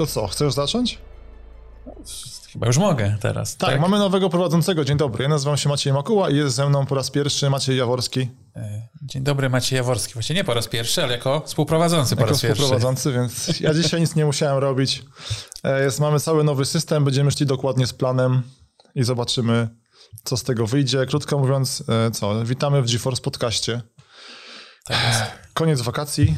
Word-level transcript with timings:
To 0.00 0.06
co, 0.06 0.26
chcesz 0.26 0.52
zacząć? 0.52 0.98
Chyba 2.52 2.66
już 2.66 2.78
mogę 2.78 3.16
teraz. 3.20 3.56
Tak, 3.56 3.70
tak, 3.70 3.80
mamy 3.80 3.98
nowego 3.98 4.30
prowadzącego. 4.30 4.84
Dzień 4.84 4.96
dobry. 4.96 5.22
Ja 5.22 5.28
nazywam 5.28 5.56
się 5.56 5.68
Maciej 5.68 5.92
Makuła 5.92 6.30
i 6.30 6.36
jest 6.36 6.56
ze 6.56 6.68
mną 6.68 6.86
po 6.86 6.94
raz 6.94 7.10
pierwszy 7.10 7.50
Maciej 7.50 7.76
Jaworski. 7.76 8.28
E, 8.56 8.88
dzień 9.02 9.22
dobry, 9.22 9.50
Maciej 9.50 9.76
Jaworski. 9.76 10.14
Właściwie 10.14 10.40
nie 10.40 10.44
po 10.44 10.54
raz 10.54 10.68
pierwszy, 10.68 11.02
ale 11.02 11.12
jako 11.12 11.42
współprowadzący 11.46 12.16
po 12.16 12.20
jako 12.20 12.32
raz 12.32 12.40
pierwszy. 12.40 12.62
współprowadzący, 12.62 13.12
więc 13.12 13.60
ja 13.60 13.74
dzisiaj 13.74 14.00
nic 14.00 14.14
nie 14.14 14.24
musiałem 14.24 14.58
robić. 14.58 15.02
E, 15.64 15.84
jest, 15.84 16.00
mamy 16.00 16.20
cały 16.20 16.44
nowy 16.44 16.64
system, 16.64 17.04
będziemy 17.04 17.30
szli 17.30 17.46
dokładnie 17.46 17.86
z 17.86 17.92
planem 17.92 18.42
i 18.94 19.04
zobaczymy, 19.04 19.68
co 20.24 20.36
z 20.36 20.42
tego 20.42 20.66
wyjdzie. 20.66 21.06
Krótko 21.06 21.38
mówiąc, 21.38 21.84
e, 21.88 22.10
co? 22.10 22.44
Witamy 22.44 22.82
w 22.82 22.92
GeForce 22.92 23.22
Podcaście. 23.22 23.82
Tak. 24.84 25.48
Koniec 25.54 25.80
wakacji 25.80 26.36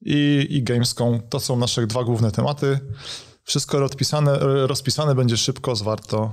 i, 0.00 0.46
i 0.50 0.62
Gamescom. 0.62 1.20
To 1.28 1.40
są 1.40 1.56
nasze 1.56 1.86
dwa 1.86 2.04
główne 2.04 2.32
tematy. 2.32 2.80
Wszystko 3.44 3.80
rozpisane, 3.80 4.38
rozpisane 4.66 5.14
będzie 5.14 5.36
szybko, 5.36 5.76
zwarto, 5.76 6.30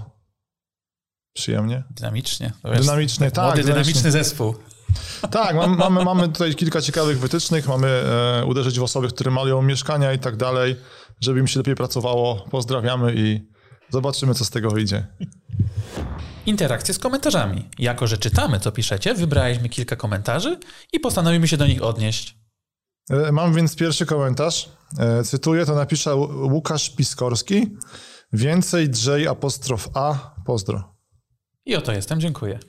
przyjemnie. 1.34 1.84
Dynamicznie. 1.92 2.54
Dynamicznie, 2.80 3.32
tak. 3.32 3.46
Młody, 3.46 3.64
dynamiczny 3.64 4.12
zespół. 4.12 4.56
Tak, 5.32 5.56
mamy, 5.56 5.78
mamy, 5.78 6.04
mamy 6.04 6.28
tutaj 6.28 6.56
kilka 6.56 6.82
ciekawych 6.82 7.20
wytycznych, 7.20 7.68
mamy 7.68 7.88
e, 7.88 8.46
uderzyć 8.46 8.80
w 8.80 8.84
osoby, 8.84 9.08
które 9.08 9.32
malują 9.32 9.62
mieszkania 9.62 10.14
i 10.14 10.20
tak 10.20 10.36
dalej, 10.36 10.76
żeby 11.22 11.40
im 11.40 11.48
się 11.48 11.60
lepiej 11.60 11.76
pracowało. 11.76 12.46
Pozdrawiamy 12.52 13.14
i 13.16 13.48
zobaczymy, 13.90 14.34
co 14.34 14.46
z 14.46 14.50
tego 14.50 14.72
wyjdzie. 14.72 15.08
Interakcje 16.46 16.94
z 16.94 17.00
komentarzami. 17.00 17.70
Jako, 17.80 18.08
że 18.08 18.18
czytamy, 18.18 18.60
co 18.60 18.72
piszecie, 18.72 19.14
wybraliśmy 19.14 19.70
kilka 19.70 19.96
komentarzy 19.96 20.60
i 20.94 21.00
postanowimy 21.00 21.48
się 21.48 21.58
do 21.58 21.68
nich 21.68 21.84
odnieść. 21.84 22.47
E, 23.10 23.32
mam 23.32 23.54
więc 23.54 23.76
pierwszy 23.76 24.06
komentarz. 24.06 24.70
E, 25.00 25.24
cytuję, 25.24 25.66
to 25.66 25.76
napisze 25.76 26.16
Łukasz 26.16 26.90
Piskorski. 26.90 27.78
Więcej 28.34 28.90
J 29.06 29.28
apostrof 29.28 29.90
A, 29.94 30.36
pozdro. 30.46 30.96
I 31.66 31.76
oto 31.76 31.92
jestem, 31.92 32.20
dziękuję. 32.20 32.60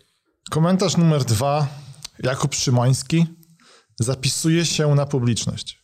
Komentarz 0.50 0.96
numer 0.96 1.24
dwa. 1.24 1.68
Jakub 2.22 2.54
Szymański. 2.54 3.26
Zapisuje 4.00 4.64
się 4.64 4.94
na 4.94 5.06
publiczność. 5.06 5.82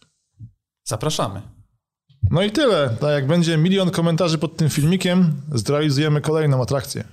Zapraszamy. 0.85 1.43
No 2.31 2.43
i 2.43 2.51
tyle. 2.51 2.97
Tak 3.01 3.11
jak 3.11 3.27
będzie 3.27 3.57
milion 3.57 3.91
komentarzy 3.91 4.39
pod 4.39 4.57
tym 4.57 4.71
filmikiem, 4.71 5.43
zrealizujemy 5.53 6.21
kolejną 6.21 6.63
atrakcję. 6.63 7.05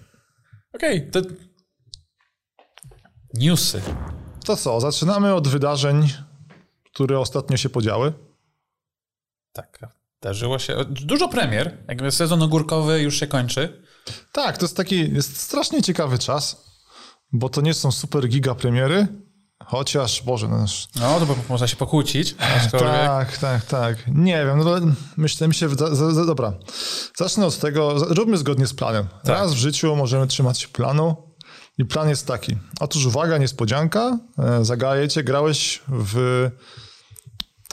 Okej, 0.74 1.10
okay, 1.10 1.12
to... 1.12 1.30
Newsy. 3.34 3.82
To 4.46 4.58
co, 4.58 4.80
zaczynamy 4.82 5.34
od 5.34 5.48
wydarzeń 5.48 6.08
które 6.94 7.20
ostatnio 7.20 7.58
się 7.58 7.70
podziały? 7.70 8.14
Tak, 9.54 9.80
zdarzyło 10.22 10.60
się. 10.60 10.76
Dużo 10.90 11.28
premier, 11.28 11.78
jakby 11.88 12.12
sezon 12.12 12.44
ogórkowy 12.44 13.02
już 13.02 13.20
się 13.20 13.28
kończy. 13.28 13.84
Tak, 14.32 14.58
to 14.58 14.66
jest 14.66 14.78
taki, 14.78 15.14
jest 15.14 15.38
strasznie 15.38 15.82
ciekawy 15.82 16.20
czas, 16.20 16.66
bo 17.32 17.50
to 17.50 17.62
nie 17.62 17.74
są 17.74 17.92
super 17.92 18.28
giga 18.28 18.56
premiery, 18.56 19.08
chociaż, 19.66 20.22
Boże, 20.22 20.48
no... 20.48 20.66
No, 20.96 21.20
to 21.20 21.36
można 21.50 21.68
się 21.68 21.76
pokłócić. 21.76 22.36
Tak, 22.72 23.38
tak, 23.38 23.66
tak. 23.66 23.98
Nie 24.08 24.46
wiem, 24.46 24.64
no 24.64 24.76
myślę, 25.18 25.48
mi 25.48 25.54
się, 25.54 25.70
dobra, 26.26 26.54
zacznę 27.16 27.46
od 27.46 27.60
tego, 27.60 27.94
róbmy 27.94 28.38
zgodnie 28.38 28.68
z 28.68 28.74
planem. 28.74 29.08
Tak. 29.08 29.28
Raz 29.28 29.54
w 29.54 29.58
życiu 29.58 29.96
możemy 29.96 30.28
trzymać 30.28 30.62
się 30.62 30.68
planu, 30.68 31.31
i 31.82 31.86
plan 31.86 32.10
jest 32.10 32.28
taki. 32.28 32.58
Otóż 32.80 33.06
uwaga, 33.06 33.38
niespodzianka, 33.38 34.20
e, 34.38 34.66
zagajecie, 34.66 35.24
grałeś 35.24 35.82
w... 35.88 36.50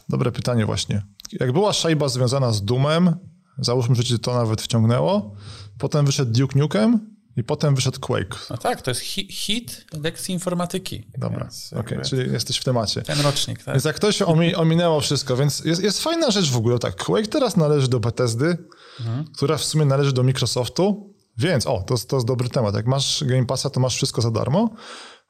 Dobre 0.09 0.33
pytanie 0.33 0.67
właśnie. 0.67 1.03
Jak 1.33 1.53
była 1.53 1.73
szajba 1.73 2.09
związana 2.09 2.53
z 2.53 2.65
Doomem, 2.65 3.17
załóżmy, 3.59 3.95
że 3.95 4.05
ci 4.05 4.19
to 4.19 4.35
nawet 4.35 4.63
wciągnęło, 4.63 5.35
potem 5.79 6.07
wyszedł 6.07 6.33
Duke 6.33 6.59
Nukem 6.59 7.17
i 7.37 7.45
potem 7.45 7.75
wyszedł 7.75 8.01
Quake. 8.01 8.47
No 8.51 8.57
tak, 8.57 8.83
to 8.83 8.91
jest 8.91 9.01
hit, 9.01 9.33
hit 9.33 9.87
lekcji 10.03 10.35
informatyki. 10.35 11.05
Dobra, 11.19 11.49
okej, 11.73 11.99
okay, 11.99 12.11
czyli 12.11 12.33
jesteś 12.33 12.59
w 12.59 12.65
temacie. 12.65 13.03
Ten 13.03 13.21
rocznik, 13.21 13.63
tak. 13.63 13.75
Więc 13.75 13.85
jak 13.85 13.99
to 13.99 14.13
się 14.13 14.27
omi 14.27 14.55
ominęło 14.55 15.01
wszystko, 15.01 15.37
więc 15.37 15.65
jest, 15.65 15.83
jest 15.83 16.03
fajna 16.03 16.31
rzecz 16.31 16.51
w 16.51 16.57
ogóle, 16.57 16.79
tak, 16.79 16.97
Quake 16.97 17.27
teraz 17.27 17.57
należy 17.57 17.89
do 17.89 18.01
Bethesdy, 18.01 18.57
mhm. 19.01 19.25
która 19.25 19.57
w 19.57 19.65
sumie 19.65 19.85
należy 19.85 20.13
do 20.13 20.23
Microsoftu, 20.23 21.15
więc, 21.39 21.67
o, 21.67 21.79
to, 21.79 21.99
to 21.99 22.17
jest 22.17 22.27
dobry 22.27 22.49
temat. 22.49 22.75
Jak 22.75 22.87
masz 22.87 23.25
Game 23.25 23.47
Passa, 23.47 23.71
to 23.71 23.81
masz 23.81 23.97
wszystko 23.97 24.23
za 24.23 24.31
darmo. 24.31 24.71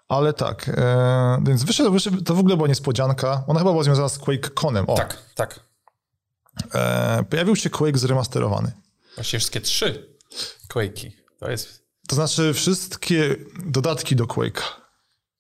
Ale 0.08 0.32
tak, 0.32 0.69
e, 0.69 1.42
więc 1.46 1.64
wyszedł, 1.64 1.92
wyszedł, 1.92 2.22
to 2.22 2.34
w 2.34 2.38
ogóle 2.38 2.56
była 2.56 2.69
niespodzianka. 2.69 3.44
Ona 3.46 3.60
chyba 3.60 3.70
była 3.70 3.84
związana 3.84 4.08
z 4.08 4.19
Quake 4.19 4.50
Conem. 4.54 4.84
O. 4.88 4.94
Tak, 4.94 5.19
tak. 5.34 5.60
E, 6.74 7.24
pojawił 7.30 7.56
się 7.56 7.70
Quake 7.70 7.98
zremasterowany. 7.98 8.72
Właściwie 9.14 9.38
wszystkie 9.38 9.60
trzy 9.60 10.16
Quake'i. 10.69 11.10
To 11.41 11.50
jest... 11.50 11.82
To 12.08 12.14
znaczy 12.14 12.54
wszystkie 12.54 13.36
dodatki 13.66 14.16
do 14.16 14.25
Quake'a. 14.25 14.62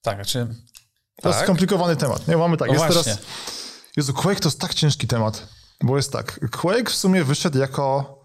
Tak, 0.02 0.16
znaczy... 0.16 0.46
To 1.16 1.22
tak. 1.22 1.32
jest 1.32 1.42
skomplikowany 1.44 1.96
temat. 1.96 2.28
Nie, 2.28 2.36
mamy 2.36 2.56
tak, 2.56 2.68
jest 2.68 2.84
właśnie. 2.84 3.02
teraz... 3.02 3.18
Jezu, 3.96 4.14
Quake 4.14 4.40
to 4.40 4.48
jest 4.48 4.60
tak 4.60 4.74
ciężki 4.74 5.06
temat, 5.06 5.48
bo 5.82 5.96
jest 5.96 6.12
tak, 6.12 6.50
Quake 6.50 6.90
w 6.90 6.94
sumie 6.94 7.24
wyszedł 7.24 7.58
jako 7.58 8.17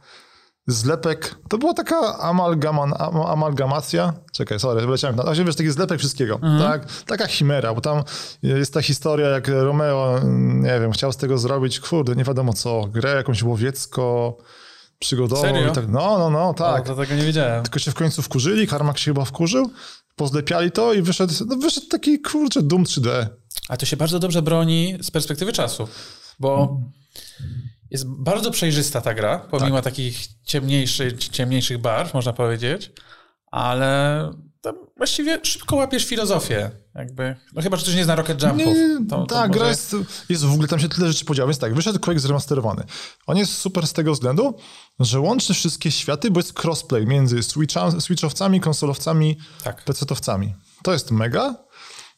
zlepek, 0.68 1.36
to 1.50 1.58
była 1.58 1.74
taka 1.74 2.18
amalgaman, 2.20 2.94
amalgamacja, 3.28 4.14
czekaj, 4.32 4.60
sorry, 4.60 4.86
wyleciałem 4.86 5.16
na, 5.16 5.34
wiesz, 5.46 5.56
taki 5.56 5.72
zlepek 5.72 6.00
wszystkiego, 6.00 6.36
mhm. 6.36 6.60
tak, 6.60 7.04
taka 7.06 7.28
chimera, 7.28 7.74
bo 7.74 7.82
tam 7.82 8.04
jest 8.44 8.74
ta 8.74 8.82
historia, 8.82 9.28
jak 9.28 9.48
Romeo, 9.48 10.20
nie 10.40 10.80
wiem, 10.80 10.92
chciał 10.92 11.12
z 11.12 11.18
tego 11.18 11.38
zrobić, 11.38 11.80
kurde, 11.80 12.16
nie 12.16 12.24
wiadomo 12.24 12.54
co, 12.54 12.88
grę 12.88 13.16
jakąś 13.16 13.44
łowiecko, 13.44 14.38
przygodową. 15.00 15.42
Serio? 15.42 15.72
Tak, 15.72 15.88
no, 15.88 16.18
no, 16.18 16.30
no, 16.30 16.54
tak. 16.54 16.84
O, 16.84 16.86
to 16.86 16.96
tego 16.96 17.16
nie 17.16 17.26
wiedziałem. 17.26 17.64
Tylko 17.64 17.80
się 17.80 17.92
w 17.92 17.96
końcu 17.96 18.22
wkurzyli, 18.22 18.68
Karmak 18.68 18.98
się 18.98 19.12
chyba 19.12 19.26
wkurzył, 19.26 19.72
pozlepiali 20.16 20.72
to 20.72 20.94
i 20.94 21.02
wyszedł, 21.02 21.34
no 21.48 21.56
wyszedł 21.56 21.88
taki, 21.88 22.22
kurczę, 22.22 22.62
Doom 22.62 22.84
3D. 22.84 23.26
A 23.70 23.78
to 23.78 23.86
się 23.86 23.98
bardzo 23.98 24.20
dobrze 24.20 24.42
broni 24.42 24.98
z 25.02 25.12
perspektywy 25.12 25.54
czasu, 25.54 25.88
bo... 26.40 26.68
Hmm 26.68 26.92
jest 27.94 28.08
bardzo 28.08 28.52
przejrzysta 28.52 29.02
ta 29.02 29.14
gra, 29.14 29.40
pomimo 29.40 29.76
tak. 29.76 29.84
takich 29.84 30.28
ciemniejszych, 30.44 31.30
ciemniejszych 31.30 31.78
barw, 31.78 32.14
można 32.14 32.34
powiedzieć, 32.34 32.92
ale 33.52 34.32
właściwie 34.98 35.40
szybko 35.44 35.76
łapiesz 35.76 36.06
filozofię. 36.06 36.72
Jakby, 36.96 37.36
no 37.54 37.62
chyba, 37.62 37.78
że 37.78 37.84
ktoś 37.84 37.96
nie 37.96 38.04
zna 38.04 38.16
Rocket 38.16 38.44
Jumpów. 38.44 38.78
To, 39.10 39.26
tak, 39.26 39.48
może... 39.48 39.60
gra 39.60 39.70
jest, 39.70 39.96
jest 40.30 40.46
w 40.46 40.54
ogóle, 40.54 40.68
tam 40.68 40.80
się 40.80 40.90
tyle 40.90 41.08
rzeczy 41.08 41.26
podziało, 41.26 41.48
więc 41.48 41.60
tak, 41.60 41.74
wyszedł 41.74 42.00
Quake 42.00 42.20
zremasterowany. 42.20 42.84
On 43.28 43.38
jest 43.38 43.58
super 43.58 43.88
z 43.88 43.94
tego 43.94 44.14
względu, 44.14 44.58
że 45.00 45.20
łączy 45.20 45.54
wszystkie 45.54 45.92
światy, 45.92 46.32
bo 46.32 46.40
jest 46.40 46.66
crossplay 46.66 47.08
między 47.08 47.40
switchowcami, 48.00 48.60
konsolowcami, 48.60 49.38
tak. 49.64 49.86
PC-towcami. 49.86 50.54
To 50.84 50.94
jest 50.94 51.12
mega. 51.12 51.56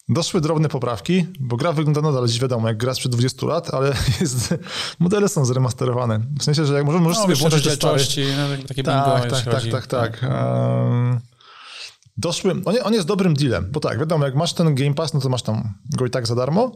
Doszły 0.10 0.42
drobne 0.42 0.70
poprawki, 0.70 1.26
bo 1.40 1.58
gra 1.58 1.74
wygląda 1.74 2.02
nadal 2.02 2.28
dziś 2.28 2.40
wiadomo, 2.40 2.68
jak 2.68 2.78
gra 2.78 2.94
sprzed 2.94 3.12
20 3.12 3.46
lat, 3.46 3.74
ale 3.74 3.94
jest, 4.22 4.54
modele 5.00 5.30
są 5.30 5.46
zremasterowane. 5.46 6.20
W 6.40 6.44
sensie, 6.44 6.66
że 6.66 6.74
jak 6.74 6.86
możesz, 6.86 7.02
możesz 7.02 7.18
no, 7.18 7.24
sobie 7.24 7.36
włączyć 7.36 7.72
stary... 7.72 8.04
no, 8.38 8.68
takie 8.68 8.84
tak, 8.84 9.06
bingo, 9.06 9.36
tak, 9.36 9.44
tak, 9.44 9.64
tak, 9.64 9.88
tak, 9.88 9.88
tak. 9.88 10.32
Um, 10.32 11.20
doszły, 12.18 12.52
on, 12.52 12.76
on 12.84 12.94
jest 12.94 13.08
dobrym 13.08 13.34
dealem, 13.34 13.72
bo 13.72 13.80
tak, 13.80 14.00
wiadomo, 14.00 14.26
jak 14.26 14.36
masz 14.36 14.54
ten 14.54 14.76
Game 14.76 14.94
Pass, 14.94 15.14
no 15.14 15.20
to 15.20 15.30
masz 15.30 15.42
tam 15.42 15.74
go 15.98 16.06
i 16.06 16.10
tak 16.10 16.28
za 16.28 16.36
darmo. 16.36 16.72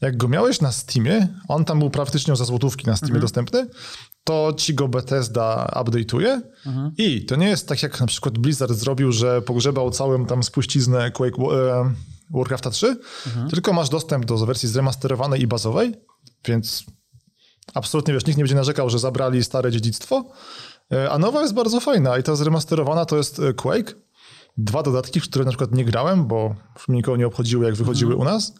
Jak 0.00 0.16
go 0.16 0.28
miałeś 0.28 0.60
na 0.60 0.72
Steamie, 0.72 1.28
on 1.48 1.64
tam 1.64 1.78
był 1.78 1.90
praktycznie 1.90 2.36
za 2.36 2.44
złotówki 2.44 2.86
na 2.86 2.96
Steamie 2.96 3.14
mhm. 3.14 3.22
dostępny, 3.22 3.66
to 4.24 4.52
ci 4.56 4.74
go 4.74 4.88
Bethesda 4.88 5.70
update'uje 5.74 6.40
mhm. 6.66 6.92
i 6.98 7.24
to 7.24 7.36
nie 7.36 7.48
jest 7.48 7.68
tak, 7.68 7.82
jak 7.82 8.00
na 8.00 8.06
przykład 8.06 8.38
Blizzard 8.38 8.72
zrobił, 8.72 9.12
że 9.12 9.42
pogrzebał 9.42 9.90
całą 9.90 10.26
tam 10.26 10.42
spuściznę 10.42 11.10
Quake, 11.10 11.38
e, 11.38 11.92
Warcrafta 12.34 12.70
3, 12.70 12.96
mhm. 13.26 13.50
tylko 13.50 13.72
masz 13.72 13.88
dostęp 13.88 14.24
do 14.24 14.36
wersji 14.36 14.68
zremasterowanej 14.68 15.42
i 15.42 15.46
bazowej, 15.46 15.94
więc 16.48 16.84
absolutnie 17.74 18.14
wiesz, 18.14 18.26
nikt 18.26 18.38
nie 18.38 18.44
będzie 18.44 18.54
narzekał, 18.54 18.90
że 18.90 18.98
zabrali 18.98 19.44
stare 19.44 19.72
dziedzictwo, 19.72 20.24
e, 20.92 21.10
a 21.10 21.18
nowa 21.18 21.42
jest 21.42 21.54
bardzo 21.54 21.80
fajna 21.80 22.18
i 22.18 22.22
ta 22.22 22.36
zremasterowana 22.36 23.04
to 23.04 23.16
jest 23.16 23.38
e, 23.38 23.54
Quake, 23.54 23.94
dwa 24.56 24.82
dodatki, 24.82 25.20
w 25.20 25.24
które 25.24 25.44
na 25.44 25.50
przykład 25.50 25.72
nie 25.72 25.84
grałem, 25.84 26.26
bo 26.26 26.54
nikogo 26.88 27.16
nie 27.16 27.26
obchodziły, 27.26 27.64
jak 27.64 27.74
wychodziły 27.74 28.12
mhm. 28.12 28.28
u 28.28 28.32
nas. 28.32 28.52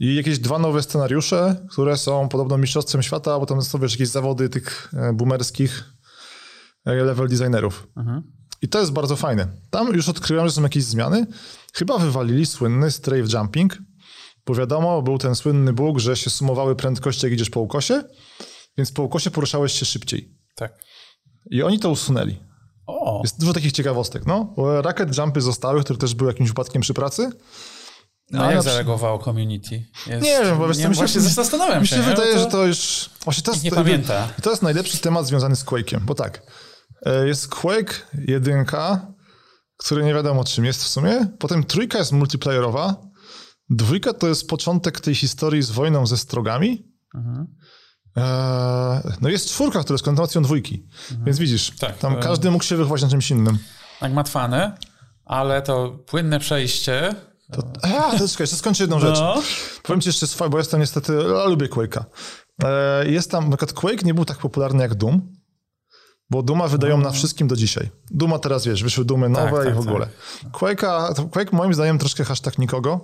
I 0.00 0.14
jakieś 0.14 0.38
dwa 0.38 0.58
nowe 0.58 0.82
scenariusze, 0.82 1.66
które 1.70 1.96
są 1.96 2.28
podobno 2.28 2.58
mistrzostwem 2.58 3.02
świata, 3.02 3.38
bo 3.38 3.46
tam 3.46 3.62
są 3.62 3.78
wiesz, 3.78 3.92
jakieś 3.92 4.08
zawody 4.08 4.48
tych 4.48 4.90
e, 4.96 5.12
boomerskich 5.12 5.84
level 6.84 7.28
designerów. 7.28 7.88
Mhm. 7.96 8.37
I 8.62 8.68
to 8.68 8.80
jest 8.80 8.92
bardzo 8.92 9.16
fajne. 9.16 9.46
Tam 9.70 9.94
już 9.94 10.08
odkryłem, 10.08 10.46
że 10.46 10.52
są 10.52 10.62
jakieś 10.62 10.84
zmiany. 10.84 11.26
Chyba 11.74 11.98
wywalili 11.98 12.46
słynny 12.46 12.90
strafe 12.90 13.22
jumping, 13.32 13.78
bo 14.46 14.54
wiadomo, 14.54 15.02
był 15.02 15.18
ten 15.18 15.34
słynny 15.34 15.72
bóg, 15.72 15.98
że 15.98 16.16
się 16.16 16.30
sumowały 16.30 16.76
prędkości, 16.76 17.26
jak 17.26 17.32
idziesz 17.32 17.50
po 17.50 17.60
ukosie, 17.60 18.02
więc 18.78 18.92
po 18.92 19.02
ukosie 19.02 19.30
poruszałeś 19.30 19.72
się 19.72 19.86
szybciej. 19.86 20.34
Tak. 20.54 20.72
I 21.50 21.62
oni 21.62 21.78
to 21.78 21.90
usunęli. 21.90 22.38
O. 22.86 23.20
Jest 23.24 23.40
dużo 23.40 23.52
takich 23.52 23.72
ciekawostek, 23.72 24.26
no. 24.26 24.54
Racket 24.82 25.18
jumpy 25.18 25.40
zostały, 25.40 25.80
które 25.84 25.98
też 25.98 26.14
były 26.14 26.30
jakimś 26.30 26.48
wypadkiem 26.48 26.82
przy 26.82 26.94
pracy. 26.94 27.30
No, 28.30 28.42
A 28.44 28.50
jak 28.52 28.60
przy- 28.60 28.70
zareagowało 28.70 29.18
community? 29.24 29.84
Jest, 30.06 30.22
Nie 30.24 30.40
wiem, 30.44 30.58
bo 30.58 30.68
wiesz, 30.68 30.76
nie, 30.78 30.88
mi 30.88 30.94
się- 30.94 30.98
właśnie 30.98 31.20
zastanawiam 31.20 31.80
Mi 31.82 31.88
się. 31.88 31.96
się 31.96 32.02
nie? 32.02 32.08
wydaje, 32.08 32.32
Bo 32.34 32.38
że 32.38 32.44
to- 32.44 32.50
to 32.50 32.66
już... 32.66 33.10
Właśnie 33.24 33.42
to 33.42 33.52
jest, 33.52 33.64
nie 33.64 33.70
pamięta. 33.70 34.28
To 34.42 34.50
jest 34.50 34.62
najlepszy 34.62 34.98
temat 34.98 35.26
związany 35.26 35.56
z 35.56 35.64
Quake'iem, 35.64 36.00
bo 36.00 36.14
tak, 36.14 36.42
jest 37.26 37.48
Quake 37.48 37.94
1, 38.28 38.64
który 39.76 40.04
nie 40.04 40.14
wiadomo 40.14 40.44
czym 40.44 40.64
jest 40.64 40.84
w 40.84 40.88
sumie, 40.88 41.26
potem 41.38 41.64
trójka 41.64 41.98
jest 41.98 42.12
multiplayerowa, 42.12 42.96
dwójka 43.70 44.12
to 44.12 44.28
jest 44.28 44.48
początek 44.48 45.00
tej 45.00 45.14
historii 45.14 45.62
z 45.62 45.70
wojną 45.70 46.06
ze 46.06 46.16
strogami, 46.16 46.84
Mhm. 47.14 47.46
e, 48.16 49.16
no 49.20 49.28
jest 49.28 49.48
czwórka, 49.48 49.80
która 49.80 49.94
jest 49.94 50.04
kontynuacją 50.04 50.42
dwójki, 50.42 50.86
więc 51.26 51.38
widzisz, 51.38 51.70
Tak, 51.80 51.98
tam 51.98 52.14
to- 52.14 52.20
każdy 52.20 52.50
mógł 52.50 52.64
się 52.64 52.76
wychować 52.76 53.02
na 53.02 53.08
czymś 53.08 53.30
innym. 53.30 53.58
Nagmatwane, 54.00 54.78
ale 55.24 55.62
to 55.62 55.90
płynne 56.06 56.40
przejście. 56.40 57.14
To, 57.52 57.62
a, 57.82 57.88
to 57.88 58.28
czekaj, 58.28 58.42
jeszcze 58.42 58.56
skończę 58.56 58.82
jedną 58.84 59.00
rzecz. 59.00 59.18
No. 59.18 59.42
Powiem 59.82 60.00
ci 60.00 60.08
jeszcze 60.08 60.26
swoje, 60.26 60.50
bo 60.50 60.58
jestem 60.58 60.80
niestety, 60.80 61.12
ja 61.12 61.44
lubię 61.44 61.66
Quake'a. 61.68 62.04
E, 62.64 63.08
Jest 63.10 63.30
tam, 63.30 63.44
na 63.50 63.56
przykład 63.56 63.80
Quake 63.80 64.02
nie 64.04 64.14
był 64.14 64.24
tak 64.24 64.38
popularny 64.38 64.82
jak 64.82 64.94
Doom, 64.94 65.32
bo 66.30 66.42
Duma 66.42 66.68
wydają 66.68 66.98
na 66.98 67.10
wszystkim 67.10 67.48
do 67.48 67.56
dzisiaj. 67.56 67.90
Duma 68.10 68.38
teraz, 68.38 68.64
wiesz, 68.64 68.82
wyszły 68.82 69.04
Dumy 69.04 69.28
nowe 69.28 69.50
Tak, 69.50 69.62
i 69.62 69.66
tak, 69.66 69.74
w 69.74 69.78
ogóle. 69.88 70.08
Quake'a, 70.52 71.14
to 71.14 71.24
Quake 71.24 71.52
moim 71.56 71.74
zdaniem 71.74 71.98
troszkę 71.98 72.24
hashtag 72.24 72.58
nikogo, 72.58 73.00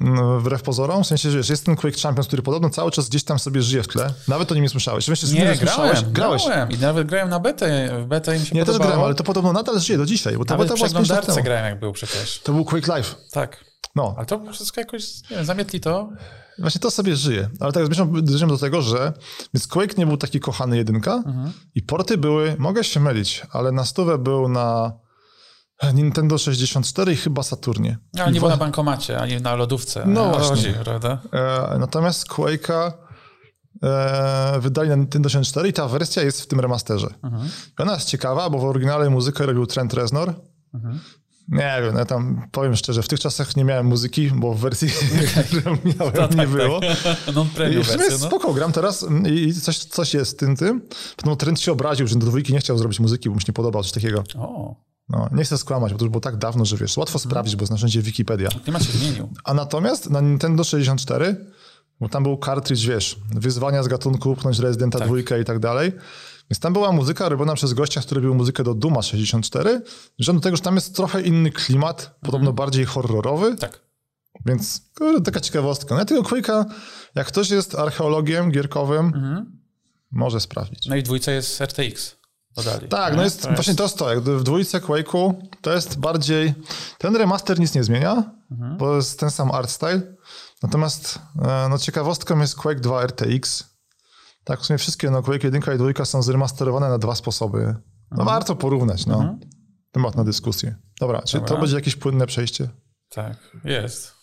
mm, 0.00 0.40
wbrew 0.40 0.62
pozorom. 0.62 1.04
W 1.04 1.06
sensie, 1.06 1.30
że 1.30 1.36
wiesz, 1.38 1.48
jest 1.48 1.66
ten 1.66 1.76
Quake 1.76 1.96
Champions, 2.02 2.26
który 2.26 2.42
podobno 2.42 2.70
cały 2.70 2.90
czas 2.90 3.08
gdzieś 3.08 3.24
tam 3.24 3.38
sobie 3.38 3.62
żyje 3.62 3.82
w 3.82 3.88
tle. 3.88 4.12
Nawet 4.28 4.52
o 4.52 4.54
nim 4.54 4.62
nie 4.62 4.68
słyszałeś. 4.68 5.04
Że 5.04 5.12
Nie, 5.12 5.40
nie 5.44 5.56
słyszałeś. 5.56 5.92
grałem, 6.00 6.12
Grałeś. 6.12 6.44
grałem. 6.46 6.70
I 6.70 6.78
nawet 6.78 7.06
grałem 7.06 7.28
na 7.28 7.40
betę. 7.40 7.98
W 8.02 8.06
betę 8.06 8.36
im 8.36 8.44
się 8.44 8.54
Nie, 8.54 8.60
też 8.60 8.66
podobało. 8.66 8.90
grałem, 8.90 9.04
ale 9.04 9.14
to 9.14 9.24
podobno 9.24 9.52
nadal 9.52 9.80
żyje 9.80 9.98
do 9.98 10.06
dzisiaj, 10.06 10.36
bo 10.38 10.44
to 10.44 10.54
Nawet 10.54 10.68
beta 10.68 10.74
w 10.74 10.78
była 10.78 10.98
lat 10.98 11.04
przeglądarce 11.04 11.42
grałem, 11.42 11.64
jak 11.64 11.80
był 11.80 11.92
przecież. 11.92 12.40
To 12.44 12.52
był 12.52 12.64
Quake 12.64 12.86
Live. 12.88 13.14
Tak. 13.32 13.69
No, 13.96 14.14
Ale 14.16 14.26
to 14.26 14.52
wszystko 14.52 14.80
jakoś, 14.80 15.30
nie 15.30 15.36
wiem, 15.36 15.44
zamietli 15.44 15.80
to. 15.80 16.10
Właśnie 16.58 16.80
to 16.80 16.90
sobie 16.90 17.16
żyje. 17.16 17.48
Ale 17.60 17.72
tak 17.72 17.84
zmierzam 18.24 18.48
do 18.48 18.58
tego, 18.58 18.82
że 18.82 19.12
więc 19.54 19.66
Quake 19.66 19.98
nie 19.98 20.06
był 20.06 20.16
taki 20.16 20.40
kochany 20.40 20.76
jedynka 20.76 21.14
Mhm. 21.14 21.52
i 21.74 21.82
porty 21.82 22.18
były, 22.18 22.56
mogę 22.58 22.84
się 22.84 23.00
mylić, 23.00 23.42
ale 23.52 23.72
na 23.72 23.84
stówę 23.84 24.18
był 24.18 24.48
na 24.48 24.92
Nintendo 25.94 26.38
64 26.38 27.12
i 27.12 27.16
chyba 27.16 27.42
Saturnie. 27.42 27.98
Ale 28.18 28.30
I 28.30 28.32
nie 28.34 28.40
było 28.40 28.50
na 28.50 28.56
bankomacie, 28.56 29.18
ani 29.20 29.36
na 29.40 29.54
lodówce. 29.54 30.02
No 30.06 30.30
właśnie. 30.30 30.48
Chodzi, 30.72 30.84
prawda? 30.84 31.18
e, 31.32 31.78
natomiast 31.78 32.28
Quake'a 32.28 32.92
e, 33.82 34.60
wydali 34.60 34.88
na 34.88 34.94
Nintendo 34.96 35.28
64 35.28 35.68
i 35.68 35.72
ta 35.72 35.88
wersja 35.88 36.22
jest 36.22 36.40
w 36.42 36.46
tym 36.46 36.60
remasterze. 36.60 37.08
Mhm. 37.22 37.46
I 37.78 37.82
Ona 37.82 37.94
jest 37.94 38.08
ciekawa, 38.08 38.50
bo 38.50 38.58
w 38.58 38.64
oryginale 38.64 39.10
muzykę 39.10 39.46
robił 39.46 39.66
Trent 39.66 39.94
Reznor. 39.94 40.34
Mhm. 40.74 41.00
Nie 41.48 41.80
wiem, 41.82 41.96
ja 41.96 42.04
tam 42.04 42.42
powiem 42.52 42.76
szczerze, 42.76 43.02
w 43.02 43.08
tych 43.08 43.20
czasach 43.20 43.56
nie 43.56 43.64
miałem 43.64 43.86
muzyki, 43.86 44.30
bo 44.34 44.54
w 44.54 44.60
wersji, 44.60 44.88
którą 45.48 45.76
miałem, 45.84 46.38
nie 46.38 46.46
było. 46.46 46.80
Non 47.34 47.46
I 47.46 47.50
premium 47.50 47.82
w 47.82 47.86
sumie 47.86 47.98
wersję, 47.98 48.18
no. 48.20 48.26
spoko, 48.26 48.54
gram 48.54 48.72
teraz 48.72 49.06
i 49.30 49.54
coś, 49.54 49.78
coś 49.78 50.14
jest 50.14 50.38
tym, 50.38 50.56
tym. 50.56 50.82
Potem 51.16 51.36
trend 51.36 51.60
się 51.60 51.72
obraził, 51.72 52.06
że 52.06 52.16
do 52.16 52.26
dwójki 52.26 52.52
nie 52.52 52.58
chciał 52.58 52.78
zrobić 52.78 53.00
muzyki, 53.00 53.28
bo 53.28 53.34
mu 53.34 53.40
się 53.40 53.46
nie 53.48 53.54
podobał, 53.54 53.82
coś 53.82 53.92
takiego. 53.92 54.24
O, 54.38 54.74
No, 55.08 55.28
nie 55.32 55.44
chcę 55.44 55.58
skłamać, 55.58 55.92
bo 55.92 55.98
to 55.98 56.04
już 56.04 56.10
było 56.10 56.20
tak 56.20 56.36
dawno, 56.36 56.64
że 56.64 56.76
wiesz, 56.76 56.96
łatwo 56.96 57.18
sprawdzić, 57.18 57.56
bo 57.56 57.62
jest 57.62 57.70
na 57.70 57.78
szczęście 57.78 58.02
Wikipedia. 58.02 58.48
klimat 58.64 58.84
się 58.84 58.92
zmienił. 58.92 59.28
A 59.44 59.54
natomiast 59.54 60.10
na 60.10 60.20
Nintendo 60.20 60.64
64, 60.64 61.36
bo 62.00 62.08
tam 62.08 62.22
był 62.22 62.38
cartridge, 62.44 62.86
wiesz, 62.86 63.18
wyzwania 63.34 63.82
z 63.82 63.88
gatunku, 63.88 64.36
pchnąć 64.36 64.58
Residenta 64.58 64.98
Tak. 64.98 65.08
dwójkę 65.08 65.40
i 65.40 65.44
tak 65.44 65.58
dalej. 65.58 65.92
Więc 66.50 66.60
tam 66.60 66.72
była 66.72 66.92
muzyka 66.92 67.28
robiona 67.28 67.54
przez 67.54 67.72
gościa, 67.74 68.00
który 68.00 68.20
robił 68.20 68.34
muzykę 68.34 68.62
do 68.64 68.74
Duma 68.74 69.02
64. 69.02 69.82
Że 70.18 70.32
do 70.34 70.40
tego, 70.40 70.56
że 70.56 70.62
tam 70.62 70.74
jest 70.74 70.96
trochę 70.96 71.22
inny 71.22 71.50
klimat, 71.50 72.18
podobno 72.20 72.52
bardziej 72.52 72.84
horrorowy. 72.84 73.56
Tak. 73.56 73.80
Więc 74.46 74.80
kurde, 74.98 75.20
taka 75.24 75.40
ciekawostka. 75.40 75.94
No 75.94 75.98
ja 75.98 76.04
tego 76.04 76.22
Quake'a, 76.22 76.64
jak 77.14 77.26
ktoś 77.26 77.50
jest 77.50 77.74
archeologiem 77.74 78.50
gierkowym, 78.50 79.06
Mhm. 79.06 79.58
może 80.10 80.40
sprawdzić. 80.40 80.86
No 80.86 80.96
i 80.96 81.02
dwójce 81.02 81.32
jest 81.32 81.60
RTX. 81.60 82.16
Dodali. 82.56 82.88
Tak, 82.88 83.10
nie? 83.12 83.16
no 83.16 83.22
jest, 83.24 83.48
właśnie 83.54 83.74
to 83.74 83.82
jest 83.82 83.98
to, 83.98 84.10
jak 84.14 84.20
w 84.20 84.42
dwójce 84.42 84.80
Quake'u 84.80 85.34
to 85.60 85.72
jest 85.72 85.98
bardziej, 85.98 86.54
ten 86.98 87.16
remaster 87.16 87.60
nic 87.60 87.74
nie 87.74 87.84
zmienia, 87.84 88.30
Mhm. 88.50 88.76
bo 88.76 88.96
jest 88.96 89.20
ten 89.20 89.30
sam 89.30 89.50
art 89.50 89.70
style, 89.70 90.02
natomiast 90.62 91.18
e, 91.42 91.66
no 91.70 91.78
ciekawostką 91.78 92.40
jest 92.40 92.54
Quake 92.56 92.80
2 92.80 93.02
RTX. 93.06 93.69
Tak, 94.44 94.60
w 94.60 94.66
sumie 94.66 94.78
wszystkie 94.78 95.10
no, 95.10 95.22
Quake 95.22 95.44
1 95.44 95.62
i 95.74 95.94
2 95.94 96.04
są 96.04 96.22
zremasterowane 96.22 96.88
na 96.88 96.98
dwa 96.98 97.14
sposoby. 97.14 97.74
No 98.10 98.24
warto 98.24 98.56
porównać, 98.56 99.06
no. 99.06 99.38
Temat 99.92 100.16
na 100.16 100.24
dyskusję. 100.24 100.76
Dobra, 101.00 101.22
czy 101.22 101.32
to 101.32 101.44
Dobra. 101.44 101.60
będzie 101.60 101.76
jakieś 101.76 101.96
płynne 101.96 102.26
przejście? 102.26 102.68
Tak, 103.08 103.56
jest. 103.64 104.14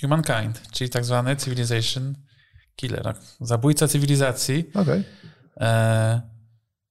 Humankind, 0.00 0.62
czyli 0.72 0.90
tak 0.90 1.04
zwany 1.04 1.36
Civilization 1.36 2.14
Killer. 2.76 3.02
tak, 3.02 3.16
Zabójca 3.40 3.88
cywilizacji. 3.88 4.70
Okej. 4.74 5.04
E, 5.60 6.22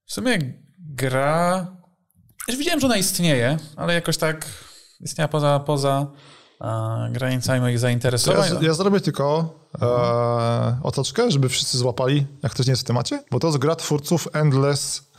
w 0.06 0.12
sumie 0.12 0.38
gra. 0.78 1.66
Już 2.48 2.56
widziałem, 2.56 2.80
że 2.80 2.86
ona 2.86 2.96
istnieje, 2.96 3.56
ale 3.76 3.94
jakoś 3.94 4.16
tak 4.16 4.46
istniała 5.00 5.28
poza, 5.28 5.60
poza 5.60 6.12
granicami 7.10 7.60
moich 7.60 7.78
zainteresowań. 7.78 8.50
Ja, 8.54 8.66
ja 8.68 8.74
zrobię 8.74 9.00
tylko 9.00 9.54
e, 9.82 9.86
otoczkę, 10.82 11.30
żeby 11.30 11.48
wszyscy 11.48 11.78
złapali, 11.78 12.26
jak 12.42 12.52
ktoś 12.52 12.66
nie 12.66 12.70
jest 12.70 12.82
w 12.82 12.84
temacie, 12.84 13.24
bo 13.30 13.40
to 13.40 13.46
jest 13.46 13.58
gra 13.58 13.76
twórców 13.76 14.28
Endless, 14.32 15.10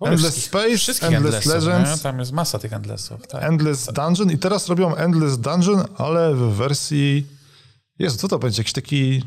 Endless 0.00 0.20
wszystkich- 0.20 0.44
Space, 0.44 0.76
wszystkich 0.78 1.12
Endless 1.12 1.46
Legends. 1.46 1.90
nie? 1.90 1.98
Tam 2.02 2.18
jest 2.18 2.32
masa 2.32 2.58
tych 2.58 2.72
Endlessów. 2.72 3.26
Tak. 3.26 3.42
Endless 3.42 3.86
Dungeon 3.86 4.30
i 4.30 4.38
teraz 4.38 4.68
robią 4.68 4.94
Endless 4.94 5.38
Dungeon, 5.38 5.84
ale 5.96 6.34
w 6.34 6.38
wersji... 6.38 7.26
Jezu, 7.98 8.18
co 8.18 8.28
to 8.28 8.38
będzie? 8.38 8.60
Jakiś 8.60 8.72
taki... 8.72 9.22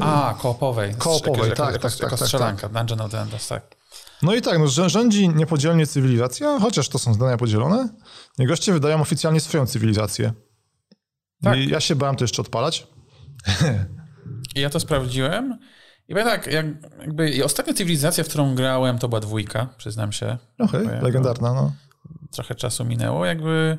A, 0.00 0.34
koopowej. 0.38 0.94
Koopowej, 0.94 1.50
tak, 1.50 1.72
jako, 1.72 1.88
tak, 1.88 1.92
jako 1.92 2.10
tak, 2.10 2.18
tak, 2.18 2.28
strzelanka. 2.28 2.68
Dungeon 2.68 3.00
of 3.00 3.10
the 3.10 3.20
Endless, 3.20 3.48
tak. 3.48 3.76
No 4.22 4.34
i 4.34 4.42
tak, 4.42 4.58
no, 4.58 4.64
rz- 4.64 4.88
rządzi 4.88 5.28
niepodzielnie 5.28 5.86
cywilizacja, 5.86 6.58
chociaż 6.60 6.88
to 6.88 6.98
są 6.98 7.14
zdania 7.14 7.36
podzielone. 7.36 7.88
Goście 8.38 8.72
wydają 8.72 9.00
oficjalnie 9.00 9.40
swoją 9.40 9.66
cywilizację. 9.66 10.32
Tak. 11.42 11.58
I 11.58 11.68
ja 11.68 11.80
się 11.80 11.96
bałem 11.96 12.16
to 12.16 12.24
jeszcze 12.24 12.42
odpalać. 12.42 12.86
I 14.56 14.60
ja 14.60 14.70
to 14.70 14.80
sprawdziłem. 14.80 15.58
I 16.08 16.12
powiem 16.12 16.28
tak, 16.28 16.46
jak, 16.46 16.66
jakby 17.00 17.30
i 17.30 17.42
ostatnia 17.42 17.74
cywilizacja, 17.74 18.24
w 18.24 18.28
którą 18.28 18.54
grałem, 18.54 18.98
to 18.98 19.08
była 19.08 19.20
dwójka, 19.20 19.66
przyznam 19.76 20.12
się. 20.12 20.38
Okej, 20.58 20.86
ja- 20.86 21.00
legendarna, 21.02 21.54
no. 21.54 21.72
Trochę 22.30 22.54
czasu 22.54 22.84
minęło. 22.84 23.26
Jakby 23.26 23.78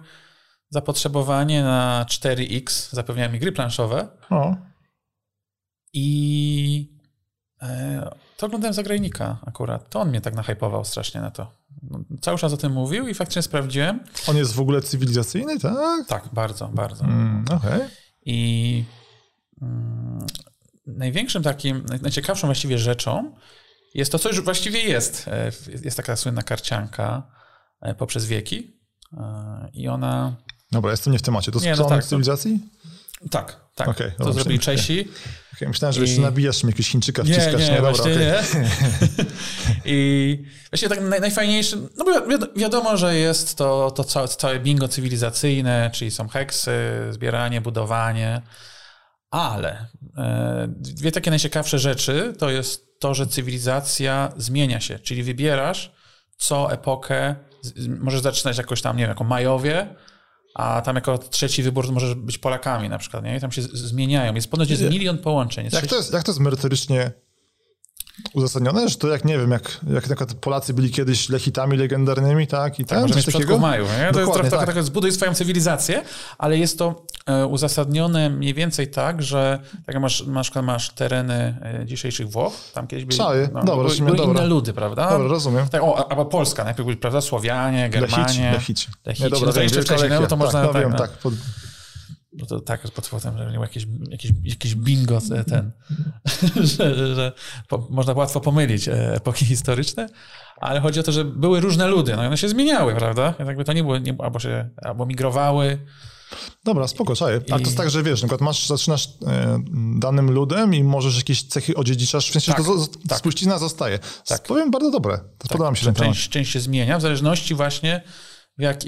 zapotrzebowanie 0.69 1.63
na 1.63 2.05
4X 2.09 2.95
zapewniają 2.95 3.31
mi 3.31 3.39
gry 3.39 3.51
planszowe 3.51 4.07
O, 4.29 4.55
i 5.93 6.97
e, 7.61 8.09
to 8.37 8.45
oglądałem 8.45 8.73
zagrajnika 8.73 9.37
akurat. 9.45 9.89
To 9.89 9.99
on 9.99 10.09
mnie 10.09 10.21
tak 10.21 10.35
nahypował 10.35 10.85
strasznie 10.85 11.21
na 11.21 11.31
to. 11.31 11.58
No, 11.83 11.99
cały 12.21 12.37
czas 12.37 12.53
o 12.53 12.57
tym 12.57 12.71
mówił 12.73 13.07
i 13.07 13.13
faktycznie 13.13 13.41
sprawdziłem. 13.41 13.99
on 14.27 14.37
jest 14.37 14.53
w 14.53 14.59
ogóle 14.59 14.81
cywilizacyjny, 14.81 15.59
tak? 15.59 16.07
Tak, 16.07 16.23
bardzo, 16.33 16.67
bardzo. 16.67 17.03
Mm, 17.03 17.45
Okej. 17.51 17.79
I 18.25 18.83
mm, 19.61 20.25
największym 20.87 21.43
takim, 21.43 21.83
naj- 21.85 22.01
najciekawszą 22.01 22.47
właściwie 22.47 22.77
rzeczą 22.77 23.35
jest 23.93 24.11
to, 24.11 24.19
co 24.19 24.29
już 24.29 24.41
właściwie 24.41 24.79
jest. 24.79 25.27
E, 25.27 25.51
Jest 25.83 25.97
taka 25.97 26.15
słynna 26.15 26.41
karcianka 26.43 27.31
e, 27.81 27.95
poprzez 27.95 28.25
wieki 28.25 28.77
e, 29.17 29.69
i 29.73 29.87
ona... 29.87 30.35
Dobra, 30.71 30.91
jestem 30.91 31.13
nie 31.13 31.19
w 31.19 31.21
temacie. 31.21 31.51
To 31.51 31.59
Nie, 31.59 31.63
no 31.65 31.69
jest 31.77 31.89
tak, 31.89 32.03
to- 32.03 32.07
cywilizacji? 32.09 32.59
Tak, 33.31 33.59
tak. 33.75 33.87
Okej, 33.87 34.11
to 34.17 34.33
zrobili 34.33 34.59
Czesi. 34.59 35.07
Okej, 35.55 35.67
myślałem, 35.67 35.93
że 35.93 35.99
I- 35.99 36.03
jeszcze 36.07 36.21
nabijasz 36.21 36.63
mi 36.63 36.67
jakiegoś 36.69 36.87
Chińczyka, 36.91 37.23
Nie, 37.23 37.33
wciskasz. 37.33 37.69
nie, 37.69 37.75
dobra, 37.75 37.81
właśnie 37.91 38.11
okej. 38.13 38.25
nie. 38.25 38.65
I 39.85 40.43
właśnie 40.71 40.89
tak 40.89 41.01
naj, 41.01 41.21
najfajniejsze, 41.21 41.77
no 41.97 42.05
bo 42.05 42.11
wiad- 42.13 42.57
wiadomo, 42.57 42.97
że 42.97 43.15
jest 43.15 43.55
to, 43.57 43.91
to 43.91 44.03
całe, 44.03 44.27
całe 44.27 44.59
bingo 44.59 44.87
cywilizacyjne, 44.87 45.91
czyli 45.93 46.11
są 46.11 46.27
heksy, 46.27 46.71
zbieranie, 47.09 47.61
budowanie, 47.61 48.41
ale 49.31 49.87
e, 50.17 50.65
dwie 50.69 51.11
takie 51.11 51.29
najciekawsze 51.29 51.79
rzeczy 51.79 52.33
to 52.39 52.49
jest 52.49 52.99
to, 52.99 53.13
że 53.15 53.27
cywilizacja 53.27 54.33
zmienia 54.37 54.79
się, 54.79 54.99
czyli 54.99 55.23
wybierasz 55.23 55.91
co 56.37 56.71
epokę, 56.71 57.35
możesz 57.99 58.21
zaczynać 58.21 58.57
jakoś 58.57 58.81
tam, 58.81 58.97
nie 58.97 59.03
wiem, 59.03 59.09
jako 59.09 59.23
Majowie, 59.23 59.95
a 60.59 60.81
tam 60.81 60.95
jako 60.95 61.17
trzeci 61.17 61.63
wybór 61.63 61.85
to 61.85 61.91
możesz 61.91 62.15
być 62.15 62.37
Polakami 62.37 62.89
na 62.89 62.97
przykład, 62.97 63.23
nie? 63.23 63.37
I 63.37 63.39
tam 63.39 63.51
się 63.51 63.61
zmieniają. 63.61 64.35
Jest 64.35 64.51
ponoć 64.51 64.69
jest 64.69 64.83
milion 64.83 65.17
połączeń. 65.17 65.63
Jest 65.65 65.73
Jak 65.73 65.81
sześć- 65.83 65.89
to, 65.89 65.95
jest, 65.97 66.13
jak 66.13 66.23
to 66.23 66.31
jest 66.31 66.39
merytorycznie 66.39 67.11
uzasadnione? 68.33 68.89
Że 68.89 68.95
to 68.95 69.07
jak, 69.07 69.25
nie 69.25 69.37
wiem, 69.37 69.51
jak, 69.51 69.79
jak 69.93 70.19
na 70.19 70.25
Polacy 70.41 70.73
byli 70.73 70.91
kiedyś 70.91 71.29
lechitami 71.29 71.77
legendarnymi, 71.77 72.47
tak? 72.47 72.79
I 72.79 72.85
Tak, 72.85 73.01
może 73.01 73.15
mieć 73.15 73.25
takiego? 73.25 73.57
maju. 73.57 73.85
Nie? 73.99 74.11
To 74.13 74.19
jest 74.19 74.33
trochę, 74.33 74.49
tak. 74.49 74.63
trochę 74.65 74.83
zbuduj 74.83 75.11
swoją 75.11 75.33
cywilizację, 75.33 76.01
ale 76.37 76.57
jest 76.57 76.77
to 76.79 77.05
e, 77.25 77.45
uzasadnione 77.47 78.29
mniej 78.29 78.53
więcej 78.53 78.87
tak, 78.91 79.23
że 79.23 79.59
tak 79.85 79.95
jak 79.95 80.01
masz, 80.01 80.25
masz, 80.25 80.55
masz 80.55 80.89
tereny 80.89 81.57
e, 81.81 81.85
dzisiejszych 81.85 82.29
Włoch, 82.29 82.53
tam 82.73 82.87
kiedyś 82.87 83.05
byli, 83.05 83.17
Czaję. 83.17 83.45
Dobra, 83.47 83.63
były, 83.63 83.83
rozumiem, 83.83 84.05
były 84.15 84.27
dobra. 84.27 84.41
inne 84.41 84.49
ludy, 84.49 84.73
prawda? 84.73 85.09
Dobra, 85.09 85.27
rozumiem. 85.27 85.69
Tak, 85.69 85.83
o, 85.83 86.11
albo 86.11 86.25
Polska, 86.25 86.63
najpierw 86.63 86.85
byli, 86.85 86.97
prawda, 86.97 87.21
Słowianie, 87.21 87.89
Lechici, 87.93 87.99
Germanie. 87.99 88.51
lechici. 88.51 88.87
Lechici. 89.05 89.23
Nie, 89.23 89.29
dobra, 89.29 89.47
No 89.47 89.53
to 89.53 89.61
jeszcze 89.61 89.81
wcześniej, 89.81 90.09
no 90.09 90.27
to 90.27 90.35
można 90.35 90.59
tak, 90.59 90.67
no 90.67 90.73
tak, 90.73 90.81
wiem, 90.81 90.91
no. 90.91 90.97
tak. 90.97 91.11
Pod... 91.11 91.33
no 92.33 92.45
to 92.45 92.59
tak, 92.59 92.81
pod 92.81 93.25
miał 93.53 93.61
jakieś, 93.61 93.87
jakieś, 94.09 94.31
jakieś 94.43 94.75
bingo 94.75 95.19
e, 95.31 95.43
ten, 95.43 95.71
że, 96.77 97.15
że 97.15 97.33
po, 97.67 97.87
można 97.89 98.13
łatwo 98.13 98.39
pomylić 98.39 98.87
e, 98.87 99.15
epoki 99.15 99.45
historyczne, 99.45 100.09
ale 100.57 100.79
chodzi 100.79 100.99
o 100.99 101.03
to, 101.03 101.11
że 101.11 101.25
były 101.25 101.59
różne 101.59 101.87
ludy, 101.87 102.15
no 102.15 102.21
one 102.21 102.37
się 102.37 102.49
zmieniały, 102.49 102.95
prawda? 102.95 103.33
Jakby 103.39 103.63
to 103.63 103.73
nie 103.73 103.83
było, 103.83 103.97
nie, 103.97 104.15
albo 104.19 104.39
się, 104.39 104.69
albo 104.81 105.05
migrowały. 105.05 105.79
Dobra, 106.63 106.87
spoko, 106.87 107.15
czaję. 107.15 107.41
I... 107.47 107.51
Ale 107.51 107.61
to 107.61 107.65
jest 107.65 107.77
tak, 107.77 107.89
że 107.89 108.03
wiesz, 108.03 108.21
na 108.21 108.27
przykład 108.27 108.41
masz, 108.41 108.67
zaczynasz 108.67 109.07
e, 109.27 109.63
danym 109.99 110.31
ludem 110.31 110.75
i 110.75 110.83
możesz 110.83 111.17
jakieś 111.17 111.43
cechy 111.43 111.75
odziedziczasz, 111.75 112.29
w 112.29 112.33
sensie 112.33 112.51
tak, 112.51 112.65
to, 112.65 112.87
tak. 113.09 113.19
spuścizna 113.19 113.57
zostaje. 113.57 113.99
Tak. 114.27 114.43
Powiem, 114.43 114.71
bardzo 114.71 114.91
dobre. 114.91 115.17
To 115.17 115.23
tak. 115.37 115.51
Podoba 115.51 115.71
mi 115.71 115.77
się 115.77 115.85
ten 115.85 115.95
część, 115.95 116.29
część 116.29 116.51
się 116.51 116.59
zmienia, 116.59 116.97
w 116.97 117.01
zależności 117.01 117.55
właśnie 117.55 118.03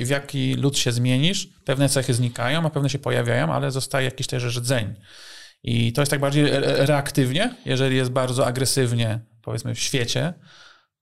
w 0.05 0.09
jaki, 0.09 0.55
lud 0.55 0.77
się 0.77 0.91
zmienisz, 0.91 1.49
pewne 1.65 1.89
cechy 1.89 2.13
znikają, 2.13 2.65
a 2.65 2.69
pewne 2.69 2.89
się 2.89 2.99
pojawiają, 2.99 3.53
ale 3.53 3.71
zostaje 3.71 4.05
jakiś 4.05 4.27
też 4.27 4.55
rdzeń. 4.55 4.95
I 5.63 5.93
to 5.93 6.01
jest 6.01 6.09
tak 6.09 6.19
bardziej 6.19 6.45
reaktywnie, 6.61 7.55
jeżeli 7.65 7.95
jest 7.95 8.11
bardzo 8.11 8.45
agresywnie, 8.45 9.19
powiedzmy, 9.41 9.75
w 9.75 9.79
świecie, 9.79 10.33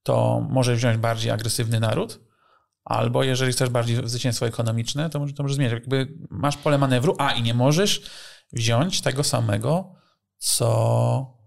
to 0.04 0.48
może 0.50 0.76
wziąć 0.76 0.98
bardziej 0.98 1.32
agresywny 1.32 1.80
naród, 1.80 2.20
albo 2.84 3.24
jeżeli 3.24 3.52
chcesz 3.52 3.70
bardziej 3.70 4.10
zwycięstwo 4.10 4.48
ekonomiczne, 4.48 5.10
to 5.10 5.20
może, 5.20 5.34
to 5.34 5.44
może 5.44 5.56
zmienić. 5.56 5.74
Jakby 5.74 6.08
masz 6.30 6.58
pole 6.58 6.78
manewru, 6.78 7.16
a 7.18 7.32
i 7.32 7.42
nie 7.42 7.54
możesz 7.54 8.02
wziąć 8.54 9.02
tego 9.02 9.24
samego, 9.24 9.96
co 10.38 11.39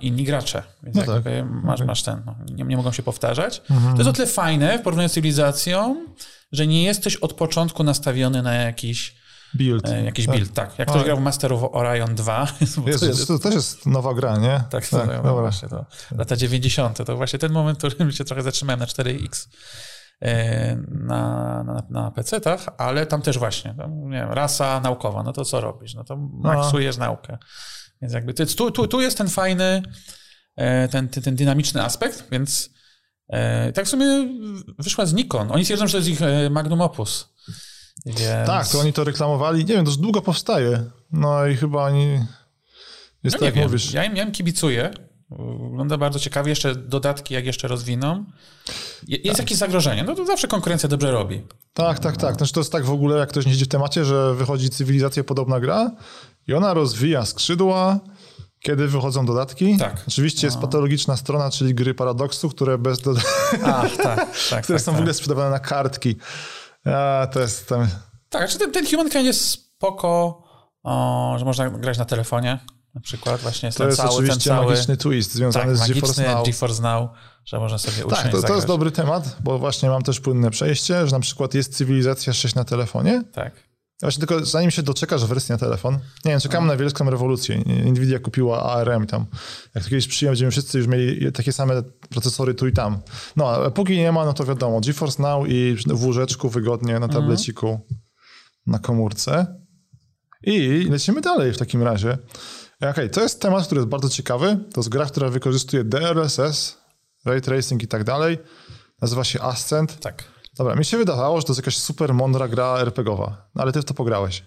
inni 0.00 0.24
gracze. 0.24 0.62
Więc 0.82 0.96
no 0.96 1.02
tak. 1.02 1.24
masz, 1.64 1.80
masz 1.80 2.02
ten, 2.02 2.22
no, 2.26 2.34
nie, 2.54 2.64
nie, 2.64 2.76
mogą 2.76 2.92
się 2.92 3.02
powtarzać. 3.02 3.62
Mhm. 3.70 3.92
To 3.92 3.98
jest 3.98 4.10
o 4.10 4.12
tyle 4.12 4.26
fajne 4.26 4.78
w 4.78 4.82
porównaniu 4.82 5.08
z 5.08 5.12
cywilizacją, 5.12 6.06
że 6.52 6.66
nie 6.66 6.82
jesteś 6.82 7.16
od 7.16 7.32
początku 7.32 7.84
nastawiony 7.84 8.42
na 8.42 8.54
jakiś 8.54 9.18
Build. 9.54 9.88
E, 9.88 10.04
jakiś 10.04 10.26
tak. 10.26 10.34
build, 10.34 10.54
tak. 10.54 10.78
Jak 10.78 10.88
ktoś 10.88 11.04
grał 11.04 11.16
w 11.16 11.20
Master 11.20 11.52
of 11.52 11.62
Orion 11.72 12.14
2. 12.14 12.46
Jezu, 12.60 12.82
to, 13.00 13.06
jest, 13.06 13.28
to 13.28 13.38
też 13.38 13.54
jest 13.54 13.86
nowa 13.86 14.14
gra, 14.14 14.36
nie? 14.36 14.62
Tak, 14.70 14.88
tak, 14.88 15.08
tak 15.08 15.24
no, 15.24 15.34
właśnie 15.34 15.68
to. 15.68 15.86
Lata 16.16 16.36
90. 16.36 17.06
To 17.06 17.16
właśnie 17.16 17.38
ten 17.38 17.52
moment, 17.52 17.82
w 17.82 17.94
którym 17.94 18.12
się 18.12 18.24
trochę 18.24 18.42
zatrzymałem 18.42 18.80
na 18.80 18.86
4X 18.86 19.48
e, 20.22 20.76
na, 20.76 21.64
na, 21.64 21.82
na 21.90 22.10
PC-tach, 22.10 22.68
ale 22.78 23.06
tam 23.06 23.22
też 23.22 23.38
właśnie, 23.38 23.74
tam, 23.74 24.10
nie 24.10 24.18
wiem, 24.18 24.30
rasa 24.30 24.80
naukowa, 24.80 25.22
no 25.22 25.32
to 25.32 25.44
co 25.44 25.60
robisz? 25.60 25.94
No 25.94 26.04
to 26.04 26.16
maksujesz 26.16 26.96
no. 26.96 27.04
naukę. 27.04 27.38
Więc 28.02 28.14
jakby 28.14 28.34
tu, 28.34 28.70
tu, 28.70 28.88
tu 28.88 29.00
jest 29.00 29.18
ten 29.18 29.28
fajny, 29.28 29.82
e, 30.56 30.88
ten, 30.88 31.08
ten, 31.08 31.22
ten 31.22 31.36
dynamiczny 31.36 31.82
aspekt, 31.82 32.24
więc 32.32 32.70
e, 33.28 33.72
tak 33.72 33.86
w 33.86 33.88
sumie 33.88 34.06
wyszła 34.78 35.06
z 35.06 35.14
Nikon. 35.14 35.52
Oni 35.52 35.64
twierdzą, 35.64 35.86
że 35.86 35.92
to 35.92 35.98
jest 35.98 36.08
ich 36.08 36.22
e, 36.22 36.50
magnum 36.50 36.80
opus. 36.80 37.28
Więc... 38.06 38.46
Tak, 38.46 38.68
to 38.68 38.80
oni 38.80 38.92
to 38.92 39.04
reklamowali. 39.04 39.64
Nie 39.64 39.74
wiem, 39.74 39.84
dość 39.84 39.96
długo 39.96 40.22
powstaje. 40.22 40.84
No 41.12 41.46
i 41.46 41.56
chyba 41.56 41.84
oni... 41.84 42.24
Jest 43.24 43.36
no 43.36 43.46
tak, 43.46 43.56
jak 43.56 43.64
mówisz. 43.64 43.92
Ja 43.92 44.04
im, 44.04 44.16
ja 44.16 44.24
im 44.24 44.32
kibicuję. 44.32 44.90
Wygląda 45.70 45.98
bardzo 45.98 46.18
ciekawie. 46.18 46.50
Jeszcze 46.50 46.74
dodatki, 46.74 47.34
jak 47.34 47.46
jeszcze 47.46 47.68
rozwiną. 47.68 48.24
Jest 49.08 49.24
tak. 49.24 49.38
jakieś 49.38 49.58
zagrożenie. 49.58 50.04
No 50.04 50.14
to 50.14 50.26
zawsze 50.26 50.48
konkurencja 50.48 50.88
dobrze 50.88 51.10
robi. 51.10 51.42
Tak, 51.72 51.98
tak, 51.98 52.16
tak. 52.16 52.36
Znaczy 52.36 52.52
to 52.52 52.60
jest 52.60 52.72
tak 52.72 52.84
w 52.84 52.90
ogóle, 52.90 53.18
jak 53.18 53.28
ktoś 53.28 53.46
nie 53.46 53.52
siedzi 53.52 53.64
w 53.64 53.68
temacie, 53.68 54.04
że 54.04 54.34
wychodzi 54.34 54.70
cywilizacja 54.70 55.24
podobna 55.24 55.60
gra 55.60 55.90
i 56.48 56.54
ona 56.54 56.74
rozwija 56.74 57.24
skrzydła, 57.24 58.00
kiedy 58.60 58.88
wychodzą 58.88 59.26
dodatki. 59.26 59.76
Tak. 59.76 60.04
Oczywiście 60.08 60.46
jest 60.46 60.56
no. 60.56 60.62
patologiczna 60.62 61.16
strona, 61.16 61.50
czyli 61.50 61.74
gry 61.74 61.94
paradoksu, 61.94 62.48
które 62.48 62.78
bez 62.78 63.00
dodatków. 63.00 63.60
tak, 63.60 63.96
tak, 64.50 64.64
które 64.64 64.78
tak, 64.78 64.84
są 64.84 64.92
w 64.92 64.94
ogóle 64.94 65.10
tak. 65.10 65.16
sprzedawane 65.16 65.50
na 65.50 65.58
kartki. 65.58 66.16
A, 66.84 67.26
to 67.32 67.40
jest 67.40 67.68
tam... 67.68 67.88
Tak, 68.28 68.50
czy 68.50 68.58
ten, 68.58 68.72
ten 68.72 68.86
Humankind 68.86 69.24
jest 69.24 69.48
spoko, 69.48 70.42
o, 70.82 71.34
że 71.38 71.44
można 71.44 71.70
grać 71.70 71.98
na 71.98 72.04
telefonie 72.04 72.58
na 72.94 73.00
przykład. 73.00 73.40
Właśnie 73.40 73.66
jest 73.66 73.78
to 73.78 73.84
ten 73.84 73.88
jest 73.88 74.00
cały, 74.02 74.14
oczywiście 74.14 74.50
ten 74.50 74.58
cały, 74.58 74.70
magiczny 74.70 74.96
twist 74.96 75.32
związany 75.32 75.76
tak, 75.78 75.86
z 75.86 75.92
GeForce 75.92 76.34
Now. 76.34 76.46
GeForce 76.46 76.82
Now, 76.82 77.10
że 77.44 77.58
można 77.58 77.78
sobie 77.78 78.06
usiąść 78.06 78.22
Tak, 78.22 78.32
to, 78.32 78.42
to 78.42 78.54
jest 78.54 78.66
dobry 78.66 78.90
temat, 78.90 79.36
bo 79.40 79.58
właśnie 79.58 79.88
mam 79.88 80.02
też 80.02 80.20
płynne 80.20 80.50
przejście, 80.50 81.06
że 81.06 81.12
na 81.12 81.20
przykład 81.20 81.54
jest 81.54 81.76
cywilizacja 81.76 82.32
6 82.32 82.54
na 82.54 82.64
telefonie. 82.64 83.22
Tak. 83.32 83.67
Właśnie 84.00 84.26
tylko 84.26 84.44
zanim 84.44 84.70
się 84.70 84.82
doczekasz 84.82 85.24
wersji 85.24 85.52
na 85.52 85.58
telefon, 85.58 85.94
nie 86.24 86.30
wiem, 86.30 86.40
czekamy 86.40 86.66
na 86.66 86.76
wielką 86.76 87.10
rewolucję. 87.10 87.58
Nvidia 87.66 88.18
kupiła 88.18 88.62
ARM 88.62 89.06
tam. 89.06 89.26
Jak 89.74 89.84
to 89.84 89.90
kiedyś 89.90 90.08
przyjdzie, 90.08 90.26
będziemy 90.26 90.50
wszyscy 90.50 90.78
już 90.78 90.86
mieli 90.86 91.32
takie 91.32 91.52
same 91.52 91.82
procesory 91.82 92.54
tu 92.54 92.66
i 92.66 92.72
tam. 92.72 92.98
No, 93.36 93.50
a 93.50 93.70
póki 93.70 93.96
nie 93.96 94.12
ma, 94.12 94.24
no 94.24 94.32
to 94.32 94.44
wiadomo, 94.44 94.80
GeForce 94.80 95.22
Now 95.22 95.48
i 95.48 95.76
w 95.86 96.04
łóżeczku 96.04 96.48
wygodnie 96.48 96.92
na 96.92 97.06
mhm. 97.06 97.12
tableciku, 97.12 97.80
na 98.66 98.78
komórce. 98.78 99.46
I 100.42 100.86
lecimy 100.90 101.20
dalej 101.20 101.52
w 101.52 101.58
takim 101.58 101.82
razie. 101.82 102.18
Okej, 102.76 102.90
okay, 102.90 103.08
to 103.08 103.20
jest 103.20 103.40
temat, 103.40 103.66
który 103.66 103.78
jest 103.78 103.88
bardzo 103.88 104.08
ciekawy. 104.08 104.58
To 104.72 104.80
jest 104.80 104.88
gra, 104.88 105.06
która 105.06 105.28
wykorzystuje 105.28 105.84
DLSS, 105.84 106.78
ray 107.24 107.40
tracing 107.40 107.82
i 107.82 107.88
tak 107.88 108.04
dalej. 108.04 108.38
Nazywa 109.02 109.24
się 109.24 109.42
Ascent. 109.42 110.00
Tak. 110.00 110.24
Dobra, 110.58 110.74
mi 110.74 110.84
się 110.84 110.96
wydawało, 110.96 111.40
że 111.40 111.46
to 111.46 111.52
jest 111.52 111.58
jakaś 111.58 111.76
super 111.76 112.14
mądra 112.14 112.48
gra 112.48 112.78
RPGowa, 112.78 113.50
no 113.54 113.62
ale 113.62 113.72
ty 113.72 113.82
w 113.82 113.84
to 113.84 113.94
pograłeś. 113.94 114.42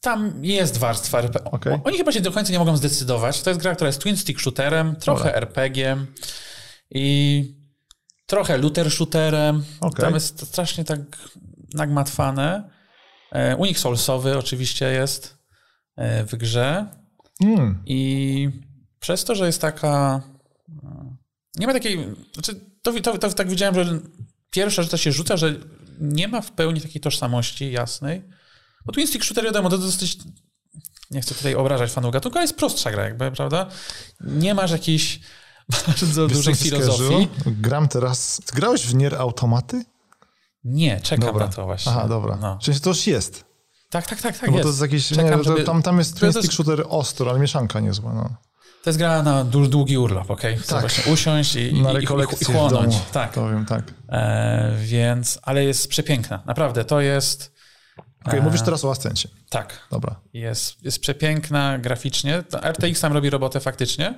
Tam 0.00 0.44
jest 0.44 0.78
warstwa 0.78 1.18
RPG. 1.18 1.50
Okay. 1.50 1.80
Oni 1.84 1.98
chyba 1.98 2.12
się 2.12 2.20
do 2.20 2.32
końca 2.32 2.52
nie 2.52 2.58
mogą 2.58 2.76
zdecydować. 2.76 3.42
To 3.42 3.50
jest 3.50 3.60
gra, 3.60 3.74
która 3.74 3.88
jest 3.88 4.00
twin 4.00 4.16
stick 4.16 4.40
shooterem, 4.40 4.96
trochę 4.96 5.24
Dobra. 5.24 5.40
RPG 5.40 5.96
i 6.90 7.56
trochę 8.26 8.58
looter 8.58 8.90
shooterem. 8.90 9.64
Okay. 9.80 10.04
Tam 10.04 10.14
jest 10.14 10.46
strasznie 10.46 10.84
tak 10.84 11.00
nagmatwane. 11.74 12.70
E, 13.32 13.56
Unik 13.56 13.78
Soulsowy 13.78 14.38
oczywiście 14.38 14.92
jest 14.92 15.38
e, 15.96 16.24
w 16.24 16.36
grze. 16.36 16.86
Mm. 17.40 17.82
I 17.86 18.50
przez 18.98 19.24
to, 19.24 19.34
że 19.34 19.46
jest 19.46 19.60
taka. 19.60 20.22
E, 20.84 21.16
nie 21.56 21.66
ma 21.66 21.72
takiej. 21.72 22.14
Znaczy, 22.32 22.60
to, 22.82 22.92
to, 23.00 23.18
to 23.18 23.32
tak 23.32 23.48
widziałem, 23.48 23.74
że 23.74 23.98
pierwsza 24.52 24.82
rzecz, 24.82 24.90
to 24.90 24.96
się 24.96 25.12
rzuca, 25.12 25.36
że 25.36 25.54
nie 26.00 26.28
ma 26.28 26.40
w 26.40 26.52
pełni 26.52 26.80
takiej 26.80 27.00
tożsamości 27.00 27.72
jasnej. 27.72 28.22
Bo 28.86 29.06
Stick 29.06 29.24
Shooter, 29.24 29.44
wiadomo, 29.44 29.68
to 29.68 29.78
dosyć... 29.78 30.18
Nie 31.10 31.20
chcę 31.20 31.34
tutaj 31.34 31.54
obrażać 31.54 31.90
fanów 31.90 32.12
gatunku, 32.12 32.38
ale 32.38 32.44
jest 32.44 32.56
prostsza 32.56 32.90
gra 32.90 33.04
jakby, 33.04 33.30
prawda? 33.30 33.66
Nie 34.20 34.54
masz 34.54 34.70
jakiejś 34.70 35.20
bardzo 35.86 36.06
Wiesz, 36.06 36.36
dużej 36.36 36.54
filozofii. 36.54 37.28
Gram 37.46 37.88
teraz... 37.88 38.40
Grałeś 38.54 38.86
w 38.86 38.94
Nier 38.94 39.14
Automaty? 39.14 39.84
Nie, 40.64 41.00
czekam 41.00 41.26
dobra. 41.26 41.46
na 41.46 41.52
to 41.52 41.64
właśnie. 41.64 41.92
Aha, 41.92 42.08
dobra. 42.08 42.36
No. 42.36 42.58
Czyli 42.60 42.80
to 42.80 42.90
już 42.90 43.06
jest. 43.06 43.44
Tak, 43.90 44.06
tak, 44.06 44.20
tak, 44.20 44.38
tak 44.38 44.50
no 44.50 44.56
jest. 44.56 44.62
to 44.62 44.68
jest 44.68 44.80
jakieś, 44.80 45.08
czekam, 45.08 45.38
nie, 45.38 45.44
żeby... 45.44 45.64
tam, 45.64 45.82
tam 45.82 45.98
jest 45.98 46.18
Twin 46.18 46.32
Stick 46.32 46.52
Shooter 46.52 46.84
ostro, 46.88 47.30
ale 47.30 47.40
mieszanka 47.40 47.80
niezła, 47.80 48.12
no. 48.14 48.36
To 48.82 48.90
jest 48.90 48.98
gra 48.98 49.22
na 49.22 49.44
długi 49.44 49.98
urlop, 49.98 50.30
ok? 50.30 50.40
tak. 50.68 50.80
właśnie 50.80 51.12
usiąść 51.12 51.56
i, 51.56 51.82
na 51.82 51.92
i, 51.92 52.02
i, 52.02 52.44
chłonąć. 52.44 52.96
Tak. 53.12 53.32
Powiem 53.32 53.66
tak. 53.66 53.84
E, 54.08 54.72
więc, 54.78 55.38
ale 55.42 55.64
jest 55.64 55.88
przepiękna. 55.88 56.42
Naprawdę, 56.46 56.84
to 56.84 57.00
jest... 57.00 57.52
Okej, 57.98 58.14
okay, 58.24 58.40
e, 58.40 58.42
mówisz 58.42 58.62
teraz 58.62 58.84
o 58.84 58.90
Ascencie. 58.90 59.28
Tak. 59.48 59.88
Dobra. 59.90 60.20
Jest, 60.32 60.84
jest 60.84 61.00
przepiękna 61.00 61.78
graficznie. 61.78 62.42
RTX 62.62 63.00
tam 63.00 63.12
robi 63.12 63.30
robotę 63.30 63.60
faktycznie. 63.60 64.14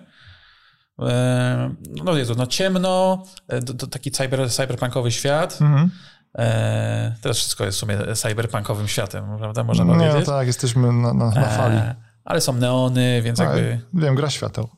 E, 0.99 1.75
no 2.05 2.17
Jezu, 2.17 2.35
no 2.37 2.47
ciemno, 2.47 3.23
e, 3.49 3.61
do, 3.61 3.75
do, 3.75 3.87
taki 3.87 4.11
cyber, 4.11 4.51
cyberpunkowy 4.51 5.13
świat. 5.13 5.59
Mhm. 5.61 5.91
E, 6.39 7.15
teraz 7.21 7.37
wszystko 7.39 7.65
jest 7.65 7.77
w 7.77 7.81
sumie 7.81 7.99
cyberpunkowym 8.15 8.89
światem, 8.89 9.25
prawda? 9.39 9.65
Można 9.65 9.85
no, 9.85 9.95
powiedzieć. 9.95 10.27
No 10.27 10.33
tak, 10.33 10.47
jesteśmy 10.47 10.93
na, 10.93 11.15
na, 11.15 11.31
na 11.31 11.49
fali. 11.49 11.77
E, 11.77 12.04
ale 12.25 12.41
są 12.41 12.53
neony, 12.53 13.23
więc 13.23 13.41
A, 13.41 13.45
jakby... 13.45 13.81
Wiem, 13.95 14.15
gra 14.15 14.31
świateł. 14.31 14.69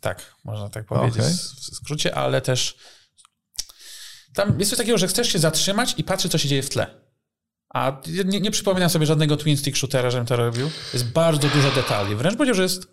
Tak, 0.00 0.34
można 0.44 0.68
tak 0.68 0.84
powiedzieć 0.84 1.22
okay. 1.22 1.32
w 1.32 1.76
skrócie, 1.76 2.14
ale 2.14 2.40
też 2.40 2.76
tam 4.34 4.58
jest 4.58 4.70
coś 4.70 4.78
takiego, 4.78 4.98
że 4.98 5.08
chcesz 5.08 5.28
się 5.28 5.38
zatrzymać 5.38 5.94
i 5.96 6.04
patrzeć, 6.04 6.32
co 6.32 6.38
się 6.38 6.48
dzieje 6.48 6.62
w 6.62 6.70
tle. 6.70 6.86
A 7.74 8.00
nie, 8.24 8.40
nie 8.40 8.50
przypominam 8.50 8.90
sobie 8.90 9.06
żadnego 9.06 9.36
twin 9.36 9.56
stick 9.56 9.76
shootera, 9.76 10.10
żebym 10.10 10.26
to 10.26 10.36
robił. 10.36 10.70
Jest 10.92 11.12
bardzo 11.12 11.48
dużo 11.48 11.70
detali. 11.70 12.16
Wręcz 12.16 12.36
powiedział, 12.36 12.54
że 12.54 12.62
jest 12.62 12.86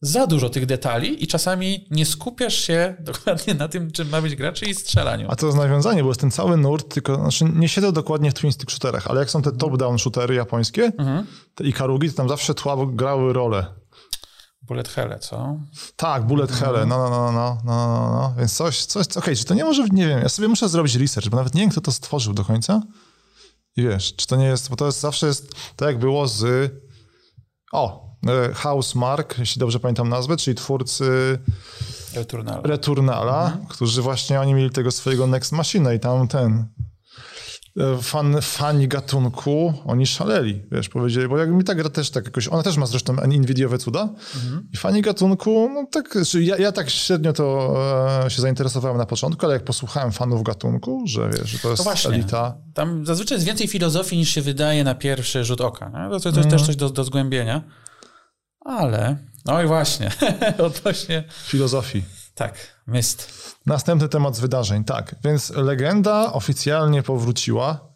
za 0.00 0.26
dużo 0.26 0.48
tych 0.48 0.66
detali 0.66 1.24
i 1.24 1.26
czasami 1.26 1.86
nie 1.90 2.06
skupiasz 2.06 2.54
się 2.54 2.96
dokładnie 3.00 3.54
na 3.54 3.68
tym, 3.68 3.90
czym 3.90 4.08
ma 4.08 4.22
być 4.22 4.36
gra, 4.36 4.52
czyli 4.52 4.74
strzelaniu. 4.74 5.26
A 5.30 5.36
to 5.36 5.46
jest 5.46 5.58
nawiązanie, 5.58 6.02
bo 6.02 6.08
jest 6.08 6.20
ten 6.20 6.30
cały 6.30 6.56
nurt, 6.56 6.94
tylko 6.94 7.14
znaczy 7.16 7.44
nie 7.54 7.68
siedzę 7.68 7.92
dokładnie 7.92 8.32
w 8.32 8.52
stick 8.52 8.70
shooterach, 8.70 9.06
ale 9.06 9.20
jak 9.20 9.30
są 9.30 9.42
te 9.42 9.52
top-down 9.52 9.98
shootery 9.98 10.34
japońskie, 10.34 10.84
mhm. 10.98 11.26
te 11.54 11.64
ikarugi, 11.64 12.10
to 12.10 12.16
tam 12.16 12.28
zawsze 12.28 12.54
tła 12.54 12.76
grały 12.86 13.32
rolę. 13.32 13.66
Bullet 14.62 14.88
Hell, 14.88 15.18
co? 15.20 15.60
Tak, 15.96 16.26
Bullet 16.26 16.50
mhm. 16.50 16.74
Hell, 16.74 16.88
no, 16.88 16.98
no, 16.98 17.10
no, 17.10 17.32
no, 17.32 17.58
no, 17.64 17.88
no, 17.88 18.10
no, 18.10 18.34
więc 18.38 18.56
coś, 18.56 18.84
coś, 18.84 19.06
okej, 19.06 19.22
okay, 19.22 19.36
czy 19.36 19.44
to 19.44 19.54
nie 19.54 19.64
może, 19.64 19.84
nie 19.92 20.08
wiem, 20.08 20.20
ja 20.22 20.28
sobie 20.28 20.48
muszę 20.48 20.68
zrobić 20.68 20.94
research, 20.94 21.28
bo 21.28 21.36
nawet 21.36 21.54
nie 21.54 21.60
wiem, 21.60 21.70
kto 21.70 21.80
to 21.80 21.92
stworzył 21.92 22.34
do 22.34 22.44
końca 22.44 22.82
i 23.76 23.82
wiesz, 23.82 24.16
czy 24.16 24.26
to 24.26 24.36
nie 24.36 24.44
jest, 24.44 24.70
bo 24.70 24.76
to 24.76 24.86
jest 24.86 25.00
zawsze 25.00 25.26
jest, 25.26 25.54
tak 25.76 25.88
jak 25.88 25.98
było 25.98 26.28
z, 26.28 26.72
o, 27.72 28.07
E, 28.26 28.54
House 28.54 28.94
Mark, 28.94 29.38
jeśli 29.38 29.60
dobrze 29.60 29.80
pamiętam 29.80 30.08
nazwę, 30.08 30.36
czyli 30.36 30.54
twórcy 30.54 31.38
Returnala, 32.14 32.60
Returnala 32.64 33.44
mhm. 33.46 33.66
którzy 33.66 34.02
właśnie 34.02 34.40
oni 34.40 34.54
mieli 34.54 34.70
tego 34.70 34.90
swojego 34.90 35.26
Next 35.26 35.52
Machine 35.52 35.94
i 35.94 36.00
tam 36.00 36.28
ten 36.28 36.64
e, 37.80 37.98
fan, 38.02 38.36
fani 38.42 38.88
gatunku, 38.88 39.74
oni 39.86 40.06
szaleli, 40.06 40.62
wiesz, 40.72 40.88
powiedzieli, 40.88 41.28
bo 41.28 41.38
jak 41.38 41.50
mi 41.50 41.64
ta 41.64 41.74
gra 41.74 41.88
też 41.88 42.10
tak 42.10 42.24
jakoś, 42.24 42.48
ona 42.48 42.62
też 42.62 42.76
ma 42.76 42.86
zresztą 42.86 43.16
Nvidiowe 43.26 43.78
cuda 43.78 44.08
Mhm. 44.36 44.68
i 44.74 44.76
fani 44.76 45.02
gatunku, 45.02 45.70
no 45.74 45.86
tak, 45.92 46.12
znaczy 46.12 46.42
ja, 46.42 46.56
ja 46.56 46.72
tak 46.72 46.90
średnio 46.90 47.32
to 47.32 47.76
e, 48.26 48.30
się 48.30 48.42
zainteresowałem 48.42 48.98
na 48.98 49.06
początku, 49.06 49.46
ale 49.46 49.54
jak 49.54 49.64
posłuchałem 49.64 50.12
fanów 50.12 50.42
gatunku, 50.42 51.02
że 51.06 51.30
wiesz, 51.30 51.50
że 51.50 51.58
to 51.58 51.70
jest 51.70 51.78
No 51.78 51.84
właśnie. 51.84 52.10
elita, 52.10 52.54
Tam 52.74 53.06
zazwyczaj 53.06 53.36
jest 53.36 53.46
więcej 53.46 53.68
filozofii 53.68 54.16
niż 54.16 54.30
się 54.30 54.42
wydaje 54.42 54.84
na 54.84 54.94
pierwszy 54.94 55.44
rzut 55.44 55.60
oka. 55.60 55.88
Nie? 55.88 56.10
To, 56.10 56.20
to, 56.20 56.20
to 56.20 56.28
Mhm. 56.28 56.36
jest 56.36 56.50
też 56.50 56.66
coś 56.66 56.76
do, 56.76 56.90
do 56.90 57.04
zgłębienia. 57.04 57.62
Ale, 58.60 59.16
no 59.44 59.62
i 59.62 59.66
właśnie, 59.66 60.10
odnośnie, 60.58 61.24
filozofii. 61.44 62.04
tak, 62.34 62.54
Myst. 62.86 63.32
Następny 63.66 64.08
temat 64.08 64.36
z 64.36 64.40
wydarzeń, 64.40 64.84
tak. 64.84 65.14
Więc 65.24 65.50
legenda 65.50 66.32
oficjalnie 66.32 67.02
powróciła. 67.02 67.88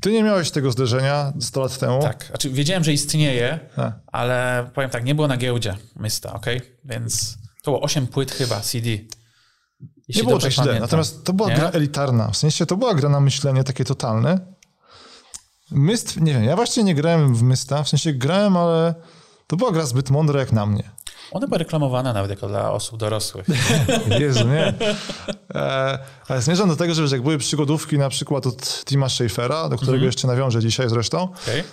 Ty 0.00 0.12
nie 0.12 0.22
miałeś 0.22 0.50
tego 0.50 0.72
zderzenia 0.72 1.32
100 1.40 1.60
lat 1.60 1.78
temu. 1.78 2.02
Tak, 2.02 2.24
znaczy 2.28 2.50
wiedziałem, 2.50 2.84
że 2.84 2.92
istnieje, 2.92 3.60
Tak. 3.76 3.94
ale 4.06 4.70
powiem 4.74 4.90
tak, 4.90 5.04
nie 5.04 5.14
było 5.14 5.28
na 5.28 5.36
giełdzie 5.36 5.76
Mysta, 5.96 6.32
ok? 6.32 6.46
Więc 6.84 7.38
to 7.62 7.70
było 7.70 7.82
8 7.82 8.06
płyt 8.06 8.32
chyba 8.32 8.60
CD. 8.60 8.88
Jeśli 8.88 9.08
Nie 10.16 10.22
było 10.22 10.38
dobrze 10.38 10.56
tak 10.56 10.64
źle. 10.64 10.80
Natomiast 10.80 11.24
to 11.24 11.32
była 11.32 11.48
Nie? 11.48 11.54
gra 11.56 11.70
elitarna. 11.70 12.28
W 12.30 12.36
sensie 12.36 12.66
to 12.66 12.76
była 12.76 12.94
gra 12.94 13.08
na 13.08 13.20
myślenie 13.20 13.64
takie 13.64 13.84
totalne. 13.84 14.38
Myst, 15.70 16.20
nie 16.20 16.32
wiem, 16.32 16.44
ja 16.44 16.56
właściwie 16.56 16.84
nie 16.84 16.94
grałem 16.94 17.34
w 17.34 17.42
Mysta. 17.42 17.82
W 17.82 17.88
sensie 17.88 18.12
grałem, 18.12 18.56
ale 18.56 18.94
to 19.48 19.56
była 19.56 19.72
gra 19.72 19.86
zbyt 19.86 20.10
mądra 20.10 20.40
jak 20.40 20.52
na 20.52 20.66
mnie. 20.66 20.90
Ona 21.30 21.46
była 21.46 21.58
reklamowana 21.58 22.12
nawet 22.12 22.30
jako 22.30 22.48
dla 22.48 22.72
osób 22.72 22.98
dorosłych. 23.00 23.46
Jezu, 24.20 24.48
nie. 24.48 24.74
E, 25.54 25.98
ale 26.28 26.42
zmierzam 26.42 26.68
do 26.68 26.76
tego, 26.76 26.94
że 26.94 27.02
jak 27.16 27.22
były 27.22 27.38
przygodówki 27.38 27.98
na 27.98 28.08
przykład 28.08 28.46
od 28.46 28.84
Tima 28.84 29.08
Schafera, 29.08 29.68
do 29.68 29.76
którego 29.76 29.92
Mhm. 29.94 30.06
jeszcze 30.06 30.26
nawiążę 30.26 30.60
dzisiaj 30.60 30.88
zresztą, 30.88 31.22
Okay? 31.42 31.64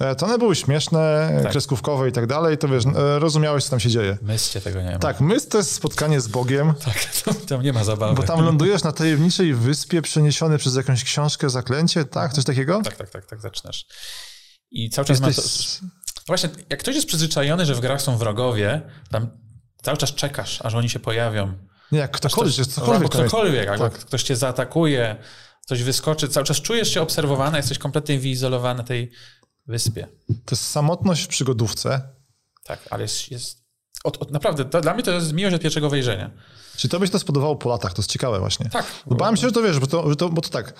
e, 0.00 0.14
to 0.14 0.26
one 0.26 0.38
były 0.38 0.56
śmieszne, 0.56 1.30
Tak. 1.42 1.50
kreskówkowe 1.52 2.08
i 2.08 2.12
tak 2.12 2.26
dalej, 2.26 2.58
to 2.58 2.68
wiesz, 2.68 2.84
e, 2.86 3.18
rozumiałeś, 3.18 3.64
co 3.64 3.70
tam 3.70 3.80
się 3.80 3.90
dzieje. 3.90 4.18
Myscie 4.22 4.60
tego 4.60 4.82
nie 4.82 4.90
ma. 4.92 4.98
Tak, 4.98 5.20
Myst 5.20 5.50
to 5.50 5.58
jest 5.58 5.74
spotkanie 5.74 6.20
z 6.20 6.28
Bogiem, 6.28 6.74
tak 6.84 7.04
tam, 7.24 7.34
tam 7.34 7.62
nie 7.62 7.72
ma 7.72 7.84
zabawy. 7.84 8.14
bo 8.14 8.22
tam 8.22 8.44
lądujesz 8.44 8.82
na 8.82 8.92
tajemniczej 8.92 9.54
wyspie 9.54 10.02
przeniesiony 10.02 10.58
przez 10.58 10.76
jakąś 10.76 11.04
książkę, 11.04 11.50
zaklęcie, 11.50 12.04
tak? 12.04 12.32
Coś 12.32 12.44
takiego? 12.44 12.80
Tak, 12.84 12.96
tak, 12.96 13.10
tak, 13.10 13.26
tak 13.26 13.40
zaczynasz. 13.40 13.86
I 14.70 14.90
cały 14.90 15.04
czas 15.06 15.20
ma 15.20 15.32
to... 15.32 15.42
Właśnie, 16.28 16.50
jak 16.70 16.80
ktoś 16.80 16.94
jest 16.94 17.06
przyzwyczajony, 17.06 17.66
że 17.66 17.74
w 17.74 17.80
grach 17.80 18.02
są 18.02 18.18
wrogowie, 18.18 18.82
tam 19.10 19.28
cały 19.82 19.96
czas 19.96 20.14
czekasz, 20.14 20.62
aż 20.62 20.74
oni 20.74 20.88
się 20.88 20.98
pojawią. 20.98 21.52
Nie, 21.92 21.98
jak 21.98 22.10
ktokolwiek, 22.10 22.58
jest 22.58 22.78
Albo 22.78 22.86
cokolwiek. 22.86 23.12
ktokolwiek, 23.12 23.68
albo 23.68 23.90
tak. 23.90 23.98
ktoś 23.98 24.22
cię 24.22 24.36
zaatakuje, 24.36 25.16
coś 25.66 25.82
wyskoczy, 25.82 26.28
cały 26.28 26.46
czas 26.46 26.60
czujesz 26.60 26.94
się 26.94 27.02
obserwowany, 27.02 27.56
jesteś 27.56 27.78
kompletnie 27.78 28.18
wyizolowany 28.18 28.84
tej 28.84 29.10
wyspie. 29.66 30.06
To 30.26 30.54
jest 30.54 30.66
samotność 30.66 31.24
w 31.24 31.28
przygodówce. 31.28 32.08
Tak, 32.64 32.78
ale 32.90 33.02
jest... 33.02 33.30
jest 33.30 33.58
od, 34.04 34.22
od, 34.22 34.30
naprawdę, 34.30 34.64
to, 34.64 34.80
dla 34.80 34.94
mnie 34.94 35.02
to 35.02 35.10
jest 35.10 35.32
miłość 35.32 35.56
od 35.56 35.62
pierwszego 35.62 35.90
wejrzenia. 35.90 36.30
Czy 36.76 36.88
to 36.88 37.00
byś 37.00 37.10
to 37.10 37.18
spodobało 37.18 37.56
po 37.56 37.68
latach? 37.68 37.94
To 37.94 38.02
jest 38.02 38.10
ciekawe 38.10 38.38
właśnie. 38.38 38.70
Tak. 38.70 38.86
Bałem 39.06 39.36
się, 39.36 39.46
że 39.46 39.52
to 39.52 39.62
wiesz, 39.62 39.78
bo 39.78 39.86
to, 39.86 40.10
że 40.10 40.16
to, 40.16 40.28
bo 40.28 40.42
to 40.42 40.48
tak. 40.48 40.74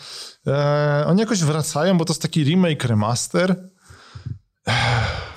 E, 0.46 1.04
oni 1.06 1.20
jakoś 1.20 1.42
wracają, 1.42 1.98
bo 1.98 2.04
to 2.04 2.12
jest 2.12 2.22
taki 2.22 2.44
remake, 2.44 2.84
remaster. 2.84 3.68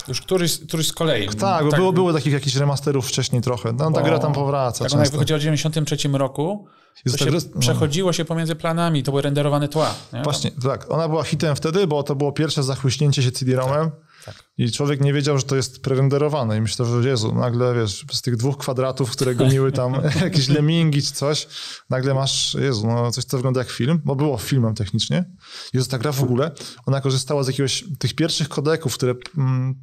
Już 0.08 0.22
któryś, 0.22 0.60
któryś 0.60 0.88
z 0.88 0.94
kolei. 0.94 1.30
Tak, 1.30 1.66
bo 1.66 1.72
było, 1.72 1.94
było 1.94 2.14
takich 2.14 2.34
jakichś 2.34 2.56
remasterów 2.56 3.08
wcześniej 3.08 3.42
trochę. 3.42 3.74
No, 3.74 3.92
ta 3.92 4.02
gra 4.02 4.20
tam 4.20 4.34
powraca 4.34 4.84
Tak, 4.84 4.94
ona 4.94 5.04
jak 5.04 5.12
wychodziła 5.12 5.40
w 5.40 5.42
93 5.42 5.98
roku, 6.08 6.68
to 7.12 7.18
się 7.18 7.32
no. 7.32 7.60
przechodziło 7.60 8.14
się 8.14 8.26
pomiędzy 8.26 8.56
planami, 8.56 9.04
to 9.04 9.12
były 9.12 9.22
renderowane 9.22 9.68
tła. 9.68 9.94
Nie? 10.14 10.22
Właśnie, 10.22 10.52
tak. 10.64 10.92
Ona 10.92 11.10
była 11.10 11.24
hitem 11.24 11.56
wtedy, 11.56 11.88
bo 11.88 12.04
to 12.04 12.16
było 12.16 12.32
pierwsze 12.32 12.64
zachłyśnięcie 12.64 13.24
się 13.24 13.32
CD-ROMem. 13.32 13.90
Tak. 13.90 14.11
I 14.58 14.72
człowiek 14.72 15.02
nie 15.02 15.14
wiedział, 15.14 15.38
że 15.38 15.44
to 15.44 15.56
jest 15.56 15.82
prerenderowane. 15.82 16.58
I 16.58 16.62
myślał, 16.62 17.02
że 17.02 17.10
Jezu, 17.10 17.36
nagle 17.36 17.76
wiesz, 17.76 18.06
z 18.12 18.22
tych 18.22 18.38
dwóch 18.38 18.58
kwadratów, 18.58 19.12
które 19.12 19.36
goniły 19.36 19.72
tam 19.72 19.94
jakieś 20.24 20.48
lemingi 20.48 21.02
czy 21.02 21.12
coś, 21.14 21.48
nagle 21.90 22.14
masz, 22.14 22.54
Jezu, 22.54 22.88
no 22.88 23.12
coś, 23.12 23.26
co 23.26 23.38
wygląda 23.38 23.60
jak 23.60 23.70
film, 23.70 24.02
bo 24.06 24.16
było 24.16 24.38
filmem 24.38 24.76
technicznie. 24.76 25.26
Jezu, 25.74 25.90
ta 25.90 25.98
gra 25.98 26.12
w 26.12 26.24
ogóle, 26.24 26.52
ona 26.86 27.02
korzystała 27.02 27.44
z 27.44 27.48
jakiegoś 27.48 27.84
tych 28.00 28.16
pierwszych 28.16 28.50
kodeków, 28.50 28.94
które 28.94 29.16
mm, 29.38 29.76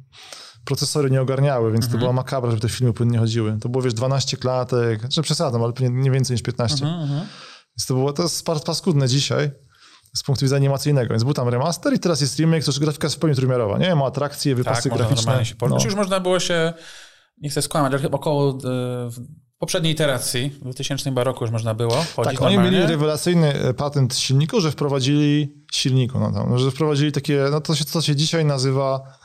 procesory 0.65 1.11
nie 1.11 1.21
ogarniały, 1.21 1.71
więc 1.71 1.89
to 1.89 1.97
była 1.97 2.13
makabra, 2.13 2.51
żeby 2.51 2.61
te 2.61 2.69
filmy 2.69 2.93
płynnie 2.93 3.19
chodziły. 3.19 3.57
To 3.61 3.69
było, 3.69 3.83
wiesz, 3.83 3.93
12 3.93 4.37
klatek, 4.37 4.99
znaczy 4.99 5.21
przesadzam, 5.21 5.63
ale 5.63 5.73
pewnie 5.73 6.01
nie 6.01 6.11
więcej 6.11 6.33
niż 6.33 6.43
15. 6.43 6.85
Mhm, 6.85 7.09
Więc 7.77 7.85
to 7.87 7.93
było, 7.93 8.13
to 8.13 8.23
jest 8.23 8.45
paskudne 8.45 9.07
dzisiaj 9.07 9.51
z 10.15 10.23
punktu 10.23 10.45
widzenia 10.45 10.57
animacyjnego. 10.59 11.09
Więc 11.09 11.23
był 11.23 11.33
tam 11.33 11.47
remaster 11.49 11.93
i 11.93 11.99
teraz 11.99 12.21
jest 12.21 12.39
remake, 12.39 12.63
to 12.65 12.71
już 12.71 12.79
grafika 12.79 13.05
jest 13.05 13.15
w 13.15 13.19
pełni 13.19 13.35
trójmiarowa, 13.35 13.77
nie? 13.77 13.95
Ma 13.95 14.05
atrakcje, 14.05 14.55
wypasy 14.55 14.89
Tak, 14.89 14.97
graficzne. 14.97 15.45
się. 15.45 15.55
No. 15.69 15.77
Już 15.85 15.95
można 15.95 16.19
było 16.19 16.39
się, 16.39 16.73
nie 17.37 17.49
chcę 17.49 17.61
skłamać, 17.61 17.91
ale 17.93 18.01
chyba 18.01 18.15
około 18.17 18.49
e, 18.51 18.55
w 19.09 19.15
poprzedniej 19.57 19.93
iteracji, 19.93 20.49
w 20.49 20.59
2000 20.59 21.11
roku 21.15 21.43
już 21.43 21.51
można 21.51 21.73
było 21.73 21.91
chodzić 22.15 22.33
Tak, 22.33 22.41
oni 22.41 22.55
normalnie. 22.55 22.77
mieli 22.79 22.91
rewelacyjny 22.91 23.53
e, 23.53 23.73
patent 23.73 24.15
silniku, 24.17 24.61
że 24.61 24.71
wprowadzili 24.71 25.63
silniku, 25.73 26.19
no 26.19 26.31
tam, 26.31 26.57
że 26.57 26.71
wprowadzili 26.71 27.11
takie, 27.11 27.45
no 27.51 27.61
to 27.61 27.75
się, 27.75 27.85
co 27.85 28.01
się 28.01 28.15
dzisiaj 28.15 28.45
nazywa 28.45 29.17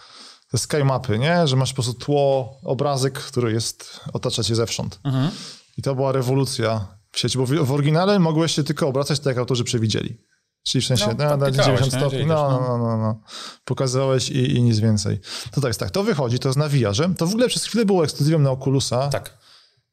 te 0.51 0.59
sky 0.59 0.85
mapy, 0.85 1.19
nie? 1.19 1.47
Że 1.47 1.57
masz 1.57 1.73
po 1.73 1.83
prostu 1.83 1.95
tło, 2.05 2.59
obrazek, 2.65 3.13
który 3.19 3.53
jest, 3.53 4.01
otacza 4.13 4.43
cię 4.43 4.55
zewsząd. 4.55 5.01
Mhm. 5.05 5.31
I 5.79 5.83
to 5.83 5.95
była 5.95 6.13
rewolucja 6.13 6.87
w 7.13 7.19
sieci, 7.19 7.39
bo 7.39 7.47
w, 7.47 7.51
w 7.51 7.73
oryginale 7.73 8.19
mogłeś 8.19 8.53
się 8.55 8.65
tylko 8.65 8.89
obracać 8.89 9.19
tak, 9.19 9.27
jak 9.27 9.39
autorzy 9.39 9.65
przewidzieli. 9.65 10.19
Czyli 10.65 10.83
w 10.83 10.87
sensie 10.87 11.07
No, 11.07 11.13
no, 11.19 11.25
na, 11.25 11.37
na 11.37 11.47
klikałeś, 11.47 11.67
90 11.67 11.93
nie? 11.93 11.99
stopni. 12.01 12.27
No, 12.27 12.51
no, 12.51 12.79
no, 12.79 12.79
no, 12.79 12.99
no. 12.99 13.21
Pokazałeś 13.65 14.31
i, 14.31 14.57
i 14.57 14.63
nic 14.63 14.79
więcej. 14.79 15.21
To 15.51 15.61
tak 15.61 15.69
jest 15.69 15.81
tak, 15.81 15.91
to 15.91 16.03
wychodzi, 16.03 16.39
to 16.39 16.49
jest 16.49 16.59
na 16.59 16.69
VR-ze. 16.69 17.15
To 17.15 17.27
w 17.27 17.31
ogóle 17.31 17.49
przez 17.49 17.65
chwilę 17.65 17.85
było 17.85 18.05
ekskluzywem 18.05 18.43
na 18.43 18.51
Oculusa, 18.51 19.09
Tak. 19.09 19.39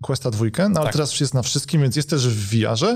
Questa 0.03 0.31
2, 0.31 0.45
no 0.57 0.63
ale 0.65 0.84
Tak. 0.84 0.93
teraz 0.93 1.12
już 1.12 1.21
jest 1.21 1.34
na 1.34 1.41
wszystkim, 1.41 1.81
więc 1.81 1.95
jest 1.95 2.10
też 2.10 2.27
w 2.27 2.49
VR-ze. 2.49 2.88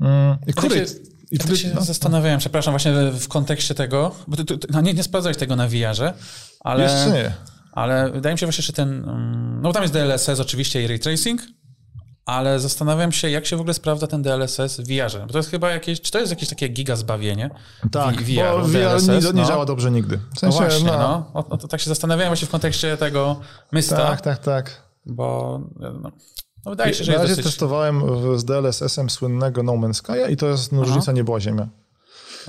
Mm, 0.00 0.36
I 0.46 0.46
Ja 0.46 0.52
który... 0.52 0.80
tak 0.80 0.88
się, 0.88 0.94
I 1.30 1.36
ja 1.36 1.44
tak 1.44 1.56
się 1.56 1.72
no, 1.74 1.80
zastanawiałem, 1.82 2.38
przepraszam, 2.40 2.72
właśnie 2.72 2.92
w- 3.12 3.28
kontekście 3.28 3.74
tego, 3.74 4.14
bo 4.28 4.36
ty, 4.36 4.44
ty, 4.44 4.58
no 4.70 4.80
nie, 4.80 4.94
nie 4.94 5.02
sprawdzałeś 5.02 5.36
tego 5.36 5.56
na 5.56 5.68
VR-ze, 5.68 6.12
ale, 6.60 6.84
Jeszcze 6.84 7.10
nie. 7.12 7.32
ale 7.72 8.10
wydaje 8.10 8.34
mi 8.34 8.38
się 8.38 8.46
właśnie, 8.46 8.62
że 8.62 8.72
ten, 8.72 8.88
mm, 9.08 9.60
no 9.62 9.68
bo 9.68 9.72
tam 9.72 9.82
jest 9.82 9.94
DLSS 9.94 10.40
oczywiście 10.40 10.82
i 10.82 10.86
Ray 10.86 10.98
Tracing, 10.98 11.42
ale 12.26 12.60
zastanawiam 12.60 13.12
się, 13.12 13.30
jak 13.30 13.46
się 13.46 13.56
w 13.56 13.60
ogóle 13.60 13.74
sprawdza 13.74 14.06
ten 14.06 14.22
DLSS 14.22 14.80
w 14.80 14.86
VR-ze, 14.88 15.26
bo 15.26 15.32
to 15.32 15.38
jest 15.38 15.50
chyba 15.50 15.70
jakieś, 15.70 16.00
czy 16.00 16.10
to 16.12 16.18
jest 16.18 16.30
jakieś 16.30 16.48
takie 16.48 16.68
giga 16.68 16.96
zbawienie 16.96 17.50
Tak, 17.92 18.22
V- 18.22 18.34
bo 18.52 18.62
VR 18.68 18.72
DLSS, 18.72 19.08
nie, 19.08 19.32
nie 19.32 19.42
no. 19.42 19.48
działa 19.48 19.64
dobrze 19.64 19.90
nigdy. 19.90 20.16
W 20.18 20.20
No 20.34 20.36
sensie, 20.40 20.58
właśnie, 20.58 20.86
no, 20.86 20.98
no. 21.34 21.44
O, 21.50 21.56
to 21.56 21.68
tak 21.68 21.80
się 21.80 21.88
zastanawiałem 21.90 22.30
właśnie 22.30 22.46
w 22.48 22.50
kontekście 22.50 22.96
tego 22.96 23.40
Mysta, 23.72 23.96
Tak, 23.96 24.20
tak, 24.20 24.38
tak. 24.38 24.82
bo 25.06 25.60
no, 25.80 26.10
no 26.64 26.70
wydaje 26.70 26.94
się, 26.94 27.04
że 27.04 27.12
Na 27.12 27.18
razie 27.18 27.28
dosyć... 27.28 27.44
testowałem 27.44 28.02
z 28.38 28.44
DLSS-em 28.44 29.10
słynnego 29.10 29.62
No 29.62 29.72
Man's 29.72 29.94
Sky 29.94 30.32
i 30.32 30.36
to 30.36 30.46
jest 30.46 30.72
no, 30.72 30.82
różnica 30.84 31.12
nie 31.12 31.24
była 31.24 31.40
ziemia. 31.40 31.68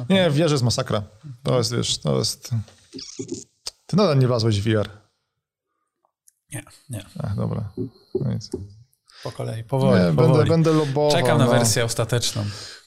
Nie, 0.09 0.29
w 0.29 0.33
VR 0.33 0.51
jest 0.51 0.63
masakra. 0.63 1.03
To 1.43 1.57
jest, 1.57 1.75
wiesz, 1.75 1.97
to 1.97 2.17
jest... 2.17 2.49
Ty 3.85 3.95
nadal 3.97 4.19
nie 4.19 4.27
wlazłeś 4.27 4.61
w 4.61 4.63
VR. 4.63 4.89
Nie, 6.53 6.63
nie, 6.89 7.05
Ach, 7.23 7.35
dobra. 7.35 7.69
No 8.21 8.33
nic. 8.33 8.49
Po 9.23 9.31
kolei, 9.31 9.63
powoli, 9.63 10.03
Nie, 10.03 10.13
powoli. 10.13 10.33
będę, 10.33 10.49
będę 10.49 10.73
lobował. 10.73 11.11
Czekam 11.11 11.37
na 11.37 11.45
no. 11.45 11.51
wersję 11.51 11.85
ostateczną. 11.85 12.45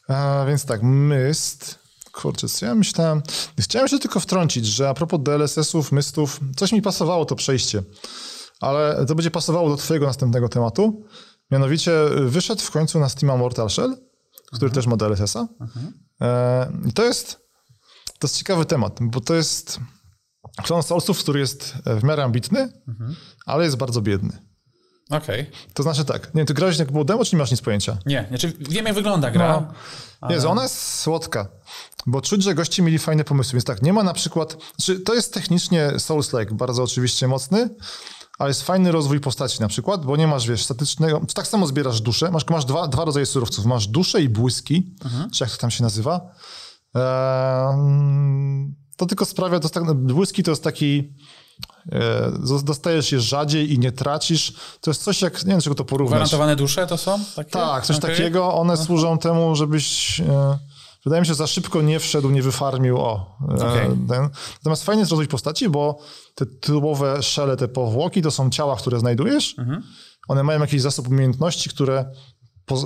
A, 0.08 0.44
więc 0.48 0.64
tak, 0.64 0.82
Myst. 0.82 1.78
Kurczę, 2.12 2.48
co 2.48 2.66
ja 2.66 2.74
myślałem? 2.74 3.22
Chciałem 3.60 3.88
się 3.88 3.98
tylko 3.98 4.20
wtrącić, 4.20 4.66
że 4.66 4.88
a 4.88 4.94
propos 4.94 5.20
DLSS-ów, 5.22 5.92
Mystów, 5.92 6.40
coś 6.56 6.72
mi 6.72 6.82
pasowało 6.82 7.24
to 7.24 7.36
przejście, 7.36 7.82
ale 8.60 9.06
to 9.06 9.14
będzie 9.14 9.30
pasowało 9.30 9.68
do 9.68 9.76
twojego 9.76 10.06
następnego 10.06 10.48
tematu. 10.48 11.04
Mianowicie 11.50 11.92
wyszedł 12.24 12.62
w 12.62 12.70
końcu 12.70 13.00
na 13.00 13.08
Steama 13.08 13.36
Mortal 13.36 13.70
Shell, 13.70 13.96
który 14.52 14.70
też 14.70 14.86
ma 14.86 14.96
DLSS-a. 14.96 15.48
E, 16.20 16.72
I 16.88 16.92
to 16.92 17.04
jest, 17.04 17.32
to 18.18 18.26
jest 18.26 18.36
ciekawy 18.38 18.64
temat, 18.64 18.98
bo 19.00 19.20
to 19.20 19.34
jest 19.34 19.80
klon 20.62 20.82
Soulsów, 20.82 21.18
który 21.18 21.40
jest 21.40 21.74
w 21.86 22.04
miarę 22.04 22.24
ambitny, 22.24 22.72
ale 23.46 23.64
jest 23.64 23.76
bardzo 23.76 24.00
biedny. 24.00 24.49
Okej. 25.10 25.50
To 25.74 25.82
znaczy 25.82 26.04
tak, 26.04 26.34
nie, 26.34 26.44
ty 26.44 26.54
grałeś 26.54 26.78
jak 26.78 26.92
było 26.92 27.04
demo, 27.04 27.24
czy 27.24 27.36
nie 27.36 27.38
masz 27.38 27.50
nic 27.50 27.60
pojęcia? 27.60 27.98
Nie, 28.06 28.26
znaczy 28.28 28.52
wiem 28.58 28.86
jak 28.86 28.94
wygląda 28.94 29.30
gra. 29.30 29.72
No. 30.22 30.30
Jezu, 30.30 30.50
ona 30.50 30.62
jest 30.62 31.00
słodka, 31.00 31.48
bo 32.06 32.20
czuć, 32.20 32.42
że 32.42 32.54
goście 32.54 32.82
mieli 32.82 32.98
fajne 32.98 33.24
pomysły. 33.24 33.52
Więc 33.52 33.64
tak, 33.64 33.82
nie 33.82 33.92
ma 33.92 34.02
na 34.02 34.12
przykład... 34.12 34.56
Znaczy, 34.76 35.00
to 35.00 35.14
jest 35.14 35.34
technicznie 35.34 35.92
Souls-like, 35.96 36.52
bardzo 36.52 36.82
oczywiście 36.82 37.28
mocny, 37.28 37.68
ale 38.38 38.50
jest 38.50 38.62
fajny 38.62 38.92
rozwój 38.92 39.20
postaci 39.20 39.60
na 39.60 39.68
przykład, 39.68 40.04
bo 40.04 40.16
nie 40.16 40.26
masz, 40.26 40.48
wiesz, 40.48 40.64
statycznego... 40.64 41.20
Tak 41.34 41.46
samo 41.46 41.66
zbierasz 41.66 42.00
duszę, 42.00 42.30
masz, 42.30 42.46
masz 42.46 42.64
dwa, 42.64 42.88
dwa 42.88 43.04
rodzaje 43.04 43.26
surowców. 43.26 43.64
Masz 43.64 43.86
duszę 43.86 44.22
i 44.22 44.28
błyski, 44.28 44.94
czy 45.34 45.44
jak 45.44 45.50
to 45.50 45.56
tam 45.56 45.70
się 45.70 45.82
nazywa. 45.82 46.20
Eee, 46.94 47.74
to 48.96 49.06
tylko 49.06 49.24
sprawia... 49.24 49.60
To 49.60 49.68
tak, 49.68 49.94
błyski 49.94 50.42
to 50.42 50.50
jest 50.50 50.64
taki... 50.64 51.14
e, 51.92 52.32
Dostajesz 52.64 53.12
je 53.12 53.20
rzadziej 53.20 53.72
i 53.72 53.78
nie 53.78 53.92
tracisz. 53.92 54.52
To 54.80 54.90
jest 54.90 55.02
coś 55.02 55.22
jak... 55.22 55.44
Nie 55.44 55.50
wiem, 55.50 55.60
czego 55.60 55.76
to 55.76 55.84
porównać. 55.84 56.16
Gwarantowane 56.16 56.56
dusze 56.56 56.86
to 56.86 56.96
są? 56.96 57.20
Takie? 57.36 57.50
Tak, 57.50 57.86
coś 57.86 57.96
Okej. 57.96 58.10
takiego. 58.10 58.54
One 58.54 58.76
służą 58.76 59.18
temu, 59.18 59.56
żebyś, 59.56 60.20
e, 60.20 60.58
wydaje 61.04 61.20
mi 61.20 61.26
się, 61.26 61.34
za 61.34 61.46
szybko 61.46 61.82
nie 61.82 62.00
wszedł, 62.00 62.30
nie 62.30 62.42
wyfarmił, 62.42 62.98
o. 62.98 63.38
e, 63.50 63.54
Okej. 63.54 63.88
Ten. 64.08 64.28
Natomiast 64.58 64.84
fajnie 64.84 65.00
jest 65.00 65.10
rozwój 65.10 65.28
postaci, 65.28 65.68
bo 65.68 65.98
te 66.34 66.46
tytułowe 66.46 67.22
szele, 67.22 67.56
te 67.56 67.68
powłoki, 67.68 68.22
to 68.22 68.30
są 68.30 68.50
ciała, 68.50 68.76
które 68.76 69.00
znajdujesz. 69.00 69.56
One 70.28 70.42
mają 70.42 70.60
jakiś 70.60 70.82
zasób 70.82 71.08
umiejętności, 71.08 71.70
które 71.70 72.04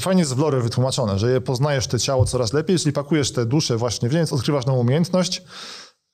fajnie 0.01 0.21
jest 0.23 0.35
w 0.35 0.39
lore 0.39 0.61
wytłumaczone, 0.61 1.19
że 1.19 1.31
je 1.31 1.41
poznajesz 1.41 1.87
te 1.87 2.01
ciało 2.01 2.25
coraz 2.25 2.53
lepiej, 2.53 2.75
jeśli 2.75 2.93
pakujesz 2.93 3.33
te 3.33 3.47
dusze 3.47 3.77
właśnie 3.77 4.09
w 4.09 4.13
nie, 4.13 4.19
więc 4.19 4.33
odkrywasz 4.33 4.67
nową 4.67 4.79
umiejętność. 4.79 5.43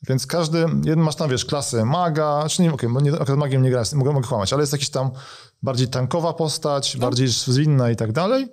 Więc 0.08 0.26
każdy, 0.26 0.58
jeden 0.58 1.00
masz 1.04 1.16
tam, 1.16 1.30
wiesz, 1.30 1.44
klasę 1.44 1.84
maga, 1.84 2.44
czy 2.48 2.62
nie, 2.62 2.72
okej, 2.72 2.90
nie, 3.02 3.12
akurat 3.12 3.38
magiem 3.38 3.62
nie 3.62 3.70
gra, 3.70 3.82
mogę, 3.94 4.12
mogę 4.12 4.28
kłamać, 4.28 4.52
ale 4.52 4.62
jest 4.62 4.72
jakiś 4.72 4.90
tam 4.90 5.10
bardziej 5.62 5.88
tankowa 5.88 6.32
postać, 6.32 6.96
bardziej 6.96 7.28
zwinna 7.28 7.90
i 7.90 7.96
tak 7.96 8.12
dalej. 8.12 8.48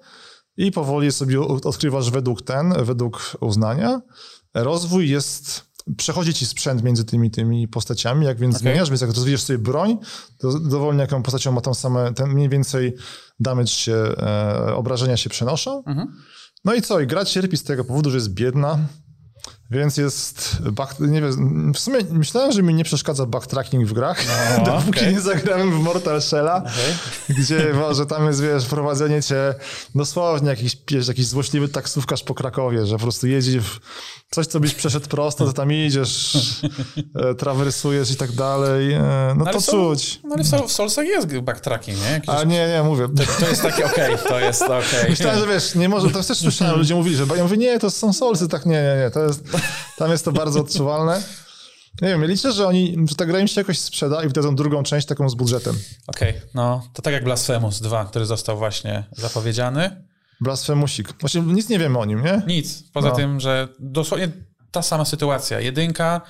I 0.58 0.72
powoli 0.72 1.12
sobie 1.12 1.42
odkrywasz 1.42 2.12
według 2.12 2.42
ten, 2.42 2.74
według 2.84 3.38
uznania. 3.40 4.02
Rozwój 4.54 5.10
jest, 5.10 5.66
przechodzi 5.98 6.34
ci 6.34 6.46
sprzęt 6.46 6.84
między 6.84 7.06
tymi 7.06 7.32
tymi 7.32 7.68
postaciami, 7.68 8.26
jak 8.26 8.40
więc 8.40 8.56
Okej. 8.56 8.62
zmieniasz, 8.62 8.90
więc 8.90 9.02
jak 9.02 9.10
rozwijesz 9.10 9.44
sobie 9.44 9.60
broń, 9.60 9.98
to 10.38 10.60
dowolnie 10.60 11.02
jaką 11.02 11.24
postacią 11.24 11.52
ma 11.52 11.62
tam 11.62 11.76
same, 11.76 12.14
ten 12.14 12.30
mniej 12.30 12.50
więcej 12.50 12.96
damage 13.40 13.68
się, 13.68 13.96
e, 13.96 14.76
obrażenia 14.76 15.18
się 15.18 15.30
przenoszą. 15.30 15.84
No 16.66 16.74
i 16.74 16.82
co? 16.82 17.00
I 17.00 17.08
gra 17.08 17.26
cierpi 17.26 17.58
z 17.58 17.64
tego 17.64 17.84
powodu, 17.84 18.10
że 18.10 18.18
jest 18.18 18.34
biedna, 18.34 18.80
więc 19.72 19.98
jest. 19.98 20.58
Back, 20.72 21.00
nie 21.00 21.22
wiem, 21.22 21.74
w 21.74 21.80
sumie 21.80 22.00
myślałem, 22.12 22.52
że 22.52 22.64
mi 22.64 22.74
nie 22.74 22.84
przeszkadza 22.84 23.26
backtracking 23.26 23.88
w 23.88 23.94
grach, 23.94 24.24
No, 24.58 24.66
dopóki 24.72 25.00
okej. 25.00 25.14
nie 25.14 25.22
zagrałem 25.22 25.72
w 25.72 25.80
Mortal 25.84 26.20
Shell'a, 26.20 26.58
Okej. 26.60 26.96
gdzie 27.30 27.74
może 27.88 28.06
tam 28.06 28.28
jest, 28.28 28.42
wiesz, 28.42 28.66
prowadzenie 28.66 29.22
cię 29.24 29.56
dosłownie 29.96 30.50
jakiś, 30.50 30.78
wiesz, 30.92 31.08
jakiś 31.08 31.28
złośliwy 31.28 31.68
taksówkarz 31.70 32.24
po 32.24 32.34
Krakowie, 32.34 32.86
że 32.86 32.96
po 32.96 33.02
prostu 33.04 33.28
jeździ 33.28 33.60
w 33.62 33.80
coś, 34.30 34.48
co 34.48 34.60
byś 34.60 34.74
przeszedł 34.74 35.08
prosto, 35.08 35.46
to 35.46 35.54
tam 35.54 35.72
idziesz, 35.74 36.38
e, 37.16 37.36
trawersujesz 37.36 38.12
i 38.12 38.16
tak 38.16 38.32
dalej. 38.32 38.94
E, 38.94 39.34
no 39.38 39.44
to 39.46 39.52
ale 39.52 39.62
są- 39.62 39.72
czuć. 39.72 40.20
No 40.24 40.30
ale 40.36 40.44
w, 40.44 40.48
Soul- 40.48 40.68
w 40.68 40.72
Soulsach 40.72 41.06
jest 41.06 41.38
backtracking, 41.38 41.98
nie? 42.02 42.12
Jakiś, 42.12 42.30
A 42.30 42.44
nie, 42.44 42.68
nie, 42.68 42.84
mówię. 42.84 43.08
To 43.40 43.48
jest 43.50 43.62
takie 43.62 43.86
okej, 43.86 44.16
to 44.28 44.40
jest 44.40 44.62
okej. 44.62 45.10
Myślałem, 45.10 45.40
że 45.40 45.48
wiesz, 45.48 45.76
nie 45.76 45.90
może, 45.90 46.10
to 46.10 46.24
też 46.24 46.38
słyszałem, 46.38 46.78
ludzie 46.78 46.96
mówili, 46.96 47.16
że 47.16 47.26
ja 47.38 47.44
mówię, 47.44 47.58
nie, 47.58 47.80
to 47.80 47.92
są 47.92 48.14
solsy, 48.14 48.48
tak 48.48 48.66
nie, 48.66 48.72
nie, 48.84 48.98
nie, 49.04 49.12
to 49.12 49.20
jest, 49.24 49.44
tam 49.98 50.12
jest 50.12 50.26
to 50.26 50.32
bardzo 50.32 50.60
odczuwalne. 50.60 51.22
Nie 52.02 52.08
wiem, 52.08 52.26
liczę, 52.26 52.52
że 52.52 52.68
oni, 52.68 52.96
że 53.10 53.16
ta 53.16 53.26
gra 53.26 53.40
im 53.40 53.48
się 53.48 53.62
jakoś 53.62 53.80
sprzeda 53.80 54.24
i 54.24 54.28
wydadzą 54.28 54.56
drugą 54.56 54.84
część 54.84 55.08
taką 55.08 55.30
z 55.30 55.36
budżetem. 55.36 55.76
Okej, 56.08 56.34
no 56.54 56.88
to 56.94 57.02
tak 57.02 57.14
jak 57.14 57.24
Blasphemous 57.24 57.82
2, 57.82 58.06
który 58.06 58.26
został 58.26 58.58
właśnie 58.58 59.04
zapowiedziany. 59.18 60.07
Blasfemusik. 60.42 61.14
Właśnie 61.20 61.42
nic 61.42 61.70
nie 61.70 61.80
wiemy 61.80 62.00
o 62.00 62.06
nim, 62.06 62.24
nie? 62.24 62.42
Nic, 62.48 62.84
poza 62.92 63.10
No. 63.10 63.16
tym, 63.16 63.40
że 63.40 63.68
dosłownie 63.80 64.30
ta 64.72 64.82
sama 64.82 65.06
sytuacja. 65.06 65.60
Jedynka, 65.60 66.22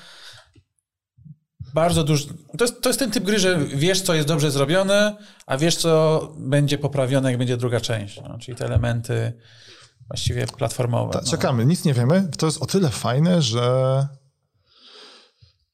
bardzo 1.74 2.04
duży... 2.04 2.28
To 2.58 2.66
jest, 2.66 2.82
to 2.82 2.90
jest 2.90 3.00
ten 3.00 3.12
typ 3.12 3.24
gry, 3.24 3.40
że 3.40 3.58
wiesz, 3.66 4.02
co 4.02 4.14
jest 4.14 4.28
dobrze 4.28 4.52
zrobione, 4.52 5.18
a 5.46 5.58
wiesz, 5.58 5.76
co 5.76 6.22
będzie 6.40 6.78
poprawione, 6.78 7.30
jak 7.30 7.38
będzie 7.38 7.58
druga 7.58 7.80
część. 7.80 8.22
No, 8.22 8.38
czyli 8.40 8.58
te 8.58 8.66
elementy 8.66 9.34
właściwie 10.08 10.48
platformowe. 10.48 11.14
Ta, 11.14 11.20
no. 11.26 11.32
czekamy, 11.32 11.66
nic 11.66 11.86
nie 11.86 11.94
wiemy. 11.94 12.30
To 12.38 12.46
jest 12.46 12.62
o 12.62 12.66
tyle 12.66 12.90
fajne, 12.90 13.42
że 13.42 14.08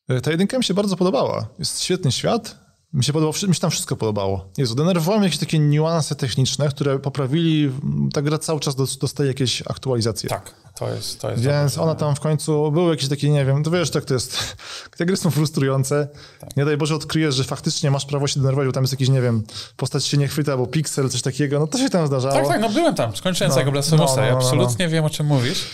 e, 0.10 0.22
ta 0.22 0.32
jedynka 0.32 0.58
mi 0.58 0.64
się 0.64 0.74
bardzo 0.74 0.98
podobała. 0.98 1.48
Jest 1.60 1.82
świetny 1.82 2.12
świat. 2.12 2.63
Mi 2.94 3.04
się, 3.04 3.14
podobało, 3.14 3.48
mi 3.48 3.56
się 3.56 3.62
tam 3.62 3.72
wszystko 3.72 3.96
podobało. 3.96 4.50
Jezu, 4.58 4.76
denerwowały 4.76 5.18
mnie 5.18 5.28
jakieś 5.28 5.40
takie 5.40 5.60
niuanse 5.60 6.16
techniczne, 6.16 6.70
które 6.70 7.00
poprawili. 7.00 7.72
Ta 8.14 8.22
gra 8.22 8.38
cały 8.38 8.60
czas 8.60 8.76
dos- 8.76 8.98
dostaje 8.98 9.28
jakieś 9.28 9.62
aktualizacje. 9.62 10.30
Tak, 10.30 10.54
to 10.80 10.90
jest... 10.90 11.22
To 11.22 11.32
jest 11.32 11.44
Więc 11.44 11.78
ona 11.78 11.96
tam 11.96 12.16
w 12.16 12.20
końcu, 12.20 12.72
były 12.72 12.90
jakieś 12.92 13.10
takie, 13.10 13.30
nie 13.30 13.46
wiem, 13.46 13.64
to 13.64 13.72
wiesz, 13.72 13.90
tak 13.92 14.06
to 14.06 14.14
jest, 14.14 14.58
te 14.98 15.06
gry 15.06 15.18
są 15.18 15.32
frustrujące. 15.32 16.08
Tak. 16.40 16.58
Nie 16.58 16.66
daj 16.66 16.78
Boże 16.78 16.96
odkryjesz, 16.96 17.36
że 17.36 17.44
faktycznie 17.44 17.92
masz 17.92 18.06
prawo 18.06 18.28
się 18.28 18.40
denerwować, 18.40 18.68
bo 18.68 18.74
tam 18.74 18.84
jest 18.84 18.94
jakiś, 18.94 19.10
nie 19.10 19.22
wiem, 19.22 19.44
postać 19.78 20.06
się 20.06 20.18
nie 20.18 20.28
chwyta, 20.28 20.52
albo 20.52 20.68
piksel, 20.68 21.10
coś 21.10 21.22
takiego, 21.22 21.60
no 21.60 21.68
to 21.68 21.78
się 21.78 21.90
tam 21.90 22.08
zdarzało. 22.08 22.36
Tak, 22.36 22.48
tak, 22.48 22.62
no 22.62 22.70
byłem 22.70 22.96
tam, 22.96 23.16
skończyłem 23.16 23.50
No, 23.50 23.54
całego 23.54 23.72
Blasphemousa 23.72 24.16
no, 24.16 24.22
no, 24.22 24.28
no, 24.28 24.34
no. 24.34 24.38
absolutnie 24.46 24.88
wiem, 24.88 25.06
o 25.06 25.10
czym 25.10 25.26
mówisz. 25.26 25.66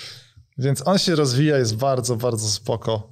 Więc 0.58 0.88
on 0.88 0.98
się 0.98 1.16
rozwija, 1.16 1.58
jest 1.58 1.76
bardzo, 1.76 2.16
bardzo 2.16 2.48
spoko. 2.48 3.12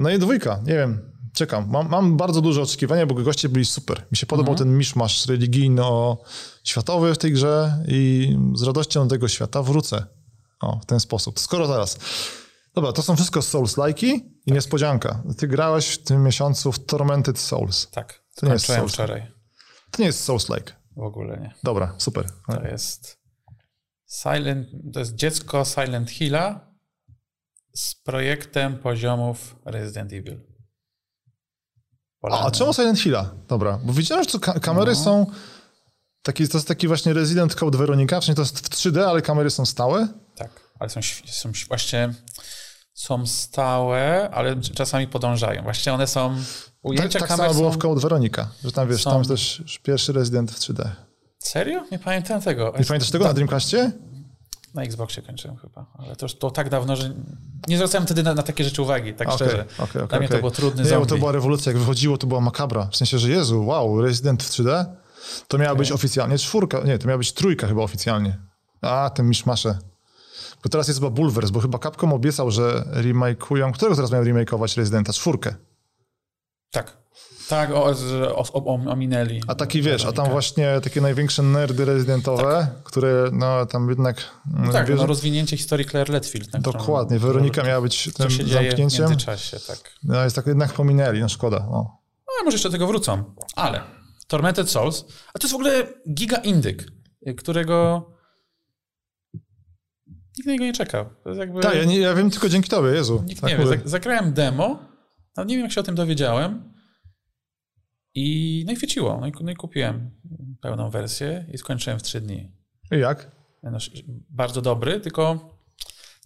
No 0.00 0.10
i 0.10 0.18
dwójka, 0.18 0.60
nie 0.66 0.74
wiem, 0.74 1.15
czekam. 1.36 1.70
Mam, 1.70 1.88
mam 1.88 2.16
bardzo 2.16 2.40
duże 2.40 2.62
oczekiwania, 2.62 3.06
bo 3.06 3.14
goście 3.14 3.48
byli 3.48 3.64
super. 3.64 4.06
Mi 4.12 4.16
się 4.16 4.26
podobał 4.26 4.52
Mhm. 4.52 4.68
ten 4.68 4.78
miszmasz 4.78 5.26
religijno-światowy 5.26 7.14
w 7.14 7.18
tej 7.18 7.32
grze 7.32 7.84
i 7.88 8.32
z 8.54 8.62
radością 8.62 9.08
do 9.08 9.14
tego 9.14 9.28
świata 9.28 9.62
wrócę. 9.62 10.06
O, 10.60 10.80
w 10.82 10.86
ten 10.86 11.00
sposób. 11.00 11.40
Skoro 11.40 11.66
zaraz. 11.66 11.98
Dobra, 12.74 12.92
to 12.92 13.02
są 13.02 13.16
wszystko 13.16 13.40
Souls-like'i 13.40 14.12
Tak. 14.20 14.28
i 14.46 14.52
niespodzianka. 14.52 15.22
Ty 15.38 15.48
grałeś 15.48 15.88
w 15.88 16.02
tym 16.04 16.22
miesiącu 16.22 16.72
w 16.72 16.86
Tormented 16.86 17.38
Souls. 17.38 17.90
Tak, 17.90 18.22
To 18.36 18.46
nie 18.46 18.52
jest 18.52 18.66
Souls. 18.66 18.92
wczoraj. 18.92 19.32
To 19.90 20.02
nie 20.02 20.06
jest 20.06 20.28
Souls-like. 20.28 20.72
W 20.96 21.00
ogóle 21.02 21.36
nie. 21.40 21.54
Dobra, 21.62 21.94
super. 21.98 22.26
To 22.46 22.62
jest 22.62 23.18
Silent, 24.22 24.68
to 24.92 24.98
jest 25.00 25.14
dziecko 25.14 25.64
Silent 25.64 26.10
Hilla 26.10 26.70
z 27.74 27.94
projektem 27.94 28.78
poziomów 28.78 29.56
Resident 29.64 30.12
Evil. 30.12 30.40
A, 32.26 32.28
Polecam. 32.28 32.46
a 32.46 32.50
czemu 32.50 32.72
Silent 32.72 32.98
Hilla? 33.00 33.30
Dobra, 33.48 33.78
bo 33.84 33.92
widziałem, 33.92 34.24
że 34.32 34.38
ka- 34.38 34.60
kamery 34.60 34.92
No. 34.92 35.04
są... 35.04 35.26
Taki, 36.22 36.48
to 36.48 36.58
jest 36.58 36.68
taki 36.68 36.88
właśnie 36.88 37.12
Resident 37.12 37.54
Code 37.54 37.78
Weronika, 37.78 38.20
czyli 38.20 38.34
to 38.34 38.42
jest 38.42 38.58
w 38.58 38.70
3D, 38.70 39.00
ale 39.00 39.22
kamery 39.22 39.50
są 39.50 39.66
stałe. 39.66 40.08
Tak, 40.36 40.50
ale 40.78 40.90
są, 40.90 41.00
są 41.26 41.52
właśnie 41.68 42.14
są 42.94 43.26
stałe, 43.26 44.30
ale 44.32 44.60
czasami 44.60 45.06
podążają. 45.08 45.62
Właśnie 45.62 45.92
one 45.92 46.06
są 46.06 46.36
ujęcia 46.82 47.18
tak 47.18 47.28
tak 47.28 47.38
samo 47.38 47.54
było 47.54 47.70
są... 47.72 47.78
w 47.78 47.82
Code 47.82 48.00
Weronika, 48.00 48.48
że 48.64 48.72
tam 48.72 48.88
wiesz, 48.88 49.02
są- 49.02 49.10
tam 49.10 49.24
też 49.24 49.62
pierwszy 49.82 50.12
Resident 50.12 50.50
w 50.50 50.58
3D. 50.58 50.88
Serio? 51.38 51.84
Nie 51.92 51.98
pamiętam 51.98 52.40
tego. 52.42 52.74
Nie 52.78 52.84
pamiętasz 52.84 53.10
tego 53.10 53.24
na 53.24 53.32
Dreamcastie? 53.32 53.92
Na 54.76 54.82
Xboxie 54.82 55.22
kończyłem 55.22 55.56
chyba, 55.56 55.86
ale 55.98 56.16
to 56.16 56.24
już 56.26 56.34
to 56.34 56.50
tak 56.50 56.68
dawno, 56.70 56.96
że 56.96 57.14
nie 57.68 57.76
zwracałem 57.76 58.06
wtedy 58.06 58.22
na, 58.22 58.34
na 58.34 58.42
takie 58.42 58.64
rzeczy 58.64 58.82
uwagi, 58.82 59.14
tak 59.14 59.28
Okej, 59.28 59.48
szczerze. 59.48 59.64
okej, 59.78 59.84
okej, 59.84 60.08
Dla 60.08 60.18
mnie 60.18 60.28
to 60.28 60.38
było 60.38 60.50
trudny 60.50 60.82
Nie, 60.82 60.88
zombie. 60.88 61.06
to 61.08 61.18
była 61.18 61.32
rewolucja, 61.32 61.72
jak 61.72 61.78
wychodziło, 61.80 62.18
to 62.18 62.26
była 62.26 62.40
makabra. 62.40 62.88
W 62.92 62.96
sensie, 62.96 63.18
że 63.18 63.30
Jezu, 63.30 63.66
wow, 63.66 64.00
Resident 64.02 64.42
w 64.42 64.50
3D? 64.50 64.84
To 65.48 65.58
miała 65.58 65.74
być 65.74 65.92
oficjalnie 65.92 66.38
czwórka, 66.38 66.80
nie, 66.80 66.98
to 66.98 67.08
miała 67.08 67.18
być 67.18 67.32
trójka 67.32 67.66
chyba 67.66 67.82
oficjalnie. 67.82 68.38
A, 68.80 69.10
ten 69.10 69.28
miszmasze. 69.28 69.78
Bo 70.64 70.68
teraz 70.70 70.88
jest 70.88 71.00
chyba 71.00 71.10
Bulwers, 71.10 71.50
bo 71.50 71.60
chyba 71.60 71.78
Capcom 71.78 72.12
obiecał, 72.12 72.50
że 72.50 72.84
remake'ują, 72.92 73.72
którego 73.72 73.96
teraz 73.96 74.10
mają 74.10 74.22
remake'ować 74.24 74.76
Residenta? 74.76 75.12
Czwórkę. 75.12 75.54
Tak. 76.70 76.96
Tak, 77.48 77.70
o, 77.70 77.84
o, 78.34 78.44
o, 78.52 78.74
ominęli. 78.74 79.40
A 79.46 79.54
taki 79.54 79.82
wiesz, 79.82 80.04
a 80.04 80.12
tam 80.12 80.30
właśnie 80.30 80.80
takie 80.80 81.00
największe 81.00 81.42
nerdy 81.42 81.84
rezydentowe, 81.84 82.68
które 82.84 83.30
no 83.32 83.66
tam 83.66 83.88
jednak... 83.88 84.16
No 84.46 84.72
tak, 84.72 84.88
wiesz, 84.88 84.98
no, 85.00 85.06
rozwinięcie 85.06 85.56
historii 85.56 85.86
Claire 85.86 86.08
Letfield. 86.08 86.48
którą- 86.48 86.62
dokładnie, 86.62 87.18
Weronika 87.18 87.62
miała 87.62 87.80
być 87.80 88.10
tym 88.14 88.30
się 88.30 88.44
dzieje 88.44 88.60
w 88.60 88.64
zamknięciem. 88.68 89.08
międzyczasie, 89.08 89.56
tak. 89.66 89.94
No 90.02 90.24
jest 90.24 90.36
tak 90.36 90.46
jednak 90.46 90.72
pominęli, 90.72 91.20
no 91.20 91.28
szkoda. 91.28 91.56
O. 91.56 92.00
No, 92.26 92.44
może 92.44 92.54
jeszcze 92.54 92.68
do 92.68 92.72
tego 92.72 92.86
wrócą. 92.86 93.24
Ale 93.56 93.80
Tormented 94.26 94.70
Souls, 94.70 95.04
a 95.34 95.38
to 95.38 95.44
jest 95.46 95.52
w 95.52 95.54
ogóle 95.54 95.86
giga 96.14 96.36
indyk, 96.36 96.84
którego 97.36 98.06
nikt 100.36 100.46
na 100.46 100.52
niego 100.52 100.64
nie 100.64 100.72
czekał. 100.72 101.06
Jakby... 101.38 101.60
Tak, 101.60 101.74
ja, 101.74 101.84
nie, 101.84 101.98
ja 101.98 102.14
wiem 102.14 102.30
tylko 102.30 102.48
dzięki 102.48 102.68
tobie, 102.68 102.88
Jezu. 102.90 103.24
Nikt 103.26 103.40
tak 103.40 103.50
nie 103.50 103.56
wie. 103.56 103.80
Zagrałem 103.84 104.32
demo, 104.32 104.78
ale 105.36 105.46
nie 105.46 105.54
wiem, 105.56 105.64
jak 105.64 105.72
się 105.72 105.80
o 105.80 105.84
tym 105.84 105.94
dowiedziałem. 105.94 106.75
I, 108.16 108.64
no 108.66 108.72
i 108.72 108.76
chwyciło. 108.76 109.18
No 109.20 109.26
i, 109.26 109.32
no 109.40 109.50
i 109.50 109.56
kupiłem 109.56 110.10
pełną 110.60 110.90
wersję 110.90 111.46
i 111.52 111.58
skończyłem 111.58 111.98
w 111.98 112.02
trzy 112.02 112.20
dni. 112.20 112.50
I 112.92 112.98
jak? 112.98 113.30
No, 113.62 113.78
bardzo 114.30 114.62
dobry, 114.62 115.00
tylko 115.00 115.50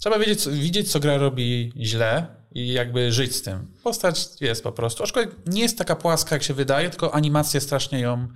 trzeba 0.00 0.18
wiedzieć, 0.18 0.48
widzieć, 0.48 0.90
co 0.90 1.00
gra 1.00 1.16
robi 1.16 1.72
źle 1.76 2.26
i 2.53 2.72
jakby 2.72 3.12
żyć 3.12 3.37
z 3.37 3.42
tym. 3.42 3.74
Postać 3.83 4.29
jest 4.40 4.62
po 4.62 4.72
prostu. 4.72 5.03
Aczkolwiek 5.03 5.37
nie 5.46 5.62
jest 5.62 5.79
taka 5.79 5.96
płaska, 5.96 6.35
jak 6.35 6.42
się 6.42 6.55
wydaje, 6.55 6.90
tylko 6.90 7.14
animacje 7.14 7.61
strasznie 7.61 8.00
ją. 8.00 8.29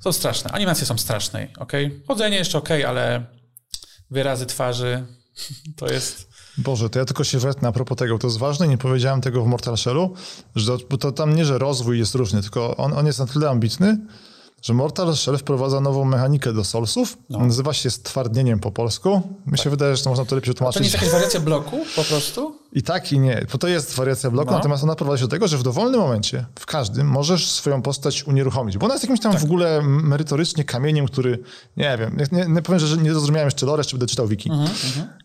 Są 0.00 0.12
straszne. 0.12 0.50
Animacje 0.50 0.86
są 0.86 0.98
straszne, 0.98 1.48
ok? 1.58 1.72
Chodzenie 2.08 2.36
jeszcze 2.36 2.58
ok, 2.58 2.70
ale 2.70 3.26
wyrazy 4.10 4.46
twarzy 4.46 5.06
to 5.78 5.92
jest. 5.92 6.27
Boże, 6.58 6.90
to 6.90 6.98
ja 6.98 7.04
tylko 7.04 7.24
się 7.24 7.38
wetnę 7.38 7.68
a 7.68 7.72
propos 7.72 7.98
tego. 7.98 8.18
To 8.18 8.26
jest 8.26 8.38
ważne, 8.38 8.68
nie 8.68 8.78
powiedziałem 8.78 9.20
tego 9.20 9.44
w 9.44 9.46
Mortal 9.46 9.76
Shellu, 9.76 10.14
że 10.56 10.78
to, 10.78 10.98
to 10.98 11.12
tam 11.12 11.36
nie, 11.36 11.44
że 11.44 11.58
rozwój 11.58 11.98
jest 11.98 12.14
różny, 12.14 12.42
tylko 12.42 12.76
on, 12.76 12.92
on 12.92 13.06
jest 13.06 13.18
na 13.18 13.26
tyle 13.26 13.50
ambitny, 13.50 13.98
że 14.62 14.74
Mortal 14.74 15.16
Shell 15.16 15.38
wprowadza 15.38 15.80
nową 15.80 16.04
mechanikę 16.04 16.52
do 16.52 16.64
Soulsów. 16.64 17.18
No. 17.30 17.38
Nazywa 17.38 17.72
się 17.72 17.90
stwardnieniem 17.90 18.60
po 18.60 18.70
polsku. 18.70 19.22
Mi 19.46 19.58
się 19.58 19.70
wydaje, 19.70 19.96
że 19.96 20.02
to 20.04 20.10
można 20.10 20.24
to 20.24 20.34
lepiej 20.34 20.54
To 20.54 20.64
nie 20.64 20.80
jest 20.80 20.94
jakaś 20.94 21.10
wariacja 21.10 21.40
bloku 21.40 21.78
po 21.96 22.04
prostu? 22.04 22.58
I 22.72 22.82
tak 22.82 23.12
i 23.12 23.18
nie, 23.18 23.46
bo 23.52 23.58
to 23.58 23.68
jest 23.68 23.94
wariacja 23.94 24.30
bloku, 24.30 24.50
No. 24.50 24.56
natomiast 24.56 24.84
ona 24.84 24.94
prowadzi 24.94 25.22
do 25.22 25.28
tego, 25.28 25.48
że 25.48 25.58
w 25.58 25.62
dowolnym 25.62 26.00
momencie, 26.00 26.46
w 26.58 26.66
każdym, 26.66 27.06
możesz 27.06 27.50
swoją 27.50 27.82
postać 27.82 28.24
unieruchomić. 28.24 28.78
Bo 28.78 28.84
ona 28.86 28.94
jest 28.94 29.04
jakimś 29.04 29.20
tam 29.20 29.38
w 29.38 29.44
ogóle 29.44 29.82
merytorycznie 29.82 30.64
kamieniem, 30.64 31.06
który, 31.06 31.38
nie 31.76 31.98
wiem, 31.98 32.16
nie, 32.32 32.46
nie 32.48 32.62
powiem, 32.62 32.80
że 32.80 32.96
nie 32.96 33.12
zrozumiałem 33.12 33.46
jeszcze 33.46 33.66
lore, 33.66 33.80
jeszcze 33.80 33.96
będę 33.96 34.06
czytał 34.06 34.26
wiki. 34.26 34.50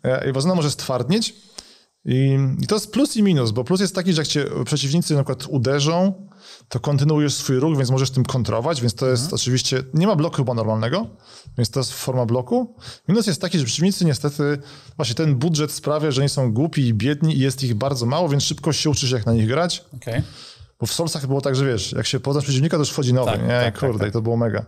E, 0.04 0.30
I 0.32 0.38
ona 0.38 0.56
może 0.56 0.72
stwardnieć 0.72 1.36
i, 2.06 2.38
i 2.62 2.68
to 2.68 2.76
jest 2.76 2.92
plus 2.92 3.18
i 3.18 3.24
minus, 3.24 3.52
bo 3.52 3.63
plus 3.63 3.82
jest 3.82 3.96
taki, 3.96 4.13
że 4.13 4.22
jak 4.22 4.28
cię 4.28 4.46
przeciwnicy 4.66 5.16
na 5.16 5.24
przykład 5.24 5.46
uderzą, 5.50 6.13
to 6.70 6.80
kontynuujesz 6.80 7.34
swój 7.34 7.56
ruch, 7.60 7.78
więc 7.78 7.92
możesz 7.92 8.12
tym 8.12 8.24
kontrować, 8.24 8.82
więc 8.82 8.94
to 8.96 9.08
jest 9.08 9.34
oczywiście, 9.34 9.84
nie 9.94 10.08
ma 10.08 10.16
bloku 10.16 10.36
chyba 10.36 10.54
normalnego, 10.54 11.08
więc 11.58 11.70
to 11.70 11.80
jest 11.80 11.94
forma 11.94 12.26
bloku. 12.26 12.76
Minus 13.08 13.28
jest 13.28 13.42
taki, 13.42 13.60
że 13.60 13.66
przeciwnicy 13.66 14.06
niestety, 14.06 14.58
właśnie 14.96 15.16
ten 15.16 15.36
budżet 15.36 15.72
sprawia, 15.72 16.12
że 16.12 16.22
oni 16.22 16.30
są 16.30 16.54
głupi 16.54 16.88
i 16.88 16.94
biedni 16.94 17.36
i 17.38 17.39
jest 17.39 17.63
ich 17.63 17.74
bardzo 17.76 18.06
mało, 18.06 18.30
więc 18.30 18.44
szybko 18.44 18.74
się 18.74 18.89
uczysz 18.89 19.12
jak 19.12 19.26
na 19.26 19.34
nich 19.34 19.48
grać, 19.48 19.86
Okej. 19.96 20.22
bo 20.80 20.86
w 20.86 20.94
Soulsach 20.94 21.28
było 21.28 21.42
tak, 21.42 21.56
że 21.56 21.66
wiesz, 21.66 21.92
jak 21.92 22.06
się 22.06 22.20
poznasz 22.20 22.44
przeciwnika, 22.44 22.78
to 22.78 22.82
już 22.82 22.89
wchodzi 22.89 23.13
nowy, 23.13 23.32
Tak, 23.32 23.42
nie? 23.42 23.48
tak, 23.48 23.80
Kurde, 23.80 24.00
tak, 24.00 24.10
i 24.10 24.12
to 24.12 24.22
było 24.22 24.38
mega. 24.38 24.66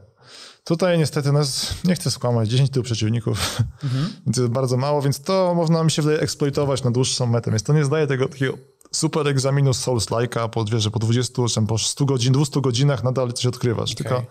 Tutaj 0.65 0.97
niestety, 0.97 1.30
jest- 1.38 1.84
nie 1.86 1.95
chcę 1.95 2.12
skłamać, 2.12 2.49
10 2.49 2.69
tylu 2.69 2.84
przeciwników, 2.84 3.62
Mhm. 3.84 4.10
więc 4.25 4.38
jest 4.38 4.49
bardzo 4.49 4.78
mało, 4.78 5.01
więc 5.01 5.21
to 5.21 5.54
można 5.56 5.84
mi 5.84 5.91
się 5.91 6.01
wydaje 6.01 6.19
eksploitować 6.21 6.84
na 6.84 6.91
dłuższą 6.91 7.25
metę, 7.25 7.51
więc 7.51 7.63
to 7.63 7.73
nie 7.73 7.86
zdaje 7.86 8.08
tego 8.08 8.28
takiego 8.30 8.54
super 8.91 9.28
egzaminu 9.28 9.71
Souls-like'a, 9.71 10.49
po, 10.49 10.65
wiesz, 10.65 10.84
że 10.84 10.91
po 10.91 10.99
20, 10.99 11.47
czy 11.49 11.56
tam 11.56 11.67
po 11.67 11.78
100 11.78 12.06
godzin, 12.06 12.34
200 12.34 12.62
godzinach 12.62 13.04
nadal 13.04 13.34
coś 13.34 13.45
odkrywasz, 13.45 13.95
tylko 13.95 14.23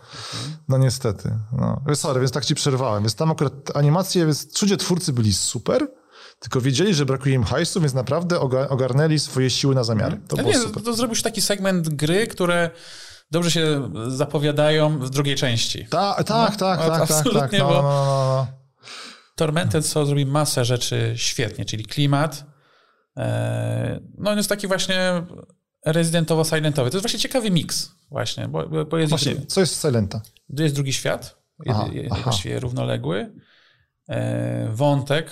no 0.69 0.79
niestety. 0.79 1.39
No. 1.53 1.83
Sorry, 1.95 2.21
więc 2.21 2.33
tak 2.33 2.45
ci 2.45 2.55
przerwałem, 2.55 3.03
więc 3.03 3.15
tam 3.15 3.31
akurat 3.31 3.77
animacje, 3.77 4.27
więc 4.27 4.53
czudzie 4.53 4.77
twórcy 4.77 5.13
byli 5.13 5.33
super, 5.33 5.89
tylko 6.39 6.61
wiedzieli, 6.61 6.95
że 6.95 7.07
brakuje 7.07 7.35
im 7.35 7.45
hajsu, 7.45 7.81
więc 7.81 7.95
naprawdę 7.95 8.37
oga- 8.37 8.69
ogarnęli 8.69 9.19
swoje 9.19 9.51
siły 9.51 9.75
na 9.75 9.85
zamiary. 9.85 10.21
To 10.29 10.37
Ja 10.37 10.43
nie, 10.43 10.59
to 10.85 10.95
zrobił 10.95 11.17
się 11.17 11.23
taki 11.23 11.41
segment 11.43 11.89
gry, 11.89 12.27
które 12.27 12.71
dobrze 13.35 13.51
się 13.51 13.91
zapowiadają 14.09 14.99
w 14.99 15.11
drugiej 15.11 15.37
części. 15.37 15.87
Ta, 15.91 16.15
tak, 16.25 16.29
No, 16.29 16.35
tak, 16.35 16.53
a- 16.53 16.57
tak, 16.57 16.79
tak, 16.79 16.89
tak. 16.89 17.01
absolutnie, 17.11 17.59
No, 17.59 17.69
bo- 17.69 17.75
no, 17.75 17.83
no, 17.83 18.05
no. 18.05 18.47
Tormented 19.37 19.87
Soul 19.87 20.07
zrobi 20.07 20.27
masę 20.27 20.65
rzeczy 20.65 21.13
świetnie, 21.17 21.65
czyli 21.65 21.85
klimat. 21.85 22.45
e, 23.17 24.01
No 24.19 24.31
on 24.31 24.37
jest 24.37 24.49
taki 24.49 24.67
właśnie 24.67 25.23
rezydentowo-silentowy. 25.87 26.91
To 26.91 26.97
jest 26.97 27.03
właśnie 27.05 27.21
ciekawy 27.21 27.51
miks 27.51 27.91
właśnie, 28.11 28.49
bo, 28.49 28.85
bo- 28.87 28.99
jest, 28.99 29.11
Właśnie, 29.11 29.47
co 29.47 29.61
jest 29.61 29.83
Silenta? 29.83 30.21
jest 30.59 30.75
drugi 30.75 30.93
świat, 30.93 31.37
Aha, 31.71 31.89
je- 31.93 32.09
aha. 32.13 32.21
właściwie 32.25 32.61
równoległy. 32.61 33.33
E, 34.09 34.69
Wątek. 34.73 35.31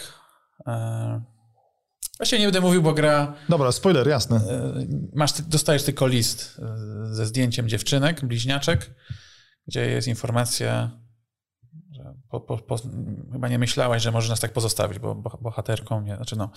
E, 2.15 2.17
Właściwie 2.19 2.41
nie 2.41 2.47
będę 2.47 2.61
mówił, 2.61 2.83
bo 2.83 2.93
gra 2.95 3.35
Dobra, 3.49 3.73
spoiler, 3.73 4.09
jasne. 4.09 4.37
E, 4.37 4.87
masz, 5.15 5.43
dostajesz 5.43 5.83
tylko 5.83 6.07
list 6.07 6.61
e, 6.63 7.15
ze 7.15 7.27
zdjęciem 7.27 7.69
dziewczynek, 7.69 8.25
bliźniaczek, 8.25 8.95
gdzie 9.67 9.91
jest 9.91 10.09
informacja, 10.09 10.91
że 11.93 12.15
po, 12.31 12.41
po, 12.41 12.59
po, 12.59 12.79
chyba 13.33 13.49
nie 13.49 13.59
myślałaś, 13.59 14.03
że 14.03 14.13
możesz 14.13 14.31
nas 14.31 14.41
tak 14.41 14.53
pozostawić, 14.53 14.99
bo 14.99 15.15
bo- 15.15 15.39
bohaterką, 15.43 16.03
nie, 16.03 16.17
znaczy 16.17 16.37
no, 16.37 16.51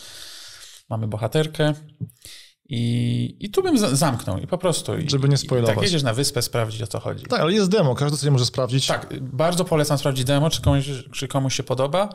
mamy 0.89 1.07
bohaterkę 1.07 1.73
i, 2.69 3.37
i 3.39 3.49
tu 3.49 3.63
bym 3.63 3.77
za- 3.77 3.95
zamknął 3.95 4.37
i 4.37 4.47
po 4.47 4.57
prostu. 4.57 4.97
I, 4.97 5.09
Żeby 5.09 5.29
nie 5.29 5.35
i 5.35 5.37
spoilować. 5.37 5.75
Tak, 5.75 5.83
jedziesz 5.83 6.03
na 6.03 6.13
wyspę 6.13 6.41
sprawdzić 6.41 6.81
o 6.81 6.87
co 6.87 6.99
chodzi. 6.99 7.25
Tak, 7.25 7.39
ale 7.39 7.53
jest 7.53 7.69
demo, 7.69 7.95
każdy 7.95 8.17
sobie 8.17 8.31
może 8.31 8.45
sprawdzić. 8.45 8.87
Tak, 8.87 9.13
bardzo 9.21 9.65
polecam 9.65 9.97
sprawdzić 9.97 10.25
demo, 10.25 10.49
czy 10.49 10.61
komuś, 10.61 10.85
czy 11.13 11.27
komuś 11.27 11.55
się 11.55 11.63
podoba. 11.63 12.09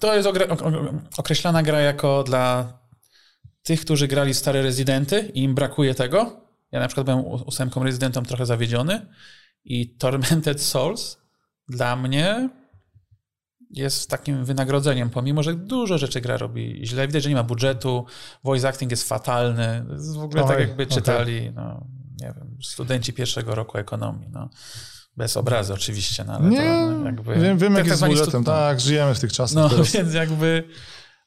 To 0.00 0.14
jest 0.14 0.28
określana 1.16 1.62
gra 1.62 1.80
jako 1.80 2.22
dla 2.22 2.78
tych, 3.62 3.80
którzy 3.80 4.08
grali 4.08 4.34
stare 4.34 4.62
rezydenty 4.62 5.30
i 5.34 5.42
im 5.42 5.54
brakuje 5.54 5.94
tego. 5.94 6.40
Ja 6.72 6.80
na 6.80 6.88
przykład 6.88 7.06
byłem 7.06 7.24
ósemką 7.24 7.84
rezydentem 7.84 8.24
trochę 8.24 8.46
zawiedziony 8.46 9.06
i 9.64 9.96
Tormented 9.96 10.62
Souls 10.62 11.18
dla 11.68 11.96
mnie 11.96 12.50
jest 13.70 14.10
takim 14.10 14.44
wynagrodzeniem, 14.44 15.10
pomimo, 15.10 15.42
że 15.42 15.54
dużo 15.54 15.98
rzeczy 15.98 16.20
gra 16.20 16.36
robi 16.36 16.80
źle. 16.86 17.06
Widać, 17.06 17.22
że 17.22 17.28
nie 17.28 17.34
ma 17.34 17.42
budżetu, 17.42 18.06
voice 18.44 18.68
acting 18.68 18.90
jest 18.90 19.08
fatalny. 19.08 19.86
Jest 19.92 20.16
w 20.16 20.22
ogóle 20.22 20.42
tak 20.42 20.56
Oj, 20.56 20.62
jakby 20.62 20.82
okej. 20.82 20.96
czytali, 20.96 21.52
no, 21.54 21.86
nie 22.20 22.26
wiem, 22.26 22.58
studenci 22.62 23.12
pierwszego 23.12 23.54
roku 23.54 23.78
ekonomii. 23.78 24.28
No. 24.30 24.50
Bez 25.16 25.36
obrazy 25.36 25.74
oczywiście, 25.74 26.24
no, 26.24 26.32
ale 26.32 26.48
Nie, 26.48 26.58
to 26.58 27.04
jakby... 27.04 27.34
wiem, 27.34 27.58
wiem 27.58 27.72
jak 27.74 27.82
tak 27.82 27.86
jest 27.86 28.02
z 28.02 28.06
budżetem. 28.06 28.44
Tak, 28.44 28.80
żyjemy 28.80 29.14
w 29.14 29.20
tych 29.20 29.32
czasach 29.32 29.56
No, 29.56 29.68
teraz. 29.68 29.92
więc 29.96 30.14
jakby... 30.14 30.68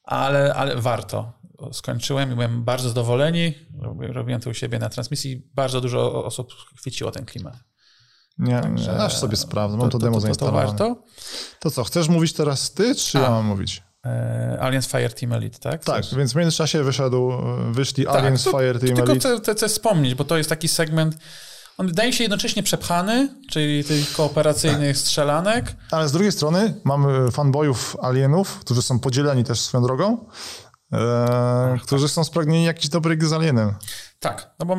Ale, 0.04 0.54
ale 0.54 0.76
warto. 0.76 1.32
Skończyłem 1.72 2.32
i 2.32 2.34
byłem 2.34 2.64
bardzo 2.64 2.88
zadowoleni. 2.88 3.54
Robi- 3.82 4.12
Robiłem 4.12 4.40
to 4.40 4.50
u 4.50 4.54
siebie 4.54 4.78
na 4.78 4.88
transmisji. 4.88 5.50
Bardzo 5.54 5.80
dużo 5.80 6.24
osób 6.24 6.52
chwyciło 6.78 7.10
ten 7.10 7.24
klimat. 7.24 7.54
Nie, 8.38 8.60
nie, 8.74 8.90
aż 8.92 9.16
sobie 9.16 9.36
sprawdzę, 9.36 9.76
mam 9.76 9.90
to, 9.90 9.98
demo 9.98 10.10
to, 10.10 10.14
to, 10.14 10.20
to 10.20 10.20
zainstalowane. 10.20 10.66
warto. 10.66 11.02
To 11.60 11.70
co, 11.70 11.84
chcesz 11.84 12.08
mówić 12.08 12.32
teraz 12.32 12.72
ty, 12.72 12.94
czy 12.94 13.18
A. 13.18 13.20
ja 13.20 13.30
mam 13.30 13.46
mówić? 13.46 13.82
E, 14.06 14.58
Alliance 14.60 14.88
Fire 14.88 15.10
Team 15.10 15.32
Elite, 15.32 15.58
tak? 15.58 15.84
Tak, 15.84 16.02
Chcesz? 16.04 16.18
więc 16.18 16.32
w 16.32 16.36
międzyczasie 16.36 16.82
wyszedł, 16.84 17.32
wyszli 17.70 18.04
Tak, 18.04 18.14
Aliens 18.14 18.44
to- 18.44 18.50
Fire 18.50 18.78
Team 18.78 18.96
Tylko 18.96 19.12
Elite. 19.12 19.28
chcę, 19.28 19.38
chcę, 19.42 19.54
chcę 19.54 19.68
wspomnieć, 19.68 20.14
bo 20.14 20.24
to 20.24 20.36
jest 20.36 20.48
taki 20.50 20.68
segment, 20.68 21.18
on 21.78 21.86
wydaje 21.86 22.12
się 22.12 22.24
jednocześnie 22.24 22.62
przepchany, 22.62 23.28
czyli 23.50 23.84
tych 23.84 24.12
kooperacyjnych 24.12 24.98
strzelanek. 24.98 25.76
Ale 25.90 26.08
z 26.08 26.12
drugiej 26.12 26.32
strony 26.32 26.80
mamy 26.84 27.30
fanboyów 27.30 27.96
Alienów, 28.02 28.58
którzy 28.58 28.82
są 28.82 28.98
podzieleni 28.98 29.44
też 29.44 29.60
swoją 29.60 29.84
drogą, 29.84 30.26
e, 30.92 31.78
którzy 31.82 32.08
są 32.08 32.24
spragnieni 32.24 32.64
jakiejś 32.64 32.88
dobrej 32.88 33.18
gry 33.18 33.28
z 33.28 33.32
Alienem. 33.32 33.74
Tak, 34.20 34.54
no 34.58 34.66
bo 34.66 34.76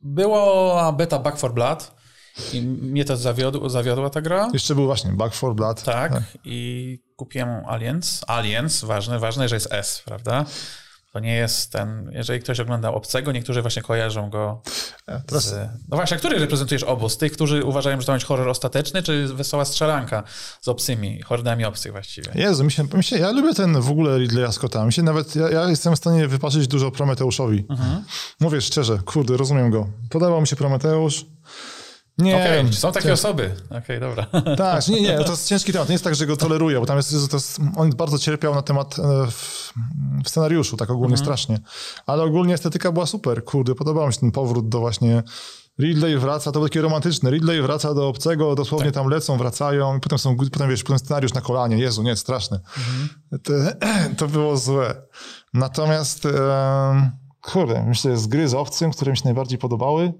była 0.00 0.92
beta 0.92 1.18
Back 1.18 1.38
for 1.38 1.54
Blood 1.54 2.00
i 2.52 2.62
mnie 2.62 3.04
to 3.04 3.16
zawiodło, 3.16 3.70
zawiodła 3.70 4.10
ta 4.10 4.20
gra. 4.20 4.48
Jeszcze 4.52 4.74
był 4.74 4.86
właśnie 4.86 5.12
Back 5.12 5.34
4 5.34 5.54
Blood. 5.54 5.82
Tak, 5.82 6.12
i 6.44 6.98
kupiłem 7.16 7.66
Aliens. 7.66 8.20
Aliens, 8.26 8.84
ważne, 8.84 9.18
ważne, 9.18 9.48
że 9.48 9.56
jest 9.56 9.72
S, 9.72 10.02
prawda? 10.04 10.44
To 11.12 11.20
nie 11.20 11.34
jest 11.34 11.72
ten, 11.72 12.10
jeżeli 12.12 12.40
ktoś 12.40 12.60
ogląda 12.60 12.90
Obcego, 12.90 13.32
niektórzy 13.32 13.62
właśnie 13.62 13.82
kojarzą 13.82 14.30
go 14.30 14.62
E, 15.10 15.40
z... 15.40 15.68
No 15.88 15.96
właśnie, 15.96 16.16
a 16.16 16.18
który 16.18 16.38
reprezentujesz 16.38 16.82
obóz? 16.82 17.16
Tych, 17.16 17.32
którzy 17.32 17.64
uważają, 17.64 18.00
że 18.00 18.06
to 18.06 18.14
jest 18.14 18.26
horror 18.26 18.48
ostateczny, 18.48 19.02
czy 19.02 19.26
wesoła 19.26 19.64
strzelanka 19.64 20.22
z 20.60 20.68
obcymi, 20.68 21.22
hordami 21.22 21.64
obcych 21.64 21.92
właściwie? 21.92 22.32
Jezu, 22.34 22.64
mi 22.64 22.72
się, 22.72 22.84
mi 22.94 23.04
się, 23.04 23.18
ja 23.18 23.30
lubię 23.30 23.54
ten 23.54 23.80
w 23.80 23.90
ogóle 23.90 24.18
Ridleya 24.18 24.52
Scotta. 24.52 24.86
Mi 24.86 24.92
się 24.92 25.02
nawet, 25.02 25.36
ja, 25.36 25.50
ja 25.50 25.68
jestem 25.68 25.94
w 25.94 25.98
stanie 25.98 26.28
wypaczyć 26.28 26.68
dużo 26.68 26.90
Prometeuszowi. 26.90 27.66
Mhm. 27.70 28.04
Mówię 28.40 28.60
szczerze, 28.60 28.98
kurde, 29.04 29.36
rozumiem 29.36 29.70
go. 29.70 29.88
Podobał 30.10 30.40
mi 30.40 30.46
się 30.46 30.56
Prometeusz. 30.56 31.26
Nie 32.20 32.50
wiem. 32.54 32.72
są 32.72 32.92
takie 32.92 33.12
osoby. 33.12 33.54
Okej, 33.70 34.00
dobra. 34.00 34.26
Tak, 34.56 34.88
nie, 34.88 35.00
nie, 35.00 35.18
to 35.24 35.30
jest 35.30 35.48
ciężki 35.48 35.72
temat. 35.72 35.88
Nie 35.88 35.92
jest 35.92 36.04
tak, 36.04 36.14
że 36.14 36.26
go 36.26 36.36
toleruję, 36.36 36.80
bo 36.80 36.86
tam 36.86 36.96
jest, 36.96 37.30
to 37.30 37.36
jest 37.36 37.60
on 37.76 37.90
bardzo 37.90 38.18
cierpiał 38.18 38.54
na 38.54 38.62
temat 38.62 38.98
e, 38.98 39.02
w, 39.30 39.72
w 40.24 40.28
scenariuszu, 40.28 40.76
tak 40.76 40.90
ogólnie 40.90 41.16
strasznie. 41.16 41.58
Ale 42.06 42.22
ogólnie 42.22 42.54
estetyka 42.54 42.92
była 42.92 43.06
super. 43.06 43.44
Kurde, 43.44 43.74
podobał 43.74 44.06
mi 44.06 44.12
się 44.12 44.20
ten 44.20 44.32
powrót 44.32 44.68
do 44.68 44.80
właśnie 44.80 45.22
Ridley 45.80 46.18
wraca, 46.18 46.52
to 46.52 46.60
był 46.60 46.68
takie 46.68 46.80
romantyczne. 46.80 47.30
Ridley 47.30 47.62
wraca 47.62 47.94
do 47.94 48.08
obcego, 48.08 48.54
dosłownie 48.54 48.92
tam 48.92 49.08
lecą, 49.08 49.36
wracają 49.36 49.96
i 49.96 50.00
potem 50.00 50.18
są, 50.18 50.36
potem 50.36 50.70
wiesz, 50.70 50.82
potem 50.82 50.98
scenariusz 50.98 51.34
na 51.34 51.40
kolanie. 51.40 51.78
Jezu, 51.78 52.02
nie, 52.02 52.16
straszne. 52.16 52.60
To, 53.42 53.52
to 54.18 54.28
było 54.28 54.56
złe. 54.56 55.02
Natomiast 55.54 56.26
e, 56.26 57.10
kurde, 57.40 57.84
myślę, 57.88 58.10
że 58.10 58.16
z 58.16 58.26
gry 58.26 58.48
z 58.48 58.54
obcym, 58.54 58.90
które 58.90 59.10
mi 59.10 59.16
się 59.16 59.24
najbardziej 59.24 59.58
podobały, 59.58 60.12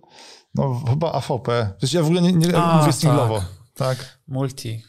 no 0.55 0.83
chyba 0.89 1.13
AVP. 1.13 1.73
Przecież 1.79 1.95
ja 1.95 2.03
w 2.03 2.07
ogóle 2.07 2.23
nie, 2.23 2.33
nie 2.33 2.57
A, 2.57 2.79
mówię 2.81 2.93
singlowo. 2.93 3.39
tak. 3.75 3.99
tak. 3.99 4.19
Multi. 4.29 4.83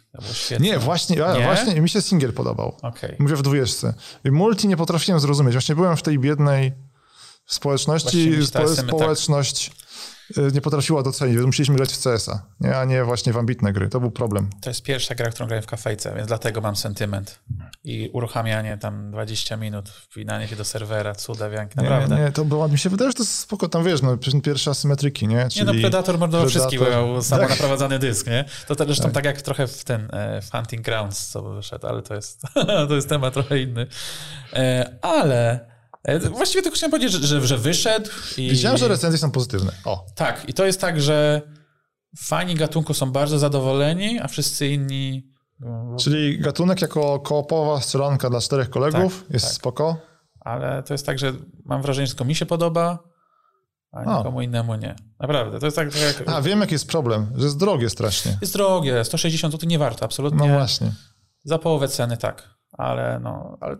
Nie, 0.59 0.79
właśnie, 0.79 1.15
Nie? 1.15 1.43
właśnie 1.43 1.81
mi 1.81 1.89
się 1.89 2.01
singiel 2.01 2.33
podobał. 2.33 2.77
Okej. 2.81 3.15
Mówię 3.19 3.35
w 3.35 3.41
dwójeczce. 3.41 3.93
I 4.25 4.31
multi 4.31 4.67
nie 4.67 4.77
potrafiłem 4.77 5.19
zrozumieć. 5.19 5.53
Właśnie 5.53 5.75
byłem 5.75 5.97
w 5.97 6.01
tej 6.01 6.19
biednej 6.19 6.73
społeczności. 7.45 8.45
Spo, 8.45 8.59
tak- 8.59 8.69
społeczność 8.69 9.71
nie 10.53 10.61
potrafiła 10.61 11.03
docenić. 11.03 11.35
więc 11.35 11.45
Musieliśmy 11.45 11.75
grać 11.75 11.93
w 11.93 12.03
CS-a, 12.03 12.45
nie? 12.59 12.77
a 12.77 12.85
nie 12.85 13.03
właśnie 13.03 13.33
w 13.33 13.37
ambitne 13.37 13.73
gry. 13.73 13.89
To 13.89 13.99
był 13.99 14.11
problem. 14.11 14.49
To 14.61 14.69
jest 14.69 14.83
pierwsza 14.83 15.15
gra, 15.15 15.29
którą 15.29 15.47
grałem 15.47 15.63
w 15.63 15.67
kafejce, 15.67 16.15
więc 16.15 16.27
dlatego 16.27 16.61
mam 16.61 16.75
sentyment. 16.75 17.39
I 17.83 18.09
uruchamianie 18.13 18.77
tam 18.77 19.11
20 19.11 19.57
minut, 19.57 19.89
wpinanie 19.89 20.47
się 20.47 20.55
do 20.55 20.65
serwera, 20.65 21.15
cuda 21.15 21.49
wianki, 21.49 21.75
naprawdę. 21.77 22.15
Nie, 22.15 22.21
nie, 22.21 22.31
to 22.31 22.45
było, 22.45 22.67
mi 22.67 22.77
się 22.77 22.89
wydaje, 22.89 23.11
że 23.11 23.15
to 23.15 23.23
jest 23.23 23.39
spoko. 23.39 23.69
Tam 23.69 23.83
wiesz, 23.83 24.01
no, 24.01 24.17
pierwsze 24.43 24.71
asymetryki, 24.71 25.27
nie? 25.27 25.47
Nie 25.55 25.63
no, 25.63 25.71
Predator 25.73 26.17
mordował 26.17 26.49
wszystkich, 26.49 26.79
bo 26.79 26.89
miał 26.89 27.21
samo 27.21 27.47
Tak. 27.47 27.99
dysk, 27.99 28.27
nie? 28.27 28.45
To 28.67 28.75
też 28.75 28.87
zresztą 28.87 29.11
tak. 29.11 29.25
jak 29.25 29.41
trochę 29.41 29.67
w 29.67 29.83
ten 29.83 30.07
e, 30.13 30.41
w 30.41 30.51
Hunting 30.51 30.85
Grounds, 30.85 31.27
co 31.27 31.41
wyszedł, 31.41 31.87
ale 31.87 32.01
to 32.01 32.15
jest, 32.15 32.41
to 32.89 32.95
jest 32.95 33.09
temat 33.09 33.33
trochę 33.33 33.59
inny. 33.59 33.87
E, 34.53 34.95
ale 35.01 35.70
właściwie 36.31 36.61
tylko 36.61 36.75
chciałem 36.75 36.91
powiedzieć, 36.91 37.11
że, 37.11 37.27
że, 37.27 37.47
że 37.47 37.57
wyszedł 37.57 38.09
i... 38.37 38.49
Widziałem, 38.49 38.77
że 38.77 38.87
recenzje 38.87 39.17
są 39.17 39.31
pozytywne. 39.31 39.71
O, 39.85 40.05
Tak, 40.15 40.49
i 40.49 40.53
to 40.53 40.65
jest 40.65 40.81
tak, 40.81 41.01
że 41.01 41.41
fani 42.17 42.55
gatunku 42.55 42.93
są 42.93 43.11
bardzo 43.11 43.39
zadowoleni, 43.39 44.19
a 44.19 44.27
wszyscy 44.27 44.67
inni... 44.67 45.31
czyli 45.99 46.39
gatunek 46.39 46.81
jako 46.81 47.19
koopowa 47.19 47.81
strzelanka 47.81 48.29
dla 48.29 48.41
czterech 48.41 48.69
kolegów 48.69 49.19
Tak, 49.23 49.33
jest 49.33 49.45
tak. 49.45 49.53
spoko. 49.55 49.97
ale 50.39 50.83
to 50.83 50.93
jest 50.93 51.05
tak, 51.05 51.19
że 51.19 51.33
mam 51.65 51.81
wrażenie, 51.81 52.07
że 52.07 52.13
tylko 52.13 52.25
mi 52.25 52.35
się 52.35 52.45
podoba, 52.45 52.99
a 53.91 54.17
nikomu 54.17 54.41
innemu 54.41 54.75
nie. 54.75 54.95
Naprawdę, 55.19 55.59
to 55.59 55.65
jest 55.65 55.77
tak, 55.77 55.91
że 55.91 55.99
jak... 56.05 56.23
A, 56.25 56.41
wiem 56.41 56.59
jaki 56.61 56.73
jest 56.73 56.87
problem, 56.87 57.31
że 57.35 57.43
jest 57.43 57.57
drogie 57.57 57.89
strasznie. 57.89 58.37
Jest 58.41 58.53
drogie, 58.53 59.03
160 59.05 59.53
zł 59.53 59.69
nie 59.69 59.79
warto, 59.79 60.05
absolutnie. 60.05 60.47
No 60.47 60.53
właśnie. 60.53 60.91
Za 61.43 61.59
połowę 61.59 61.87
ceny 61.87 62.17
tak, 62.17 62.49
ale 62.71 63.19
no, 63.23 63.57
ale 63.61 63.77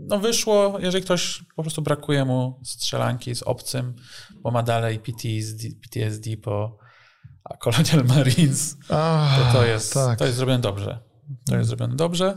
no 0.00 0.18
wyszło, 0.18 0.78
jeżeli 0.80 1.04
ktoś 1.04 1.44
po 1.56 1.62
prostu 1.62 1.82
brakuje 1.82 2.24
mu 2.24 2.60
strzelanki 2.64 3.34
z 3.34 3.42
obcym, 3.42 3.94
bo 4.42 4.50
ma 4.50 4.62
dalej 4.62 4.98
PTSD, 4.98 5.68
PTSD 5.82 6.36
po 6.36 6.78
Colonial 7.60 8.04
Marines, 8.16 8.76
Ach, 8.90 9.52
to, 9.52 9.58
to, 9.58 9.66
jest, 9.66 9.94
tak. 9.94 10.18
to 10.18 10.24
jest 10.24 10.36
zrobione 10.36 10.58
dobrze. 10.58 10.98
To 11.46 11.56
jest 11.56 11.68
zrobione 11.68 11.96
dobrze. 11.96 12.34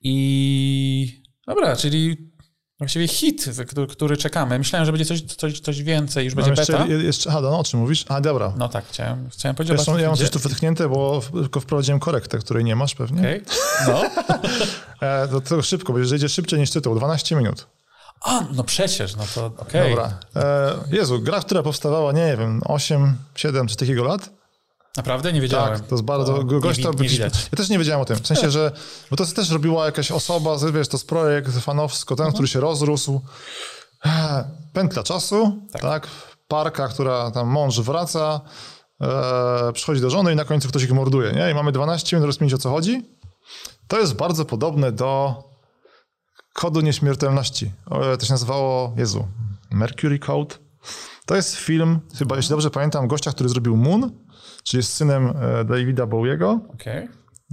I 0.00 1.22
dobra, 1.46 1.76
czyli 1.76 2.27
właściwie 2.78 3.08
hit, 3.08 3.44
który, 3.68 3.86
który 3.86 4.16
czekamy. 4.16 4.58
Myślałem, 4.58 4.86
że 4.86 4.92
będzie 4.92 5.04
coś, 5.04 5.22
coś, 5.22 5.60
coś 5.60 5.82
więcej, 5.82 6.24
już 6.24 6.34
będzie 6.34 6.50
Mam 6.50 6.58
jeszcze, 6.58 6.72
beta. 6.72 6.86
je- 6.86 7.02
jeszcze, 7.02 7.30
a, 7.32 7.40
no, 7.40 7.58
o 7.58 7.64
czym 7.64 7.80
mówisz? 7.80 8.04
A, 8.08 8.20
dobra. 8.20 8.52
No 8.56 8.68
tak, 8.68 8.84
chciałem, 8.88 9.28
chciałem 9.30 9.56
powiedzieć. 9.56 9.76
Zresztą 9.76 9.98
ja 9.98 10.08
mam 10.08 10.16
coś 10.16 10.30
tu 10.30 10.38
wytknięte, 10.38 10.88
bo 10.88 11.20
w- 11.20 11.30
tylko 11.30 11.60
wprowadziłem 11.60 12.00
korektę, 12.00 12.38
której 12.38 12.64
nie 12.64 12.76
masz 12.76 12.94
pewnie. 12.94 13.20
Okej. 13.20 13.42
No. 13.88 14.02
E, 15.02 15.28
to, 15.28 15.40
to 15.40 15.62
szybko, 15.62 15.92
bo 15.92 15.98
jeżeli 15.98 16.16
idzie 16.18 16.28
szybciej 16.28 16.60
niż 16.60 16.70
tytuł, 16.70 16.94
12 16.94 17.36
minut. 17.36 17.66
A, 18.20 18.40
no 18.52 18.64
przecież, 18.64 19.16
no 19.16 19.24
to 19.34 19.46
okej. 19.46 19.90
Dobra. 19.90 20.18
E, 20.36 20.74
Jezu, 20.90 21.20
gra, 21.20 21.40
która 21.40 21.62
powstawała, 21.62 22.12
nie 22.12 22.36
wiem, 22.36 22.60
8, 22.64 23.16
7 23.34 23.66
czy 23.66 23.76
takiego 23.76 24.04
lat? 24.04 24.30
Naprawdę? 24.98 25.32
Nie 25.32 25.40
wiedziałem. 25.40 25.78
Tak, 25.78 25.88
to 25.88 25.94
jest 25.94 26.04
bardzo... 26.04 26.36
O, 26.36 26.44
go- 26.44 26.60
gość 26.60 26.82
to 26.82 26.92
nie. 26.92 27.08
Ja 27.18 27.30
też 27.56 27.68
nie 27.68 27.78
wiedziałem 27.78 28.00
o 28.00 28.04
tym. 28.04 28.16
W 28.16 28.26
sensie, 28.26 28.50
że... 28.56 28.72
Bo 29.10 29.16
to 29.16 29.26
też 29.26 29.50
robiła 29.50 29.86
jakaś 29.86 30.10
osoba, 30.12 30.56
wiesz, 30.72 30.88
to 30.88 30.96
jest 30.96 31.08
projekt 31.08 31.58
fanowsko, 31.58 32.16
ten, 32.16 32.32
który 32.32 32.48
się 32.48 32.60
rozrósł. 32.60 33.20
E, 34.06 34.44
Pętla 34.72 35.02
czasu, 35.02 35.58
tak. 35.80 36.06
Parka, 36.48 36.88
która 36.88 37.30
tam 37.30 37.48
mąż 37.48 37.80
wraca, 37.80 38.40
e, 39.00 39.72
przychodzi 39.72 40.00
do 40.00 40.10
żony 40.10 40.32
i 40.32 40.36
na 40.36 40.44
końcu 40.44 40.68
ktoś 40.68 40.82
ich 40.82 40.92
morduje, 40.92 41.32
nie? 41.32 41.50
I 41.50 41.54
mamy 41.54 41.72
12 41.72 42.16
minut 42.16 42.26
rozkminić 42.26 42.54
o 42.54 42.58
co 42.58 42.70
chodzi. 42.70 43.04
To 43.88 43.98
jest 44.00 44.14
bardzo 44.14 44.44
podobne 44.44 44.92
do 44.92 45.42
kodu 46.54 46.80
nieśmiertelności. 46.80 47.72
O, 47.90 48.16
To 48.16 48.26
się 48.26 48.32
nazywało, 48.32 48.92
Jezu, 48.96 49.26
Mercury 49.70 50.18
Code. 50.18 50.54
To 51.26 51.36
jest 51.36 51.54
film, 51.56 52.00
chyba 52.18 52.36
jeśli 52.36 52.50
dobrze 52.50 52.70
pamiętam, 52.70 53.08
gościa, 53.08 53.30
który 53.32 53.48
zrobił 53.48 53.76
Moon, 53.76 54.10
czyli 54.68 54.78
jest 54.78 54.92
synem 54.92 55.32
e, 55.60 55.64
Davida 55.64 56.06
Bowiego. 56.06 56.60
Okej. 56.74 57.08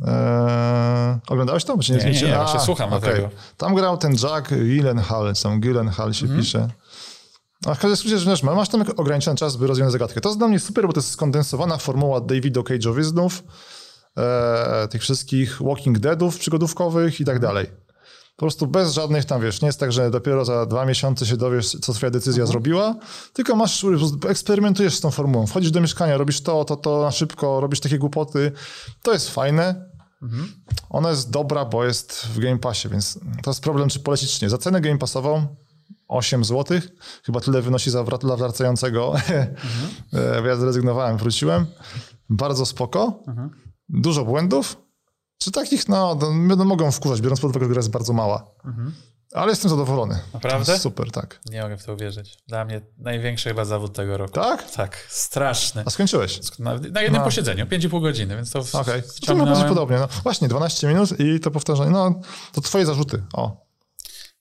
Eee, 0.07 1.17
oglądałeś 1.27 1.63
to? 1.63 1.77
Czy 1.77 1.91
Nie, 1.93 1.97
nie, 2.11 2.21
nie, 2.21 2.35
właśnie 2.35 2.59
słucham 2.59 2.93
okej. 2.93 3.13
tego. 3.15 3.29
Tam 3.57 3.75
grał 3.75 3.97
ten 3.97 4.13
Jack 4.23 4.49
Gyllenhaal, 4.49 5.33
tam 5.43 5.59
Gyllenhaal 5.59 6.13
się 6.13 6.23
Mhm. 6.25 6.41
pisze. 6.41 6.67
A 7.65 7.73
w 7.73 7.79
każdym 7.79 8.11
razie, 8.11 8.17
że 8.23 8.29
wiesz, 8.31 8.43
masz 8.43 8.69
tam 8.69 8.83
ograniczony 8.97 9.37
czas, 9.37 9.55
by 9.55 9.67
rozwiązać 9.67 9.91
zagadkę. 9.91 10.21
To 10.21 10.29
jest 10.29 10.39
dla 10.39 10.47
mnie 10.47 10.59
super, 10.59 10.87
bo 10.87 10.93
to 10.93 10.99
jest 10.99 11.11
skondensowana 11.11 11.77
formuła 11.77 12.21
Davida 12.21 12.61
Cage'owyznów, 12.61 13.29
e, 14.17 14.87
tych 14.87 15.01
wszystkich 15.01 15.61
Walking 15.61 15.99
Deadów 15.99 16.39
przygodówkowych 16.39 17.19
i 17.21 17.25
tak 17.25 17.39
dalej. 17.39 17.67
Po 18.35 18.39
prostu 18.39 18.67
bez 18.67 18.93
żadnych 18.93 19.25
tam, 19.25 19.41
wiesz, 19.41 19.61
nie 19.61 19.65
jest 19.65 19.79
tak, 19.79 19.91
że 19.91 20.11
dopiero 20.11 20.45
za 20.45 20.65
dwa 20.65 20.85
miesiące 20.85 21.25
się 21.25 21.37
dowiesz, 21.37 21.69
co 21.81 21.93
twoja 21.93 22.09
decyzja 22.11 22.43
Mhm. 22.43 22.47
zrobiła, 22.51 22.95
tylko 23.33 23.55
masz, 23.55 23.85
eksperymentujesz 24.29 24.95
z 24.95 25.01
tą 25.01 25.11
formułą. 25.11 25.47
Wchodzisz 25.47 25.71
do 25.71 25.81
mieszkania, 25.81 26.17
robisz 26.17 26.41
to, 26.41 26.65
to, 26.65 26.75
to 26.75 27.01
na 27.01 27.11
szybko, 27.11 27.61
robisz 27.61 27.79
takie 27.79 27.99
głupoty. 27.99 28.51
To 29.01 29.13
jest 29.13 29.29
fajne. 29.29 29.89
Ona 30.89 31.09
jest 31.09 31.29
dobra, 31.31 31.65
bo 31.65 31.85
jest 31.85 32.25
w 32.25 32.39
Game 32.39 32.57
Passie, 32.57 32.89
więc 32.89 33.19
to 33.43 33.49
jest 33.49 33.61
problem, 33.61 33.89
czy 33.89 33.99
polecić, 33.99 34.39
czy 34.39 34.45
nie. 34.45 34.49
Za 34.49 34.57
cenę 34.57 34.81
Game 34.81 34.97
Passową 34.97 35.47
8 36.07 36.43
zł, 36.45 36.79
chyba 37.25 37.39
tyle 37.39 37.61
wynosi 37.61 37.91
za 37.91 38.03
dla 38.03 38.35
wracającego. 38.35 39.13
E, 40.13 40.47
ja 40.47 40.55
zrezygnowałem, 40.55 41.17
wróciłem. 41.17 41.65
Bardzo 42.29 42.65
spoko. 42.65 43.23
Dużo 43.89 44.25
błędów. 44.25 44.84
Czy 45.37 45.51
takich, 45.51 45.89
no, 45.89 46.15
no, 46.33 46.55
no, 46.55 46.65
mogą 46.65 46.91
wkurzać, 46.91 47.21
biorąc 47.21 47.39
pod 47.41 47.49
uwagę, 47.49 47.65
że 47.65 47.69
gra 47.69 47.79
jest 47.79 47.89
bardzo 47.91 48.13
mała. 48.13 48.51
Ale 49.33 49.49
jestem 49.49 49.69
zadowolony. 49.69 50.19
Naprawdę? 50.33 50.73
To 50.73 50.79
super, 50.79 51.11
tak. 51.11 51.39
Nie 51.49 51.61
mogę 51.63 51.77
w 51.77 51.83
to 51.85 51.93
uwierzyć. 51.93 52.37
Dla 52.47 52.65
mnie 52.65 52.81
największy 52.97 53.49
chyba 53.49 53.65
zawód 53.65 53.93
tego 53.93 54.17
roku. 54.17 54.33
Tak? 54.33 54.71
Tak, 54.71 55.05
straszny. 55.09 55.83
A 55.85 55.89
skończyłeś? 55.89 56.39
Na, 56.59 56.73
na 56.77 57.01
jednym 57.01 57.19
No. 57.19 57.23
posiedzeniu, 57.25 57.65
5,5 57.65 58.01
godziny, 58.01 58.35
więc 58.35 58.51
to 58.51 58.59
Okej. 58.59 59.01
To 59.01 59.07
mi 59.07 59.13
wciągnąłem. 59.13 59.53
bardziej 59.53 59.69
podobnie. 59.69 59.97
No, 59.97 60.07
właśnie, 60.23 60.47
12 60.47 60.87
minut 60.87 61.19
i 61.19 61.39
to 61.39 61.51
powtarzanie. 61.51 61.91
No, 61.91 62.21
to 62.53 62.61
twoje 62.61 62.85
zarzuty. 62.85 63.23
O. 63.33 63.65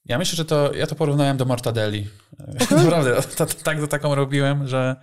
Ja 0.04 0.18
myślę, 0.18 0.36
że 0.36 0.44
to, 0.44 0.72
ja 0.74 0.86
to 0.86 0.94
porównałem 0.94 1.36
do 1.36 1.44
Mortadeli. 1.44 2.08
Naprawdę, 2.70 3.22
to, 3.22 3.46
to, 3.46 3.54
tak 3.62 3.80
to 3.80 3.86
taką 3.86 4.14
robiłem, 4.14 4.68
że 4.68 4.96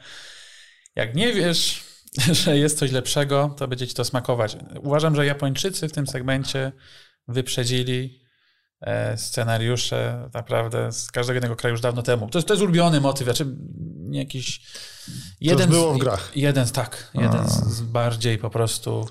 jak 0.96 1.16
nie 1.16 1.34
wiesz, 1.34 1.84
że 2.44 2.58
jest 2.58 2.78
coś 2.78 2.92
lepszego, 2.92 3.56
to 3.58 3.68
będzie 3.68 3.88
ci 3.88 3.94
to 3.94 4.06
smakować. 4.06 4.58
Uważam, 4.82 5.16
że 5.16 5.26
Japończycy 5.26 5.88
w 5.88 5.92
tym 5.92 6.08
segmencie 6.08 6.72
wyprzedzili 7.28 8.22
e, 8.82 9.18
scenariusze 9.18 10.30
naprawdę 10.34 10.92
z 10.92 11.12
każdego 11.12 11.40
innego 11.40 11.56
kraju 11.56 11.74
już 11.74 11.82
dawno 11.82 12.02
temu. 12.02 12.30
To 12.30 12.38
jest, 12.38 12.48
to 12.48 12.54
jest 12.54 12.64
ulubiony 12.64 13.02
motyw, 13.02 13.24
znaczy 13.26 13.46
nie 13.96 14.20
jakiś... 14.20 14.62
Jeden 15.42 15.70
było 15.70 15.94
z, 15.94 15.98
w 15.98 16.00
grach. 16.00 16.32
Jeden 16.36 16.68
tak, 16.68 17.12
jeden 17.14 17.50
z, 17.50 17.64
z 17.64 17.82
bardziej 17.82 18.38
po 18.38 18.50
prostu 18.50 19.08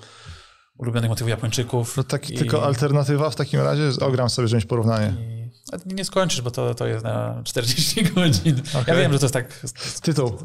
ulubionych 0.77 1.09
motywów 1.09 1.29
Japończyków. 1.29 1.95
To 1.95 2.03
tak, 2.03 2.29
I- 2.29 2.37
tylko 2.37 2.65
alternatywa 2.65 3.29
w 3.29 3.35
takim 3.35 3.59
razie, 3.59 3.89
ogram 4.01 4.29
sobie, 4.29 4.55
mieć 4.55 4.65
porównanie. 4.65 5.13
i 5.19 5.40
nie 5.85 6.05
skończysz, 6.05 6.41
bo 6.41 6.51
to, 6.51 6.75
to 6.75 6.87
jest 6.87 7.03
na 7.03 7.41
40 7.43 8.03
godzin. 8.15 8.61
Ja 8.73 8.79
Okej. 8.79 8.97
wiem, 8.97 9.13
że 9.13 9.19
to 9.19 9.25
jest 9.25 9.33
tak. 9.33 9.59
Tytuł. 10.01 10.37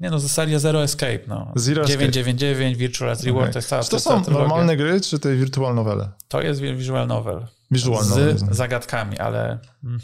Nie 0.00 0.10
no, 0.10 0.20
seria 0.20 0.58
Zero 0.58 0.82
Escape. 0.82 1.20
No. 1.26 1.52
Zero 1.56 1.82
Escape. 1.82 1.98
999, 1.98 2.78
Virtual 2.78 3.10
Last 3.10 3.24
Reward, 3.24 3.52
to 3.52 3.58
jest 3.58 3.68
cała 3.68 3.82
Czy 3.82 3.90
to 3.90 4.00
są 4.00 4.22
normalne 4.30 4.76
gry, 4.76 5.00
czy 5.00 5.18
te 5.18 5.36
virtual 5.36 5.74
novele? 5.74 6.08
To 6.28 6.42
jest 6.42 6.60
visual 6.60 7.06
novel. 7.06 7.46
Visual 7.70 8.04
z 8.04 8.10
novel. 8.10 8.36
zagadkami, 8.50 9.18
ale 9.18 9.58
mm, 9.84 10.00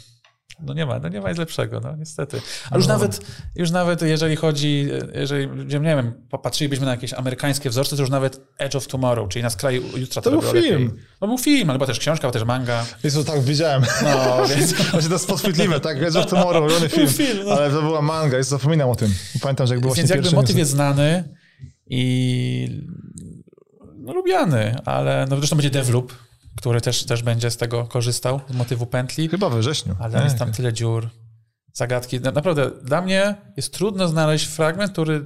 no 0.59 0.73
nie 0.73 0.85
ma, 0.85 0.99
no 0.99 1.09
nie 1.09 1.21
ma 1.21 1.29
nic 1.29 1.37
lepszego, 1.37 1.79
no 1.79 1.95
niestety. 1.95 2.41
A 2.71 2.77
już 2.77 2.87
No. 2.87 2.93
nawet, 2.93 3.19
już 3.55 3.71
nawet 3.71 4.01
jeżeli 4.01 4.35
chodzi, 4.35 4.87
jeżeli, 5.13 5.47
nie 5.67 5.79
wiem, 5.79 6.13
popatrzylibyśmy 6.29 6.85
na 6.85 6.91
jakieś 6.91 7.13
amerykańskie 7.13 7.69
wzorce, 7.69 7.95
to 7.95 8.01
już 8.01 8.09
nawet 8.11 8.41
Edge 8.57 8.75
of 8.75 8.87
Tomorrow, 8.87 9.29
czyli 9.29 9.43
na 9.43 9.49
skraju 9.49 9.97
jutra 9.97 10.21
To 10.21 10.29
był 10.31 10.41
robiło 10.41 10.53
lepiej. 10.53 10.71
film. 10.77 10.97
No 11.21 11.27
był 11.27 11.37
film, 11.37 11.69
ale 11.69 11.79
była 11.79 11.87
też 11.87 11.99
książka, 11.99 12.21
była 12.21 12.31
też 12.33 12.43
manga. 12.43 12.85
Jezu, 13.03 13.23
tak, 13.23 13.41
widziałem. 13.41 13.83
No, 14.03 14.45
więc... 14.55 14.73
Właśnie 14.91 15.09
to 15.09 15.15
jest 15.15 15.27
podchwytliwe, 15.27 15.79
tak? 15.79 15.97
Edge 16.03 16.15
of 16.15 16.27
Tomorrow, 16.27 16.63
ulubiony 16.63 16.89
film. 16.89 17.07
film, 17.07 17.39
no. 17.45 17.51
Ale 17.51 17.69
to 17.71 17.81
była 17.81 18.01
manga, 18.01 18.37
jest 18.37 18.49
zapominam 18.49 18.89
o 18.89 18.95
tym. 18.95 19.13
Pamiętam, 19.41 19.67
że 19.67 19.73
jak 19.73 19.81
było 19.81 19.93
Więc 19.93 20.09
jakby 20.09 20.31
motyw 20.31 20.57
jest 20.57 20.71
znany 20.71 21.23
i 21.89 22.83
no, 23.95 24.13
lubiany, 24.13 24.75
ale 24.85 25.25
no 25.29 25.37
zresztą 25.37 25.55
będzie 25.55 25.69
Devloop, 25.69 26.13
który 26.57 26.81
też, 26.81 27.05
też 27.05 27.23
będzie 27.23 27.51
z 27.51 27.57
tego 27.57 27.85
korzystał, 27.85 28.39
z 28.49 28.55
motywu 28.55 28.85
pętli, 28.85 29.29
Chyba 29.29 29.49
we 29.49 29.59
wrześniu. 29.59 29.95
ale 29.99 30.13
tam 30.13 30.23
jest 30.23 30.37
tam 30.37 30.51
tyle 30.51 30.73
dziur, 30.73 31.09
zagadki. 31.73 32.19
Na- 32.19 32.31
Naprawdę, 32.31 32.71
dla 32.83 33.01
mnie 33.01 33.35
jest 33.57 33.73
trudno 33.73 34.07
znaleźć 34.07 34.45
fragment, 34.45 34.91
który 34.91 35.25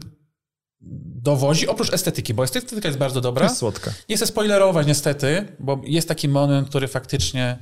dowozi, 1.24 1.67
oprócz 1.67 1.94
estetyki, 1.94 2.34
bo 2.34 2.44
estetyka 2.44 2.88
jest 2.88 3.00
bardzo 3.00 3.22
dobra. 3.22 3.44
jest 3.44 3.58
słodka. 3.58 3.91
Nie 4.10 4.15
chcę 4.15 4.28
spoilerować 4.28 4.88
niestety, 4.88 5.56
bo 5.60 5.82
jest 5.84 6.08
taki 6.08 6.30
moment, 6.30 6.70
który 6.70 6.88
faktycznie 6.88 7.58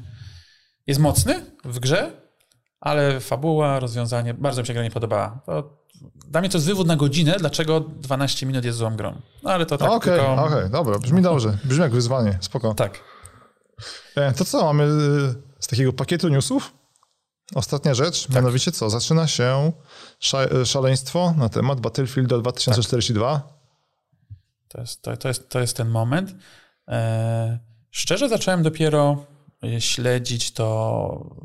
jest 0.88 1.00
mocny 1.00 1.46
w 1.66 1.80
grze, 1.80 2.12
ale 2.80 3.20
fabuła, 3.20 3.80
rozwiązanie, 3.80 4.34
bardzo 4.34 4.62
mi 4.62 4.68
się 4.68 4.74
gra 4.74 4.84
nie 4.84 4.92
podobała. 4.92 5.42
To 5.46 5.80
dla 6.28 6.42
mnie 6.42 6.50
to 6.50 6.58
jest 6.58 6.68
wywód 6.68 6.88
na 6.88 6.96
godzinę, 6.96 7.36
dlaczego 7.40 7.80
12 7.80 8.46
minut 8.46 8.66
jest 8.66 8.78
złą 8.78 8.96
grą. 8.96 9.22
No 9.44 9.50
ale 9.52 9.66
to 9.66 9.78
tak 9.78 9.90
Okej, 9.92 10.14
tylko... 10.14 10.34
okej, 10.44 10.70
dobra, 10.70 11.00
brzmi 11.00 11.22
dobrze. 11.22 11.58
Brzmi 11.64 11.82
jak 11.82 11.92
wyzwanie, 11.92 12.38
spoko. 12.42 12.74
Tak. 12.74 13.00
E, 14.16 14.32
To 14.34 14.46
co, 14.46 14.66
mamy 14.66 14.84
y, 14.84 15.36
z 15.60 15.68
takiego 15.68 15.94
pakietu 15.94 16.28
newsów? 16.30 16.74
Ostatnia 17.56 17.94
rzecz, 17.94 18.26
Tak. 18.28 18.36
mianowicie 18.36 18.72
co? 18.72 18.90
Zaczyna 18.90 19.28
się 19.28 19.72
sza- 20.22 20.66
szaleństwo 20.66 21.34
na 21.38 21.50
temat 21.50 21.80
Battlefielda 21.80 22.38
2042. 22.38 23.60
To 24.68 24.82
jest, 24.82 25.02
to, 25.02 25.18
to 25.18 25.28
jest, 25.28 25.50
to 25.50 25.60
jest 25.60 25.78
ten 25.78 25.90
moment. 25.90 26.36
E, 26.88 27.60
szczerze 27.92 28.30
zacząłem 28.30 28.64
dopiero 28.64 29.26
e, 29.64 29.82
śledzić 29.82 30.52
to 30.52 31.36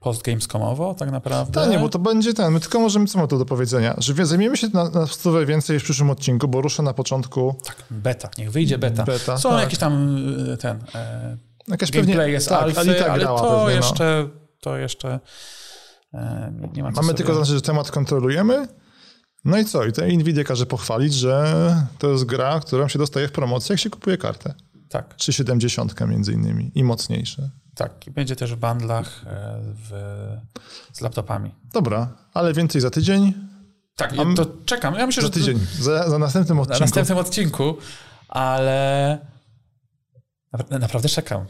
postgamescomowo 0.00 0.94
tak 0.94 1.10
naprawdę. 1.10 1.60
Tak, 1.60 1.70
nie, 1.70 1.78
bo 1.78 1.88
to 1.88 1.98
będzie 1.98 2.34
ten. 2.34 2.52
My 2.52 2.60
tylko 2.60 2.80
możemy 2.80 3.06
co 3.06 3.18
ma 3.18 3.26
to 3.26 3.38
do 3.38 3.44
powiedzenia, 3.44 3.94
że 3.98 4.26
zajmiemy 4.26 4.56
się 4.56 4.68
na, 4.68 4.90
na 4.90 5.06
stówę 5.06 5.46
więcej 5.46 5.80
w 5.80 5.84
przyszłym 5.84 6.10
odcinku, 6.10 6.48
bo 6.48 6.60
ruszę 6.60 6.82
na 6.82 6.94
początku 6.94 7.56
Tak, 7.64 7.76
beta, 7.90 8.30
niech 8.38 8.50
wyjdzie 8.50 8.78
beta. 8.78 9.04
Beta, 9.04 9.38
Są 9.38 9.50
tak. 9.50 9.60
jakieś 9.60 9.78
tam 9.78 10.16
e, 10.52 10.56
ten... 10.56 10.84
E, 10.94 11.36
jakaś 11.68 11.90
gameplay 11.90 12.32
jest 12.32 12.48
tak, 12.48 12.62
alfy, 12.62 12.80
Alita 12.80 13.06
ale 13.06 13.22
grała 13.22 13.40
to 13.40 13.48
pewnie, 13.50 13.64
no. 13.64 13.70
jeszcze, 13.86 14.28
to 14.60 14.76
jeszcze 14.76 15.20
e, 16.14 16.52
nie 16.74 16.82
ma 16.82 16.90
Mamy 16.90 17.02
sobie... 17.06 17.14
tylko 17.16 17.34
znaczy, 17.34 17.52
że 17.52 17.62
temat 17.62 17.90
kontrolujemy. 17.90 18.68
No 19.44 19.58
i 19.58 19.64
co? 19.64 19.84
I 19.84 19.92
to 19.92 20.02
Nvidia 20.06 20.44
każe 20.44 20.66
pochwalić, 20.66 21.14
że 21.14 21.54
to 21.98 22.10
jest 22.10 22.24
gra, 22.24 22.60
którą 22.60 22.88
się 22.88 22.98
dostaje 22.98 23.28
w 23.28 23.32
promocji, 23.32 23.72
jak 23.72 23.80
się 23.80 23.90
kupuje 23.90 24.18
kartę. 24.18 24.54
Tak, 24.88 25.14
370 25.14 26.00
między 26.00 26.32
innymi 26.32 26.72
i 26.74 26.84
mocniejsze. 26.84 27.50
Tak, 27.74 28.06
i 28.06 28.10
będzie 28.10 28.36
też 28.36 28.54
w 28.54 28.56
bundlach 28.56 29.24
e, 29.26 29.60
w, 29.62 29.90
z 30.92 31.00
laptopami. 31.00 31.54
Dobra, 31.72 32.08
ale 32.34 32.52
więcej 32.52 32.80
za 32.80 32.90
tydzień. 32.90 33.34
Tak, 33.96 34.12
i 34.12 34.34
to 34.34 34.46
czekam. 34.64 34.94
Ja 34.94 35.06
myślę, 35.06 35.22
Za 35.22 35.26
że 35.26 35.32
to- 35.32 35.38
tydzień, 35.38 35.58
za, 35.80 36.10
za 36.10 36.18
następnym 36.18 36.56
na 36.56 36.62
odcinku. 36.62 36.80
następnym 36.84 37.18
odcinku, 37.18 37.76
ale 38.28 39.18
napra- 40.54 40.80
naprawdę 40.80 41.08
czekam. 41.08 41.46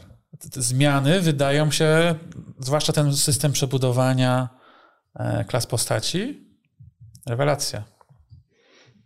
Zmiany 0.55 1.21
wydają 1.21 1.71
się, 1.71 2.15
zwłaszcza 2.59 2.93
ten 2.93 3.15
system 3.15 3.51
przebudowania 3.51 4.49
e, 5.15 5.45
klas 5.45 5.65
postaci, 5.67 6.47
rewelacja. 7.27 7.83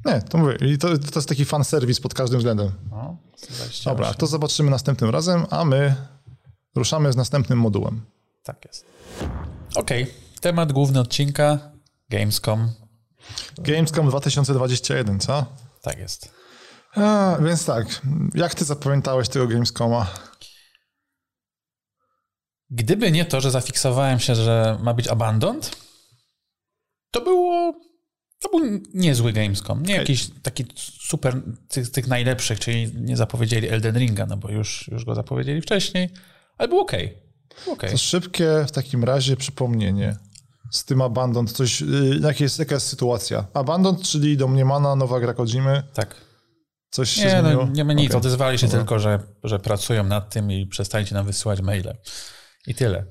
Nie, 0.05 0.21
to 0.21 0.37
mówię. 0.37 0.57
I 0.61 0.77
to, 0.77 0.87
to 0.97 1.15
jest 1.15 1.29
taki 1.29 1.45
fan 1.45 1.63
serwis 1.63 1.99
pod 1.99 2.13
każdym 2.13 2.39
względem. 2.39 2.71
No, 2.91 3.17
28. 3.37 3.91
Dobra, 3.91 4.13
to 4.13 4.27
zobaczymy 4.27 4.71
następnym 4.71 5.09
razem, 5.09 5.45
a 5.49 5.65
my 5.65 5.95
ruszamy 6.75 7.13
z 7.13 7.15
następnym 7.15 7.59
modułem. 7.59 8.01
Tak 8.43 8.65
jest. 8.65 8.85
Okej, 9.75 10.13
temat 10.41 10.73
główny 10.73 10.99
odcinka 10.99 11.59
Gamescom. 12.09 12.71
Gamescom 13.57 14.09
2021, 14.09 15.19
co? 15.19 15.45
Tak 15.81 15.97
jest. 15.97 16.31
A, 16.95 17.37
więc 17.41 17.65
tak, 17.65 18.01
jak 18.33 18.55
ty 18.55 18.65
zapamiętałeś 18.65 19.29
tego 19.29 19.47
Gamescoma? 19.47 20.07
Gdyby 22.73 23.11
nie 23.11 23.25
to, 23.25 23.41
że 23.41 23.51
zafiksowałem 23.51 24.19
się, 24.19 24.35
że 24.35 24.77
ma 24.81 24.93
być 24.93 25.07
Abandoned, 25.07 25.75
to 27.11 27.21
było. 27.21 27.73
To 28.39 28.49
był 28.49 28.81
niezły 28.93 29.33
Gamescom. 29.33 29.83
Nie 29.83 29.95
jakiś 29.95 30.29
taki 30.43 30.65
super 30.99 31.41
tych, 31.67 31.91
tych 31.91 32.07
najlepszych, 32.07 32.59
czyli 32.59 32.91
nie 32.95 33.17
zapowiedzieli 33.17 33.69
Elden 33.69 33.97
Ringa, 33.97 34.25
no 34.25 34.37
bo 34.37 34.49
już, 34.49 34.87
już 34.91 35.05
go 35.05 35.15
zapowiedzieli 35.15 35.61
wcześniej, 35.61 36.09
ale 36.57 36.67
był 36.67 36.79
ok. 36.79 36.91
Był 37.65 37.73
okej. 37.73 37.91
To 37.91 37.97
szybkie 37.97 38.65
w 38.67 38.71
takim 38.71 39.03
razie 39.03 39.37
przypomnienie 39.37 40.17
z 40.71 40.85
tym 40.85 41.01
Abandon, 41.01 41.47
coś, 41.47 41.81
yy, 41.81 42.19
jaka, 42.21 42.43
jest, 42.43 42.59
jaka 42.59 42.75
jest 42.75 42.87
sytuacja? 42.87 43.45
Abandon, 43.53 43.97
czyli 44.01 44.37
domniemana 44.37 44.95
nowa 44.95 45.19
gra 45.19 45.33
Kojimy, 45.33 45.83
Tak. 45.93 46.15
coś 46.91 47.09
się 47.09 47.23
Nie, 47.25 47.29
zmieniło? 47.29 47.65
no, 47.65 47.71
nie 47.71 47.83
ma 47.83 47.93
nic. 47.93 48.09
Okej. 48.11 48.17
Odezwali 48.17 48.57
się 48.59 48.67
Dobra. 48.67 48.79
tylko, 48.79 48.99
że, 48.99 49.19
że 49.43 49.59
pracują 49.59 50.03
nad 50.03 50.29
tym 50.29 50.51
i 50.51 50.65
przestańcie 50.65 51.15
nam 51.15 51.25
wysyłać 51.25 51.61
maile. 51.61 51.97
I 52.67 52.75
tyle. 52.75 53.05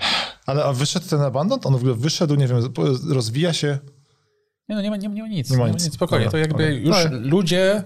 Ale 0.46 0.64
a 0.64 0.72
wyszedł 0.72 1.08
ten 1.08 1.20
Abandon? 1.20 1.60
On 1.64 1.72
w 1.72 1.76
ogóle 1.76 1.94
wyszedł, 1.94 2.34
nie 2.34 2.48
wiem, 2.48 2.58
rozwija 3.10 3.52
się? 3.52 3.78
Nie, 4.68 4.76
no 4.76 4.82
nie 4.82 4.90
ma, 4.90 4.96
nie, 4.96 5.08
ma- 5.08 5.14
nie 5.14 5.22
ma 5.22 5.28
nic. 5.28 5.50
Nie 5.50 5.56
Nie 5.56 5.62
ma 5.62 5.68
nic. 5.68 5.84
nic. 5.84 5.94
Spokojnie. 5.94 6.24
Dobra, 6.24 6.30
to 6.30 6.48
jakby 6.48 6.74
już 6.74 6.96
Ale- 6.96 7.10
ludzie 7.10 7.84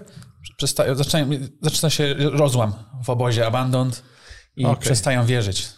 przestają, 0.57 0.95
zaczynają, 0.95 1.29
zaczyna 1.61 1.89
się 1.89 2.13
rozłam 2.13 2.73
w 3.03 3.09
obozie 3.09 3.47
Abandoned 3.47 4.03
i 4.55 4.65
Okej. 4.65 4.81
przestają 4.81 5.25
wierzyć. 5.25 5.69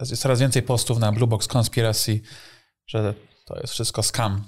Jest 0.00 0.22
coraz 0.22 0.40
więcej 0.40 0.62
postów 0.62 0.98
na 0.98 1.12
Blue 1.12 1.26
Box 1.28 1.48
Conspiracy, 1.56 2.20
że 2.86 3.14
to 3.46 3.60
jest 3.60 3.72
wszystko 3.72 4.02
scam. 4.02 4.44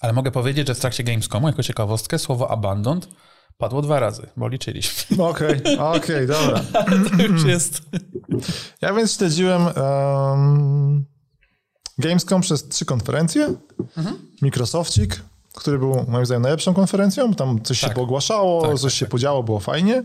Ale 0.00 0.12
mogę 0.12 0.30
powiedzieć, 0.30 0.68
że 0.68 0.74
w 0.74 0.80
trakcie 0.80 1.04
Gamescomu, 1.04 1.46
jako 1.48 1.62
ciekawostkę, 1.62 2.18
słowo 2.18 2.50
Abandoned 2.50 3.08
padło 3.58 3.82
dwa 3.82 4.00
razy, 4.00 4.26
bo 4.36 4.48
liczyliśmy. 4.48 4.92
No 5.18 5.28
Okej, 5.28 5.60
okej, 5.78 6.26
dobra. 6.26 6.60
to 7.16 7.22
już 7.22 7.44
jest... 7.44 7.82
Ja 8.80 8.94
więc 8.94 9.16
śledziłem 9.16 9.66
um, 9.66 11.04
Gamescom 11.98 12.40
przez 12.40 12.68
trzy 12.68 12.84
konferencje. 12.84 13.54
Microsoftik, 14.42 15.22
który 15.54 15.78
był 15.78 16.04
moim 16.08 16.26
zdaniem 16.26 16.42
najlepszą 16.42 16.74
konferencją, 16.74 17.34
tam 17.34 17.62
coś 17.62 17.78
się 17.78 17.86
Tak. 17.86 17.96
poogłaszało, 17.96 18.62
Tak, 18.62 18.70
coś 18.78 18.82
tak, 18.92 18.98
się 18.98 19.06
tak. 19.06 19.10
podziało, 19.10 19.42
było 19.42 19.60
fajnie. 19.60 20.04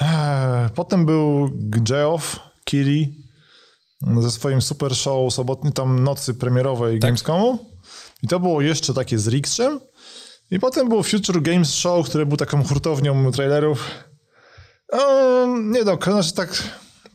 Eee, 0.00 0.70
Potem 0.74 1.06
był 1.06 1.50
Geoff 1.54 2.40
Keighley 2.64 3.14
ze 4.20 4.30
swoim 4.30 4.62
super 4.62 4.96
show 4.96 5.34
sobotni 5.34 5.72
tam 5.72 6.04
nocy 6.04 6.34
premierowej 6.34 6.98
Tak. 7.00 7.10
Gamescomu. 7.10 7.58
I 8.22 8.28
to 8.28 8.40
było 8.40 8.60
jeszcze 8.60 8.94
takie 8.94 9.18
z 9.18 9.28
Rixem. 9.28 9.80
I 10.50 10.58
potem 10.58 10.88
było 10.88 11.02
Future 11.02 11.42
Games 11.42 11.74
Show, 11.74 12.06
które 12.08 12.26
był 12.26 12.36
taką 12.36 12.64
hurtownią 12.64 13.32
trailerów. 13.32 13.90
Eee, 14.92 15.48
nie 15.48 15.84
do 15.84 15.98
końca, 15.98 16.22
znaczy 16.22 16.32
tak 16.34 16.62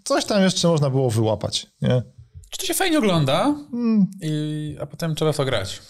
coś 0.03 0.25
tam 0.25 0.41
jeszcze 0.41 0.67
można 0.67 0.89
było 0.89 1.09
wyłapać, 1.09 1.67
nie? 1.81 2.01
Czy 2.49 2.57
to 2.59 2.65
się 2.65 2.73
fajnie 2.73 2.97
ogląda, 2.97 3.55
Mm. 3.73 4.07
i, 4.21 4.77
a 4.81 4.85
potem 4.85 5.15
trzeba 5.15 5.33
to 5.33 5.45
grać. 5.45 5.81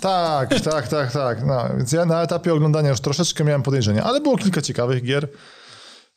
Tak, 0.00 0.60
tak, 0.70 0.88
tak, 0.88 1.12
tak. 1.12 1.44
No, 1.46 1.68
więc 1.76 1.92
ja 1.92 2.04
na 2.04 2.22
etapie 2.22 2.54
oglądania 2.54 2.90
już 2.90 3.00
troszeczkę 3.00 3.44
miałem 3.44 3.62
podejrzenia, 3.62 4.04
ale 4.04 4.20
było 4.20 4.36
kilka 4.38 4.62
ciekawych 4.62 5.02
gier. 5.04 5.28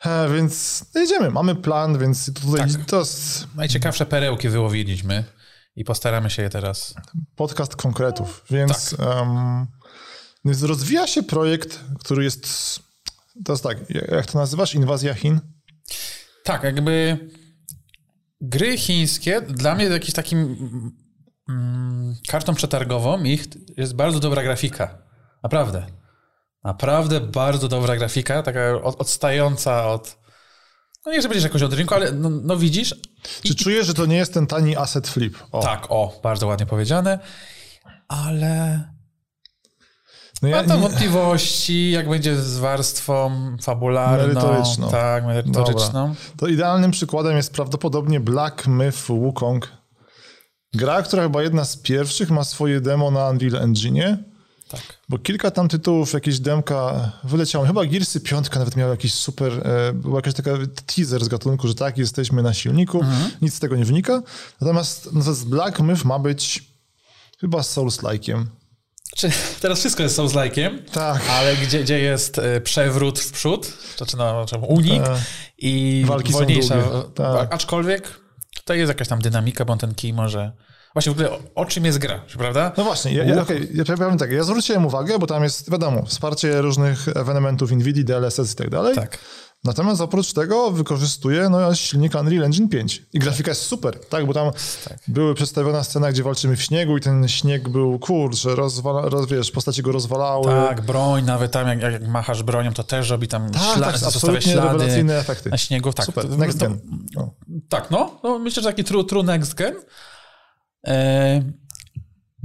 E, 0.05 0.29
więc 0.29 0.85
jedziemy, 0.95 1.31
mamy 1.31 1.55
plan, 1.55 1.97
więc 1.97 2.33
tutaj 2.33 2.71
Tak. 2.71 2.85
to 2.85 2.99
jest 2.99 3.47
Najciekawsze 3.55 4.05
perełki 4.05 4.49
wyłowiliśmy 4.49 5.23
i 5.75 5.83
postaramy 5.85 6.29
się 6.29 6.41
je 6.41 6.49
teraz 6.49 6.93
podcast 7.35 7.75
konkretów, 7.75 8.45
więc, 8.49 8.95
Tak. 8.97 9.07
em, 9.07 9.67
więc 10.45 10.63
rozwija 10.63 11.07
się 11.07 11.23
projekt, 11.23 11.79
który 11.99 12.23
jest, 12.23 12.47
to 13.45 13.53
jest 13.53 13.63
tak, 13.63 13.77
jak 13.89 14.25
to 14.25 14.39
nazywasz? 14.39 14.75
Inwazja 14.75 15.13
Chin? 15.13 15.39
Tak, 16.43 16.63
jakby 16.63 17.19
gry 18.41 18.77
chińskie 18.77 19.41
dla 19.41 19.75
mnie 19.75 19.85
jakiś 19.85 20.13
takim 20.13 20.57
mm, 21.49 22.15
kartą 22.27 22.55
przetargową 22.55 23.23
ich 23.23 23.45
jest 23.77 23.95
bardzo 23.95 24.19
dobra 24.19 24.43
grafika. 24.43 24.97
Naprawdę. 25.43 25.85
Naprawdę 26.63 27.21
bardzo 27.21 27.67
dobra 27.67 27.97
grafika, 27.97 28.43
taka 28.43 28.81
od, 28.83 29.01
odstająca 29.01 29.87
od 29.87 30.25
no 31.05 31.11
nie, 31.11 31.21
że 31.21 31.27
będziesz 31.27 31.43
jakoś 31.43 31.61
od 31.61 31.73
rynku, 31.73 31.93
ale 31.95 32.11
no, 32.11 32.29
no 32.29 32.57
widzisz, 32.57 32.95
Czy 33.43 33.55
czujesz, 33.55 33.87
że 33.87 33.93
to 33.93 34.05
nie 34.05 34.15
jest 34.15 34.33
ten 34.33 34.47
tani 34.47 34.75
asset 34.75 35.07
flip? 35.07 35.37
O, 35.51 35.61
tak, 35.61 35.85
o, 35.89 36.19
bardzo 36.23 36.47
ładnie 36.47 36.65
powiedziane, 36.65 37.19
ale 38.07 38.83
no 40.41 40.47
ja, 40.47 40.55
mam 40.55 40.65
tam 40.67 40.81
nie, 40.81 40.87
wątpliwości, 40.87 41.91
jak 41.91 42.09
będzie 42.09 42.41
z 42.41 42.57
warstwą 42.57 43.31
fabularną, 43.61 44.27
Merytoryczną. 44.27 44.89
tak, 44.91 45.25
merytoryczną. 45.25 46.07
Dobra. 46.07 46.15
To 46.37 46.47
idealnym 46.47 46.91
przykładem 46.91 47.37
jest 47.37 47.53
prawdopodobnie 47.53 48.19
Black 48.19 48.67
Myth 48.67 48.97
Wukong. 49.07 49.71
Gra, 50.73 51.01
która 51.01 51.23
chyba 51.23 51.43
jedna 51.43 51.65
z 51.65 51.77
pierwszych 51.77 52.29
ma 52.31 52.43
swoje 52.43 52.81
demo 52.81 53.11
na 53.11 53.29
Unreal 53.29 53.63
Engine, 53.63 54.17
Tak. 54.69 54.81
bo 55.09 55.17
kilka 55.17 55.51
tam 55.51 55.67
tytułów, 55.67 56.13
jakieś 56.13 56.39
demka 56.39 57.11
wyleciało. 57.23 57.65
Chyba 57.65 57.85
Gearsy 57.85 58.19
5 58.19 58.51
nawet 58.55 58.75
miał 58.75 58.89
jakiś 58.89 59.13
super, 59.13 59.67
e, 59.67 59.93
była 59.93 60.15
jakaś 60.15 60.33
taka 60.33 60.51
teaser 60.95 61.25
z 61.25 61.27
gatunku, 61.27 61.67
że 61.67 61.75
tak, 61.75 61.97
jesteśmy 61.97 62.43
na 62.43 62.53
silniku, 62.53 63.01
nic 63.41 63.53
z 63.53 63.59
tego 63.59 63.75
nie 63.75 63.85
wynika. 63.85 64.21
Natomiast 64.61 65.05
natomiast 65.13 65.47
Black 65.49 65.79
Myth 65.79 66.05
ma 66.05 66.19
być 66.19 66.63
chyba 67.41 67.59
Souls-like'iem. 67.59 68.43
Czy 69.15 69.29
teraz 69.61 69.79
wszystko 69.79 70.03
jest 70.03 70.17
Souls-like'iem, 70.19 70.77
Tak. 70.91 71.21
ale 71.29 71.55
gdzie, 71.55 71.83
gdzie 71.83 71.99
jest 71.99 72.39
e, 72.39 72.61
przewrót 72.61 73.19
w 73.19 73.31
przód, 73.31 73.73
znaczy 73.97 74.17
no, 74.17 74.45
unik 74.67 75.03
E, 75.03 75.19
i 75.57 76.03
Walki 76.07 76.33
wolniejsza. 76.33 76.75
tak. 77.15 77.53
Aczkolwiek 77.53 78.19
tutaj 78.55 78.77
jest 78.77 78.89
jakaś 78.89 79.07
tam 79.07 79.19
dynamika, 79.21 79.65
bo 79.65 79.77
ten 79.77 79.95
kij 79.95 80.13
może... 80.13 80.51
Właśnie 80.93 81.11
w 81.11 81.15
ogóle 81.15 81.31
o, 81.31 81.39
o 81.55 81.65
czym 81.65 81.85
jest 81.85 81.97
gra, 81.97 82.21
prawda? 82.37 82.71
No 82.77 82.83
właśnie, 82.83 83.13
ja, 83.13 83.23
ja, 83.23 83.41
okay, 83.41 83.67
ja 83.73 83.83
powiem 83.97 84.17
tak, 84.17 84.31
ja 84.31 84.43
zwróciłem 84.43 84.85
uwagę, 84.85 85.19
bo 85.19 85.27
tam 85.27 85.43
jest, 85.43 85.71
wiadomo, 85.71 86.05
wsparcie 86.05 86.61
różnych 86.61 87.07
ewenementów 87.07 87.71
NVIDIA, 87.71 88.03
DLSS 88.03 88.53
i 88.53 88.55
tak 88.55 88.69
dalej. 88.69 88.95
Tak. 88.95 89.17
Natomiast 89.65 90.01
oprócz 90.01 90.33
tego 90.33 90.71
wykorzystuje 90.71 91.49
no, 91.49 91.75
silnik 91.75 92.15
Unreal 92.15 92.43
Engine 92.43 92.69
5. 92.69 93.03
I 93.13 93.19
grafika 93.19 93.51
jest 93.51 93.61
super, 93.61 93.99
tak? 94.09 94.25
Bo 94.25 94.33
tam 94.33 94.51
Tak. 94.89 94.97
były 95.07 95.35
przedstawiona 95.35 95.83
scena, 95.83 96.11
gdzie 96.11 96.23
walczymy 96.23 96.55
w 96.55 96.61
śniegu 96.61 96.97
i 96.97 97.01
ten 97.01 97.27
śnieg 97.27 97.69
był, 97.69 97.99
kurczę, 97.99 98.55
rozwala, 98.55 99.01
roz, 99.09 99.27
wiesz, 99.27 99.51
postacie 99.51 99.81
go 99.81 99.91
rozwalały. 99.91 100.45
Tak, 100.45 100.81
broń, 100.81 101.23
nawet 101.25 101.51
tam 101.51 101.67
jak, 101.67 101.81
jak 101.81 102.07
machasz 102.07 102.43
bronią, 102.43 102.73
to 102.73 102.83
też 102.83 103.09
robi 103.09 103.27
tam 103.27 103.51
tak, 103.51 103.61
śla- 103.61 103.79
tak, 103.81 103.97
zostawia 103.97 104.07
absolutnie 104.07 104.51
ślady 104.53 105.13
efekty. 105.17 105.49
na 105.49 105.57
śniegu. 105.57 105.93
Tak, 105.93 106.05
Super, 106.05 106.23
to- 106.29 106.37
next 106.37 106.59
to- 106.59 106.65
gen. 106.65 106.79
No. 107.15 107.33
Tak, 107.69 107.91
no, 107.91 108.19
no 108.23 108.39
myślę, 108.39 108.63
że 108.63 108.69
taki 108.69 108.83
true, 108.83 109.03
true 109.03 109.23
next 109.23 109.53
gen. 109.53 109.73
E, 110.87 111.41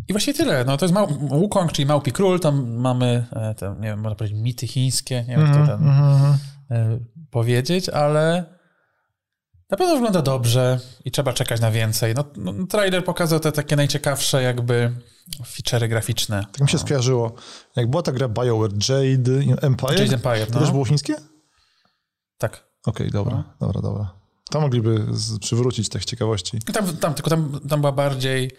I 0.09 0.13
właściwie 0.13 0.39
tyle. 0.39 0.65
No, 0.65 0.77
to 0.77 0.85
jest 0.85 0.95
Mał- 0.95 1.29
Wukong, 1.29 1.73
czyli 1.73 1.87
Małpi 1.87 2.13
Król. 2.13 2.41
Tam 2.41 2.75
mamy, 2.77 3.27
e, 3.33 3.55
te, 3.55 3.75
nie 3.81 3.89
wiem, 3.89 4.01
można 4.01 4.17
powiedzieć, 4.17 4.39
mity 4.43 4.67
chińskie. 4.67 5.25
Nie 5.29 5.37
wiem, 5.37 5.47
jak 5.47 5.57
to 5.57 5.67
ten, 5.67 5.89
Mhm. 5.89 6.35
e, 6.71 6.99
powiedzieć, 7.31 7.89
ale 7.89 8.45
na 9.71 9.77
pewno 9.77 9.95
wygląda 9.95 10.23
dobrze 10.23 10.81
i 11.05 11.11
trzeba 11.11 11.33
czekać 11.33 11.61
na 11.61 11.71
więcej. 11.71 12.15
No, 12.15 12.25
no, 12.37 12.67
trailer 12.67 13.05
pokazał 13.05 13.41
te 13.41 13.53
takie 13.53 13.77
najciekawsze 13.77 14.43
jakby 14.43 14.93
feature'y 15.45 15.89
graficzne. 15.89 16.47
Tak 16.53 16.61
mi 16.61 16.69
się 16.69 16.79
skojarzyło. 16.79 17.35
Jak 17.77 17.91
była 17.91 18.03
ta 18.03 18.13
gra 18.13 18.29
BioWare, 18.29 18.73
Jade 18.89 19.63
Empire, 19.63 20.01
Jade 20.01 20.15
Empire, 20.15 20.47
to 20.47 20.55
no. 20.55 20.61
też 20.61 20.71
było 20.71 20.85
chińskie? 20.85 21.15
Tak. 22.39 22.71
Okej, 22.87 23.11
dobra, 23.11 23.37
No. 23.37 23.45
dobra, 23.61 23.81
dobra. 23.83 24.15
To 24.51 24.61
mogliby 24.61 25.07
z, 25.11 25.39
przywrócić 25.39 25.89
tych 25.89 26.05
ciekawości. 26.05 26.59
Tam, 26.73 26.97
tam, 26.97 27.15
tylko 27.15 27.31
tam, 27.31 27.61
tam 27.69 27.81
była 27.81 27.93
bardziej, 27.93 28.51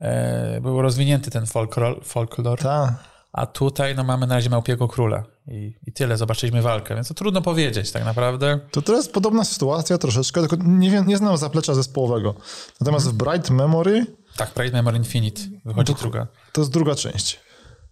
e, 0.00 0.60
był 0.60 0.82
rozwinięty 0.82 1.30
ten 1.30 1.46
folklor, 1.46 2.04
folklor 2.04 2.58
Ta, 2.58 2.98
a 3.32 3.46
tutaj 3.46 3.94
no, 3.94 4.04
mamy 4.04 4.26
na 4.26 4.34
razie 4.34 4.50
Małpiego 4.50 4.88
Króla. 4.88 5.24
I, 5.46 5.74
I 5.86 5.92
tyle, 5.92 6.16
zobaczyliśmy 6.16 6.62
walkę, 6.62 6.94
więc 6.94 7.08
to 7.08 7.14
trudno 7.14 7.42
powiedzieć 7.42 7.90
tak 7.92 8.04
naprawdę. 8.04 8.60
To 8.70 8.82
teraz 8.82 9.08
podobna 9.08 9.44
sytuacja 9.44 9.98
troszeczkę, 9.98 10.40
tylko 10.40 10.56
nie, 10.64 10.90
wiem, 10.90 11.06
nie 11.06 11.16
znam 11.16 11.36
zaplecza 11.36 11.74
zespołowego. 11.74 12.34
Natomiast 12.80 13.08
w 13.08 13.12
Bright 13.12 13.50
Memory 13.50 14.06
Tak, 14.36 14.54
Bright 14.54 14.72
Memory 14.72 14.96
Infinite 14.98 15.42
wychodzi 15.64 15.94
druga. 15.94 16.26
to 16.52 16.60
jest 16.60 16.70
druga 16.72 16.94
część. 16.94 17.40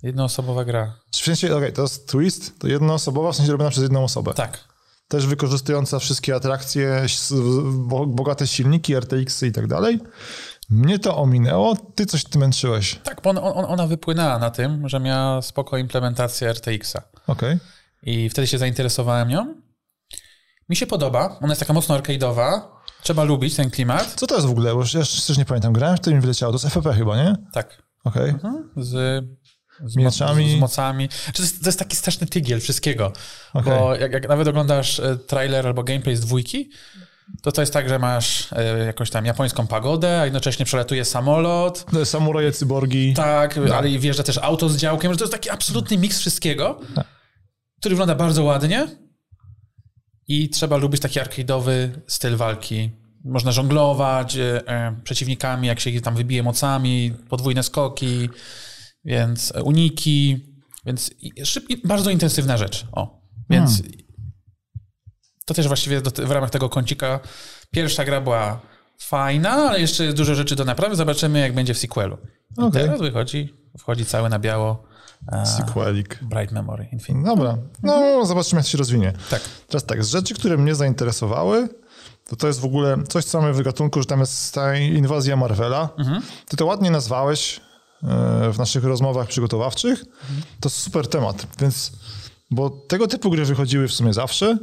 Jednoosobowa 0.03 0.65
gra. 0.65 0.95
W 1.13 1.17
sensie, 1.17 1.57
okej, 1.57 1.73
to 1.73 1.83
jest 1.83 2.09
twist, 2.09 2.59
to 2.59 2.69
jednoosobowa, 2.69 3.33
w 3.33 3.37
sensie 3.37 3.53
robiona 3.53 3.71
przez 3.71 3.83
jedną 3.83 4.05
osobę. 4.05 4.35
Tak. 4.35 4.65
Też 5.09 5.27
wykorzystująca 5.27 5.99
wszystkie 5.99 6.35
atrakcje, 6.35 7.07
bogate 8.07 8.47
silniki, 8.47 8.95
RTX-y 8.95 9.47
i 9.47 9.53
tak 9.53 9.67
dalej. 9.67 10.01
Mnie 10.71 10.99
to 10.99 11.17
ominęło, 11.17 11.77
ty 11.95 12.07
coś 12.07 12.25
ty 12.25 12.39
męczyłeś. 12.39 12.99
Tak, 13.05 13.21
bo 13.23 13.31
on, 13.31 13.39
on, 13.39 13.65
ona 13.65 13.87
wypłynęła 13.87 14.39
na 14.39 14.51
tym, 14.51 14.89
że 14.89 15.01
miała 15.01 15.43
spoko 15.43 15.79
implementację 15.79 16.49
RTX-a. 16.53 17.03
Okej. 17.27 17.59
I 18.03 18.31
wtedy 18.31 18.47
się 18.47 18.59
zainteresowałem 18.59 19.29
nią. 19.29 19.55
Mi 20.69 20.77
się 20.77 20.87
podoba, 20.87 21.39
ona 21.41 21.49
jest 21.49 21.61
taka 21.61 21.73
mocno 21.73 21.99
arcade'owa. 21.99 22.61
Trzeba 23.03 23.25
lubić 23.25 23.57
ten 23.57 23.71
klimat. 23.71 24.15
Co 24.17 24.27
to 24.27 24.35
jest 24.35 24.47
w 24.47 24.51
ogóle? 24.51 24.75
Bo 24.75 24.81
ja 24.81 25.01
też 25.01 25.39
nie 25.39 25.45
pamiętam. 25.45 25.73
Grałem, 25.73 25.97
w 25.97 26.01
tym 26.01 26.15
mi 26.15 26.21
wyleciało. 26.21 26.53
To 26.53 26.57
jest 26.57 26.75
FFP 26.75 26.95
chyba, 26.95 27.17
nie? 27.17 27.37
Tak. 27.53 27.83
Okej. 28.05 28.35
Z, 28.77 29.25
z 29.85 29.97
Mieczami. 29.97 30.51
Z, 30.51 30.57
z 30.57 30.61
mocami. 30.61 31.09
To, 31.09 31.43
jest, 31.43 31.61
to 31.63 31.69
jest 31.69 31.79
taki 31.79 31.97
straszny 31.97 32.27
tygiel 32.27 32.61
wszystkiego. 32.61 33.13
Okej. 33.55 33.79
Bo 33.79 33.95
jak, 33.95 34.13
jak 34.13 34.29
nawet 34.29 34.49
oglądasz 34.49 35.01
e, 35.01 35.17
trailer 35.17 35.67
albo 35.67 35.83
gameplay 35.83 36.17
z 36.17 36.21
dwójki, 36.21 36.71
to 37.43 37.53
to 37.53 37.63
jest 37.63 37.73
tak, 37.73 37.89
że 37.89 37.99
masz 37.99 38.53
e, 38.53 38.79
jakąś 38.79 39.11
tam 39.11 39.27
japońską 39.27 39.67
pagodę, 39.67 40.21
a 40.21 40.25
jednocześnie 40.25 40.65
przelatuje 40.65 41.05
samolot. 41.05 41.85
Okay. 41.89 42.07
Samuraje, 42.07 42.53
cyborgi. 42.53 43.15
Tak, 43.15 43.59
ale 43.75 43.91
i 43.91 43.99
wjeżdża 43.99 44.23
też 44.23 44.39
auto 44.39 44.69
z 44.69 44.77
działkiem, 44.77 45.13
że 45.13 45.19
to 45.19 45.25
jest 45.25 45.33
taki 45.33 45.51
absolutny 45.51 45.99
miks 45.99 46.19
wszystkiego, 46.19 46.81
który 47.81 47.95
wygląda 47.95 48.15
bardzo 48.15 48.45
ładnie 48.45 48.89
i 50.29 50.49
trzeba 50.49 50.77
lubić 50.77 51.01
taki 51.01 51.21
arcade'owy 51.21 51.89
styl 52.07 52.37
walki. 52.37 52.91
Można 53.25 53.53
żonglować 53.53 54.37
e, 54.37 54.69
e, 54.69 54.97
przeciwnikami, 55.05 55.69
jak 55.69 55.81
się 55.81 56.01
tam 56.01 56.15
wybije 56.15 56.43
mocami, 56.43 57.13
podwójne 57.29 57.63
skoki, 57.63 58.29
więc 59.05 59.53
uniki, 59.65 60.47
więc 60.87 61.11
szybki, 61.45 61.77
bardzo 61.85 62.11
intensywna 62.11 62.57
rzecz. 62.57 62.87
O, 62.93 63.21
więc 63.51 63.83
to 65.51 65.55
też 65.55 65.69
właściwie 65.69 66.01
do, 66.01 66.27
w 66.27 66.31
ramach 66.31 66.51
tego 66.51 66.69
kącika 66.69 67.21
pierwsza 67.71 68.05
gra 68.05 68.21
była 68.21 68.61
fajna, 68.99 69.51
ale 69.51 69.81
jeszcze 69.81 70.05
jest 70.05 70.17
dużo 70.17 70.35
rzeczy 70.35 70.57
do 70.57 70.65
naprawy. 70.65 70.97
Zobaczymy, 70.97 71.41
jak 71.41 71.55
będzie 71.55 71.75
w 71.75 71.79
sequelu. 71.79 72.19
I 72.59 72.61
Okej. 72.61 72.83
teraz 72.83 73.01
wychodzi, 73.01 73.55
wchodzi 73.79 74.07
cały 74.07 74.29
na 74.29 74.39
biało 74.39 74.83
e, 75.33 75.47
Sequelik. 75.47 76.25
Bright 76.25 76.53
Memory 76.53 76.89
Infinite. 76.93 77.29
Dobra. 77.29 77.59
No, 77.83 78.27
zobaczymy, 78.27 78.61
jak 78.61 78.67
się 78.69 78.79
rozwinie. 78.79 79.13
Tak. 79.31 79.41
Teraz 79.69 79.85
tak, 79.85 80.05
z 80.05 80.11
rzeczy, 80.11 80.35
które 80.35 80.57
mnie 80.57 80.75
zainteresowały, 80.75 81.69
to 82.29 82.37
to 82.37 82.47
jest 82.47 82.61
w 82.61 82.65
ogóle 82.65 82.97
coś, 83.09 83.25
co 83.25 83.41
mamy 83.41 83.53
w 83.53 83.63
gatunku, 83.63 84.01
że 84.01 84.07
tam 84.07 84.21
jest 84.21 84.55
ta 84.55 84.77
inwazja 84.77 85.37
Marvela. 85.37 85.89
Ty 86.49 86.57
to 86.57 86.67
ładnie 86.67 86.91
nazwałeś 86.91 87.61
e, 88.03 88.53
w 88.53 88.59
naszych 88.59 88.85
rozmowach 88.85 89.29
przygotowawczych. 89.29 90.05
To 90.61 90.71
super 90.71 91.09
temat, 91.09 91.47
więc, 91.61 91.93
bo 92.51 92.71
tego 92.71 93.07
typu 93.07 93.31
gry 93.31 93.45
wychodziły 93.45 93.89
w 93.89 93.93
sumie 93.93 94.13
zawsze, 94.13 94.59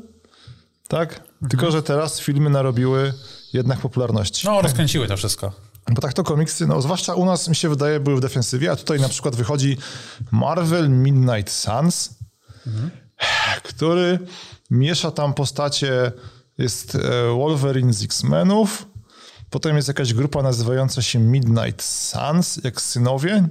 tak? 0.87 1.23
Tylko, 1.49 1.71
że 1.71 1.83
teraz 1.83 2.19
filmy 2.19 2.49
narobiły 2.49 3.13
jednak 3.53 3.79
popularności. 3.79 4.47
No, 4.47 4.61
rozkręciły 4.61 5.07
to 5.07 5.17
wszystko. 5.17 5.51
Bo 5.91 6.01
tak 6.01 6.13
to 6.13 6.23
komiksy, 6.23 6.67
no 6.67 6.81
zwłaszcza 6.81 7.15
u 7.15 7.25
nas 7.25 7.47
mi 7.47 7.55
się 7.55 7.69
wydaje, 7.69 7.99
były 7.99 8.15
w 8.15 8.19
defensywie, 8.19 8.71
a 8.71 8.75
tutaj 8.75 8.99
na 8.99 9.09
przykład 9.09 9.35
wychodzi 9.35 9.77
Marvel 10.31 10.89
Midnight 10.89 11.51
Suns, 11.53 12.09
który 13.63 14.19
miesza 14.71 15.11
tam 15.11 15.33
postacie, 15.33 16.11
jest 16.57 16.95
e, 16.95 16.99
Wolverine 17.35 17.93
z 17.93 18.03
X-Menów, 18.03 18.87
potem 19.49 19.75
jest 19.75 19.87
jakaś 19.87 20.13
grupa 20.13 20.41
nazywająca 20.41 21.01
się 21.01 21.19
Midnight 21.19 21.83
Suns, 21.83 22.59
jak 22.63 22.81
synowie. 22.81 23.47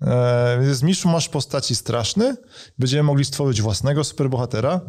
E, 0.00 0.64
Jest 0.64 0.82
miszmasz 0.82 1.28
postaci 1.28 1.74
straszny. 1.76 2.36
Będziemy 2.78 3.02
mogli 3.02 3.24
stworzyć 3.24 3.62
własnego 3.62 4.04
superbohatera. 4.04 4.80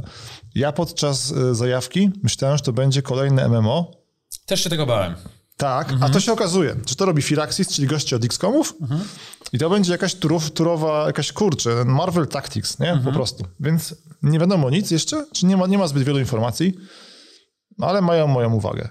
Ja 0.56 0.72
podczas 0.72 1.32
e, 1.32 1.56
zajawki 1.56 2.12
myślałem, 2.24 2.58
że 2.58 2.64
to 2.64 2.74
będzie 2.74 3.02
kolejne 3.02 3.50
MMO, 3.50 3.92
Też 4.46 4.64
się 4.64 4.70
tego 4.70 4.86
bałem. 4.86 5.16
tak, 5.58 5.94
a 6.02 6.10
to 6.10 6.20
się 6.20 6.34
okazuje, 6.34 6.76
że 6.88 6.96
to 6.96 7.06
robi 7.06 7.22
Firaxis, 7.22 7.68
czyli 7.68 7.88
goście 7.88 8.16
od 8.16 8.26
XCOMów 8.26 8.74
i 9.54 9.58
to 9.58 9.70
będzie 9.70 9.92
jakaś 9.92 10.16
turów, 10.16 10.52
turowa, 10.52 11.06
jakaś 11.08 11.32
kurczę, 11.34 11.86
Marvel 11.86 12.28
Tactics, 12.28 12.80
nie? 12.80 13.02
Po 13.06 13.12
prostu. 13.12 13.44
Więc 13.60 13.96
nie 14.24 14.40
wiadomo 14.40 14.70
nic 14.70 14.92
jeszcze, 14.92 15.26
czy 15.34 15.46
nie 15.46 15.58
ma, 15.58 15.68
nie 15.68 15.78
ma 15.78 15.88
zbyt 15.88 16.04
wielu 16.04 16.20
informacji, 16.20 16.74
ale 17.82 18.02
mają 18.02 18.28
moją 18.28 18.54
uwagę. 18.54 18.90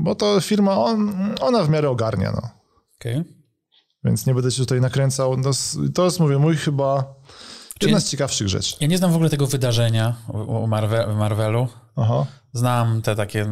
Bo 0.00 0.14
to 0.14 0.40
firma, 0.40 0.76
on, 0.84 1.14
ona 1.40 1.64
w 1.64 1.68
miarę 1.68 1.90
ogarnia, 1.90 2.32
no. 2.32 2.48
Okej. 3.00 3.24
Więc 4.04 4.26
nie 4.26 4.34
będę 4.34 4.50
się 4.50 4.58
tutaj 4.58 4.80
nakręcał. 4.80 5.36
No, 5.36 5.50
to 5.94 6.04
jest, 6.04 6.20
mówię, 6.20 6.38
mój 6.38 6.56
chyba 6.56 7.14
jedna 7.82 8.00
z 8.00 8.10
ciekawszych 8.10 8.48
rzeczy. 8.48 8.76
Ja 8.80 8.86
nie 8.86 8.98
znam 8.98 9.12
w 9.12 9.14
ogóle 9.14 9.30
tego 9.30 9.46
wydarzenia 9.46 10.16
u 10.28 10.64
u 10.64 10.66
Marve, 10.66 11.06
w 11.08 11.16
Marvelu. 11.16 11.68
Aha. 11.96 12.26
Znam 12.52 13.02
te 13.02 13.16
takie, 13.16 13.46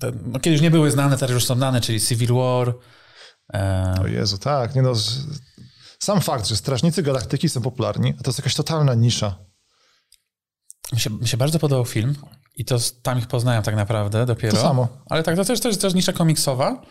te, 0.00 0.12
no 0.24 0.40
kiedyś 0.40 0.60
nie 0.60 0.70
były 0.70 0.90
znane, 0.90 1.18
teraz 1.18 1.34
już 1.34 1.44
są 1.44 1.54
znane, 1.54 1.80
czyli 1.80 2.00
Civil 2.00 2.34
War. 2.34 2.74
E, 3.54 3.94
O 4.02 4.06
Jezu, 4.06 4.38
tak. 4.38 4.74
Nie 4.74 4.82
no, 4.82 4.92
sam 5.98 6.20
fakt, 6.20 6.46
że 6.46 6.56
Strażnicy 6.56 7.02
Galaktyki 7.02 7.48
są 7.48 7.62
popularni, 7.62 8.14
to 8.14 8.30
jest 8.30 8.38
jakaś 8.38 8.54
totalna 8.54 8.94
nisza. 8.94 9.38
mi, 10.92 11.00
się, 11.00 11.10
mi 11.10 11.28
się 11.28 11.36
bardzo 11.36 11.58
podobał 11.58 11.84
film 11.84 12.14
i 12.56 12.64
to 12.64 12.76
tam 13.02 13.18
ich 13.18 13.26
poznałem 13.26 13.62
tak 13.62 13.76
naprawdę 13.76 14.26
dopiero. 14.26 14.56
To 14.56 14.62
samo. 14.62 14.88
Ale 15.10 15.22
tak, 15.22 15.36
to 15.36 15.44
też, 15.44 15.60
też, 15.60 15.78
też 15.78 15.94
nisza 15.94 16.12
komiksowa. 16.12 16.82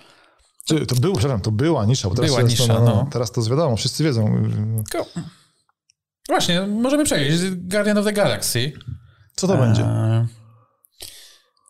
Czy 0.65 0.85
to, 0.85 0.95
był, 0.95 1.13
przepraszam, 1.13 1.41
to 1.41 1.51
była 1.51 1.85
nisza, 1.85 2.09
bo 2.09 2.15
teraz, 2.15 2.31
Była 2.31 2.41
to 2.41 2.47
nisza, 2.47 2.73
no, 2.73 2.79
no, 2.79 2.85
no. 2.85 3.07
teraz 3.11 3.31
to 3.31 3.41
jest 3.41 3.49
wiadomo, 3.49 3.75
wszyscy 3.75 4.03
wiedzą. 4.03 4.43
Tylko... 4.91 5.09
Właśnie, 6.27 6.61
możemy 6.61 7.05
przejść. 7.05 7.43
Guardian 7.49 7.97
of 7.97 8.05
the 8.05 8.13
Galaxy. 8.13 8.71
Co 9.35 9.47
to 9.47 9.57
będzie? 9.57 9.81
E, 9.81 10.27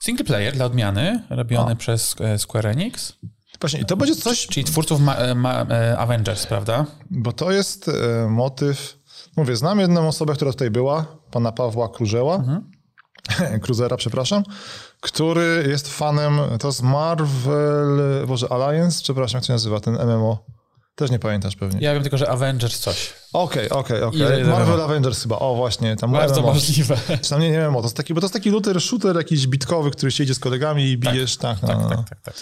Single 0.04 0.26
player 0.26 0.54
dla 0.54 0.66
odmiany, 0.66 1.24
robiony 1.30 1.76
przez 1.76 2.16
e, 2.22 2.39
Square 2.39 2.68
Enix, 2.68 3.14
Właśnie, 3.62 3.80
i 3.80 3.86
to 3.86 3.98
będzie 3.98 4.16
coś, 4.16 4.48
czyli 4.48 4.64
twórców 4.64 5.02
ma, 5.02 5.16
e, 5.16 5.36
ma, 5.36 5.66
Avengers, 5.98 6.46
prawda? 6.48 6.86
bo 7.12 7.32
to 7.34 7.52
jest 7.52 7.88
e, 7.88 8.28
motyw. 8.30 8.98
Mówię, 9.38 9.56
znam 9.56 9.80
jedną 9.80 10.08
osobę, 10.08 10.34
która 10.34 10.52
tutaj 10.52 10.72
była, 10.72 11.06
pana 11.32 11.52
Pawła 11.52 11.89
Krużeła, 11.89 12.36
Mhm. 12.36 12.72
Cruzera, 13.64 13.98
przepraszam, 13.98 14.44
który 15.02 15.66
jest 15.70 15.93
fanem, 15.93 16.39
to 16.60 16.68
jest 16.68 16.82
Marvel, 16.82 17.99
Boże, 18.28 18.47
Alliance, 18.52 19.04
przepraszam, 19.04 19.38
jak 19.38 19.43
to 19.43 19.47
się 19.47 19.54
nazywa, 19.54 19.80
ten 19.80 19.93
MMO. 20.08 20.45
Też 20.95 21.12
nie 21.12 21.20
pamiętasz 21.20 21.56
pewnie. 21.56 21.82
Ja 21.82 21.93
wiem 21.93 22.02
tylko, 22.04 22.18
że 22.18 22.30
Avengers 22.30 22.80
coś. 22.80 23.14
Okej, 23.34 23.70
okej, 23.70 24.02
okej. 24.04 24.43
Marvel 24.43 24.76
MMO? 24.76 24.84
Avengers 24.84 25.22
chyba, 25.22 25.39
o 25.39 25.56
właśnie, 25.56 25.95
tam 25.95 26.12
Bardzo 26.12 26.41
MMO. 26.41 26.54
możliwe. 26.54 26.97
Czy 27.22 27.30
tam 27.30 27.39
nie, 27.41 27.52
nie 27.52 27.58
wiem, 27.58 27.74
to 27.74 27.82
jest 27.82 27.97
taki, 27.97 28.14
bo 28.14 28.22
to 28.22 28.26
jest 28.26 28.34
taki 28.34 28.49
looter, 28.49 28.82
shooter 28.82 29.16
jakiś 29.16 29.47
bitkowy, 29.47 29.91
który 29.91 30.12
się 30.12 30.24
idzie 30.24 30.36
z 30.36 30.39
kolegami 30.39 30.84
i 30.84 30.97
bijesz, 30.97 31.38
tak, 31.38 31.62
no, 31.62 31.68
Tak, 31.68 31.78
no. 31.78 31.89
tak, 31.89 32.10
tak, 32.10 32.22
tak. 32.22 32.34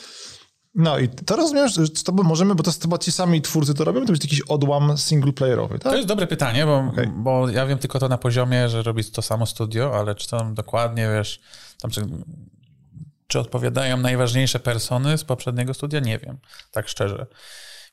No 0.76 1.00
i 1.00 1.10
to 1.10 1.36
rozumiem, 1.36 1.68
że 1.68 1.90
to 1.90 2.12
możemy, 2.12 2.56
bo 2.56 2.64
to 2.64 2.72
chyba 2.82 2.98
ci 2.98 3.12
sami 3.12 3.42
twórcy 3.42 3.74
to 3.74 3.84
robią, 3.84 4.00
to 4.00 4.06
będzie 4.06 4.28
jakiś 4.28 4.42
odłam 4.42 4.98
singleplayerowy, 4.98 5.80
tak? 5.80 5.92
To 5.92 5.96
jest 5.96 6.08
dobre 6.08 6.28
pytanie, 6.28 6.66
bo, 6.66 6.78
Okej. 6.78 7.08
bo 7.08 7.50
ja 7.50 7.66
wiem 7.66 7.78
tylko 7.78 8.00
to 8.00 8.10
na 8.10 8.18
poziomie, 8.18 8.70
że 8.70 8.84
robi 8.84 9.06
to 9.06 9.22
samo 9.22 9.46
studio, 9.46 10.00
ale 10.00 10.16
czy 10.16 10.30
tam 10.30 10.54
dokładnie, 10.54 11.10
wiesz, 11.18 11.40
tam 11.82 11.92
czy, 11.92 12.02
czy 13.28 13.40
odpowiadają 13.40 13.98
najważniejsze 13.98 14.60
persony 14.60 15.18
z 15.18 15.24
poprzedniego 15.24 15.74
studia? 15.74 16.00
Nie 16.00 16.18
wiem, 16.18 16.38
tak 16.72 16.90
szczerze. 16.90 17.28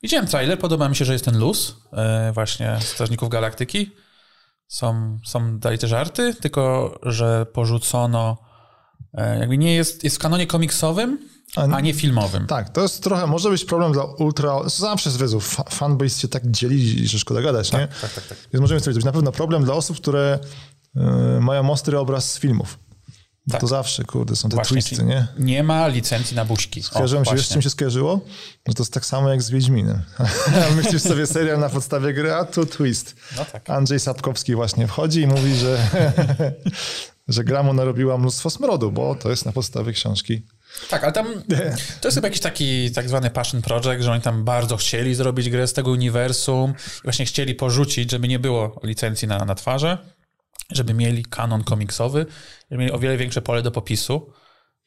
Widziałem 0.03 0.27
trailer, 0.27 0.59
podoba 0.59 0.89
mi 0.89 0.97
się, 0.97 1.05
że 1.05 1.12
jest 1.12 1.24
ten 1.24 1.39
luz 1.39 1.77
e, 1.93 2.33
właśnie 2.33 2.79
Strażników 2.81 3.29
Galaktyki. 3.29 3.91
Są, 4.68 5.18
są 5.24 5.59
dalej 5.59 5.79
te 5.79 5.89
żarty, 5.89 6.35
tylko 6.35 6.95
że 7.03 7.47
porzucono, 7.53 8.39
e, 9.14 9.39
jakby 9.39 9.59
nie 9.59 9.74
jest, 9.74 10.05
jest 10.05 10.16
w 10.16 10.18
kanonie 10.18 10.47
komiksowym, 10.47 11.18
A- 11.57 11.61
a 11.63 11.81
nie 11.81 11.95
filmowym. 11.95 12.47
Tak, 12.47 12.71
to 12.71 12.83
jest 12.83 13.03
trochę, 13.03 13.27
może 13.27 13.51
być 13.51 13.65
problem 13.65 13.93
dla 13.93 14.05
ultra, 14.05 14.57
zawsze 14.67 15.11
z 15.11 15.17
wyzów, 15.17 15.49
fa- 15.49 15.65
fanbase 15.71 16.21
się 16.21 16.29
tak 16.29 16.51
dzieli, 16.51 17.09
że 17.09 17.19
szkoda 17.19 17.43
gadać, 17.43 17.73
nie? 17.73 17.89
Tak, 18.01 18.13
tak, 18.13 18.27
tak. 18.27 18.39
Więc 18.53 18.61
możemy 18.61 18.81
sobie 18.81 18.93
to 18.95 18.99
być 18.99 19.05
na 19.05 19.13
pewno 19.13 19.33
problem 19.33 19.65
dla 19.65 19.75
osób, 19.75 19.97
które 19.97 20.39
y, 20.97 21.01
mają 21.41 21.71
ostry 21.71 21.99
obraz 21.99 22.33
z 22.33 22.39
filmów. 22.39 22.79
Tak. 23.51 23.61
to 23.61 23.67
zawsze, 23.67 24.05
kurde, 24.05 24.37
są 24.37 24.49
te 24.49 24.57
Właśnie, 24.57 24.83
twisty, 24.83 25.05
nie? 25.05 25.27
Nie 25.39 25.63
ma 25.63 25.87
licencji 25.87 26.37
na 26.37 26.45
buźki. 26.45 26.83
Skojarzyłem 26.83 27.25
się, 27.25 27.35
wiesz, 27.37 27.49
czym 27.49 27.63
się 27.63 27.71
skojarzyło? 27.71 28.21
Że 28.69 28.75
to 28.75 28.83
jest 28.83 28.93
tak 28.93 29.07
samo 29.07 29.31
jak 29.31 29.43
z 29.43 29.51
Wiedźminem. 29.51 30.03
Myślisz 30.77 31.03
sobie 31.03 31.27
serial 31.27 31.59
na 31.61 31.69
podstawie 31.69 32.15
gry, 32.15 32.35
a 32.35 32.45
tu 32.45 32.67
twist. 32.67 33.17
No 33.37 33.45
tak. 33.45 33.71
Andrzej 33.71 34.01
Sapkowski 34.01 34.55
właśnie 34.55 34.87
wchodzi 34.87 35.21
i 35.21 35.27
mówi, 35.27 35.55
że, 35.57 35.79
że 37.29 37.45
gra 37.45 37.63
mu 37.63 37.73
narobiła 37.73 38.19
mnóstwo 38.19 38.51
smrodu, 38.51 38.93
bo 38.93 39.15
to 39.15 39.31
jest 39.31 39.45
na 39.47 39.53
podstawie 39.53 39.93
książki 39.93 40.43
Tak, 40.91 41.05
ale 41.05 41.12
tam 41.12 41.27
to 42.01 42.09
jest 42.09 42.14
chyba 42.14 42.29
jakiś 42.29 42.41
taki 42.41 42.91
tak 42.91 43.09
zwany 43.09 43.31
passion 43.31 43.62
project, 43.62 44.05
że 44.05 44.12
oni 44.12 44.22
tam 44.22 44.45
bardzo 44.45 44.77
chcieli 44.77 45.14
zrobić 45.14 45.51
grę 45.51 45.66
z 45.66 45.72
tego 45.72 45.91
uniwersum 45.91 46.74
i 46.99 47.03
właśnie 47.03 47.27
chcieli 47.27 47.55
porzucić, 47.55 48.11
żeby 48.11 48.29
nie 48.29 48.39
było 48.39 48.81
licencji 48.83 49.29
na, 49.29 49.45
na 49.45 49.55
twarze, 49.55 49.99
żeby 50.70 50.95
mieli 50.95 51.24
kanon 51.24 51.64
komiksowy, 51.64 52.27
żeby 52.70 52.81
mieli 52.81 52.93
o 52.93 52.99
wiele 52.99 53.16
większe 53.16 53.43
pole 53.43 53.62
do 53.62 53.70
popisu. 53.70 54.33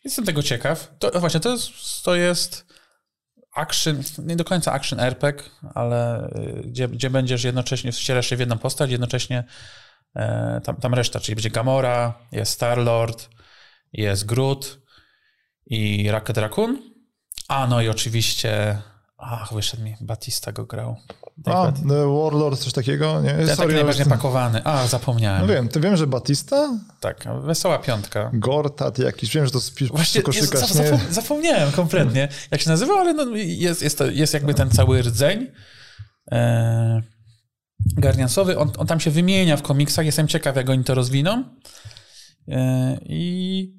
Jestem 0.03 0.25
tego 0.25 0.43
ciekaw. 0.43 0.91
To 0.99 1.19
właśnie 1.19 1.39
to 1.39 1.51
jest, 1.51 1.71
to 2.03 2.15
jest 2.15 2.65
action, 3.55 4.03
nie 4.17 4.35
do 4.35 4.43
końca 4.43 4.71
action 4.71 4.99
RPG, 4.99 5.49
ale 5.73 6.29
y, 6.29 6.67
gdzie, 6.67 6.87
gdzie 6.87 7.09
będziesz 7.09 7.43
jednocześnie, 7.43 7.91
wcielasz 7.91 8.27
się 8.27 8.35
w 8.35 8.39
jedną 8.39 8.57
postać, 8.57 8.91
jednocześnie 8.91 9.43
e, 10.15 10.61
tam, 10.63 10.75
tam 10.75 10.93
reszta, 10.93 11.19
czyli 11.19 11.35
będzie 11.35 11.49
Gamora, 11.49 12.13
jest 12.31 12.51
Star-Lord, 12.51 13.29
jest 13.93 14.25
Groot 14.25 14.79
i 15.69 16.11
Rocket 16.11 16.37
Raccoon. 16.37 16.77
A 17.47 17.67
no 17.67 17.81
i 17.81 17.89
oczywiście, 17.89 18.77
ach, 19.17 19.53
wyszedł 19.53 19.83
mi, 19.83 19.95
Batista 20.01 20.51
go 20.51 20.65
grał. 20.65 20.95
A, 21.45 21.71
The 21.71 22.07
Warlord, 22.23 22.59
coś 22.59 22.73
takiego? 22.73 23.21
Nie, 23.21 23.29
Ten 23.29 23.45
taki 23.45 23.57
Sorry, 23.57 23.73
najbardziej 23.73 24.03
ale- 24.05 24.15
pakowany. 24.15 24.63
A, 24.63 24.87
zapomniałem. 24.87 25.41
No 25.41 25.47
wiem, 25.47 25.67
ty 25.69 25.79
wiem, 25.79 25.97
że 25.97 26.07
Batista, 26.07 26.79
Tak, 26.99 27.23
wesoła 27.41 27.79
piątka. 27.79 28.29
Gortat 28.33 28.99
jakiś, 28.99 29.33
wiem, 29.35 29.45
że 29.45 29.51
to 29.51 29.57
jest 29.57 29.83
Właśnie 29.87 30.21
jest, 30.21 30.25
koszykarz, 30.25 30.71
zapom- 30.71 31.09
zapomniałem 31.11 31.71
kompletnie, 31.71 32.27
jak 32.51 32.61
się 32.61 32.69
nazywa, 32.69 32.93
ale 32.93 33.13
no, 33.13 33.35
jest, 33.35 33.81
jest, 33.81 33.97
to, 33.97 34.05
jest 34.05 34.33
jakby 34.33 34.53
ten 34.53 34.69
cały 34.71 35.01
rdzeń 35.01 35.47
e, 36.31 37.01
Guardiansowy. 37.97 38.57
On, 38.57 38.71
on 38.77 38.87
tam 38.87 38.99
się 38.99 39.11
wymienia 39.11 39.57
w 39.57 39.61
komiksach. 39.61 40.05
Jestem 40.05 40.27
ciekaw, 40.27 40.55
jak 40.55 40.69
oni 40.69 40.83
to 40.83 40.95
rozwiną. 40.95 41.43
E, 42.47 42.97
I 43.05 43.78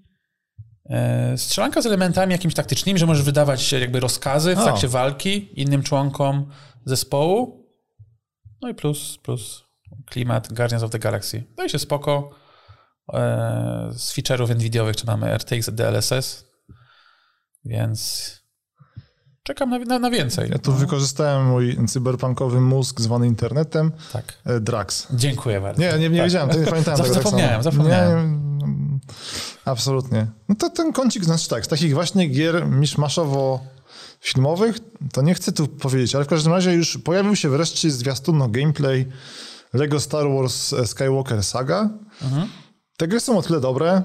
strzelanka 1.37 1.83
z 1.83 1.87
elementami 1.87 2.33
jakimiś 2.33 2.55
taktycznymi, 2.55 2.99
że 2.99 3.07
możesz 3.07 3.25
wydawać 3.25 3.73
jakby 3.73 4.01
rozkazy 4.01 4.55
w 4.55 4.59
O. 4.59 4.63
trakcie 4.63 4.89
walki 4.89 5.61
innym 5.61 5.83
członkom 5.83 6.47
zespołu. 6.85 7.67
No 8.63 8.69
i 8.69 8.75
plus, 8.75 9.19
plus 9.23 9.65
klimat 10.07 10.53
Guardians 10.53 10.83
of 10.85 10.91
the 10.91 10.99
Galaxy. 10.99 11.45
No 11.59 11.65
i 11.65 11.71
się 11.71 11.79
spoko. 11.79 12.31
E, 13.13 13.89
z 13.93 14.13
feature'ów 14.15 14.55
NVIDIOwych, 14.55 14.97
czy 14.97 15.07
mamy 15.07 15.35
RTX 15.39 15.71
DLSS, 15.71 16.45
więc 17.65 18.31
czekam 19.43 19.71
na, 19.71 19.79
na, 19.79 19.99
na 19.99 20.11
więcej. 20.11 20.51
Ja 20.51 20.59
tu 20.59 20.73
wykorzystałem 20.73 21.47
mój 21.47 21.87
cyberpunkowy 21.89 22.61
mózg 22.61 23.01
zwany 23.01 23.27
internetem, 23.27 23.93
Tak. 24.13 24.39
e, 24.47 24.61
Drax. 24.61 25.07
Dziękuję 25.15 25.61
bardzo. 25.61 25.83
Nie, 25.83 25.93
nie, 25.93 26.09
nie 26.09 26.17
tak. 26.19 26.25
wiedziałem, 26.27 26.51
to 26.51 26.59
nie 26.59 26.67
pamiętałem 26.67 26.99
Zap- 27.01 27.03
tego 27.03 27.15
tak 27.15 27.25
zapomniałem, 27.25 27.63
zapomniałem. 27.63 28.59
Nie, 28.59 28.61
absolutnie. 29.65 30.27
No 30.49 30.55
to 30.55 30.71
ten 30.71 30.93
kącik, 30.93 31.25
znaczy 31.25 31.49
tak, 31.49 31.65
z 31.65 31.69
takich 31.69 31.95
właśnie 31.95 32.27
gier 32.29 32.67
miszmaszowo 32.67 33.61
filmowych, 34.21 34.79
to 35.13 35.23
nie 35.23 35.35
chcę 35.35 35.53
tu 35.53 35.69
powiedzieć, 35.69 36.15
ale 36.15 36.25
w 36.25 36.29
każdym 36.29 36.53
razie 36.53 36.73
już 36.73 36.99
pojawił 36.99 37.37
się 37.37 37.49
wreszcie 37.49 37.91
zwiastun 37.91 38.39
no, 38.39 38.49
gameplay 38.49 39.07
Lego 39.73 40.01
Star 40.01 40.27
Wars 40.29 40.75
Skywalker 40.87 41.45
Saga. 41.45 41.91
Mhm. 42.23 42.49
Te 42.97 43.09
gry 43.09 43.21
są 43.21 43.39
o 43.39 43.43
tyle 43.43 43.61
dobre, 43.61 44.03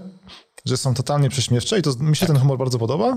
że 0.65 0.77
są 0.77 0.93
totalnie 0.93 1.29
prześmiewcze 1.29 1.79
i 1.79 1.81
to 1.81 1.93
mi 1.99 2.15
się 2.15 2.25
ten 2.25 2.39
humor 2.39 2.57
bardzo 2.57 2.79
podoba. 2.79 3.15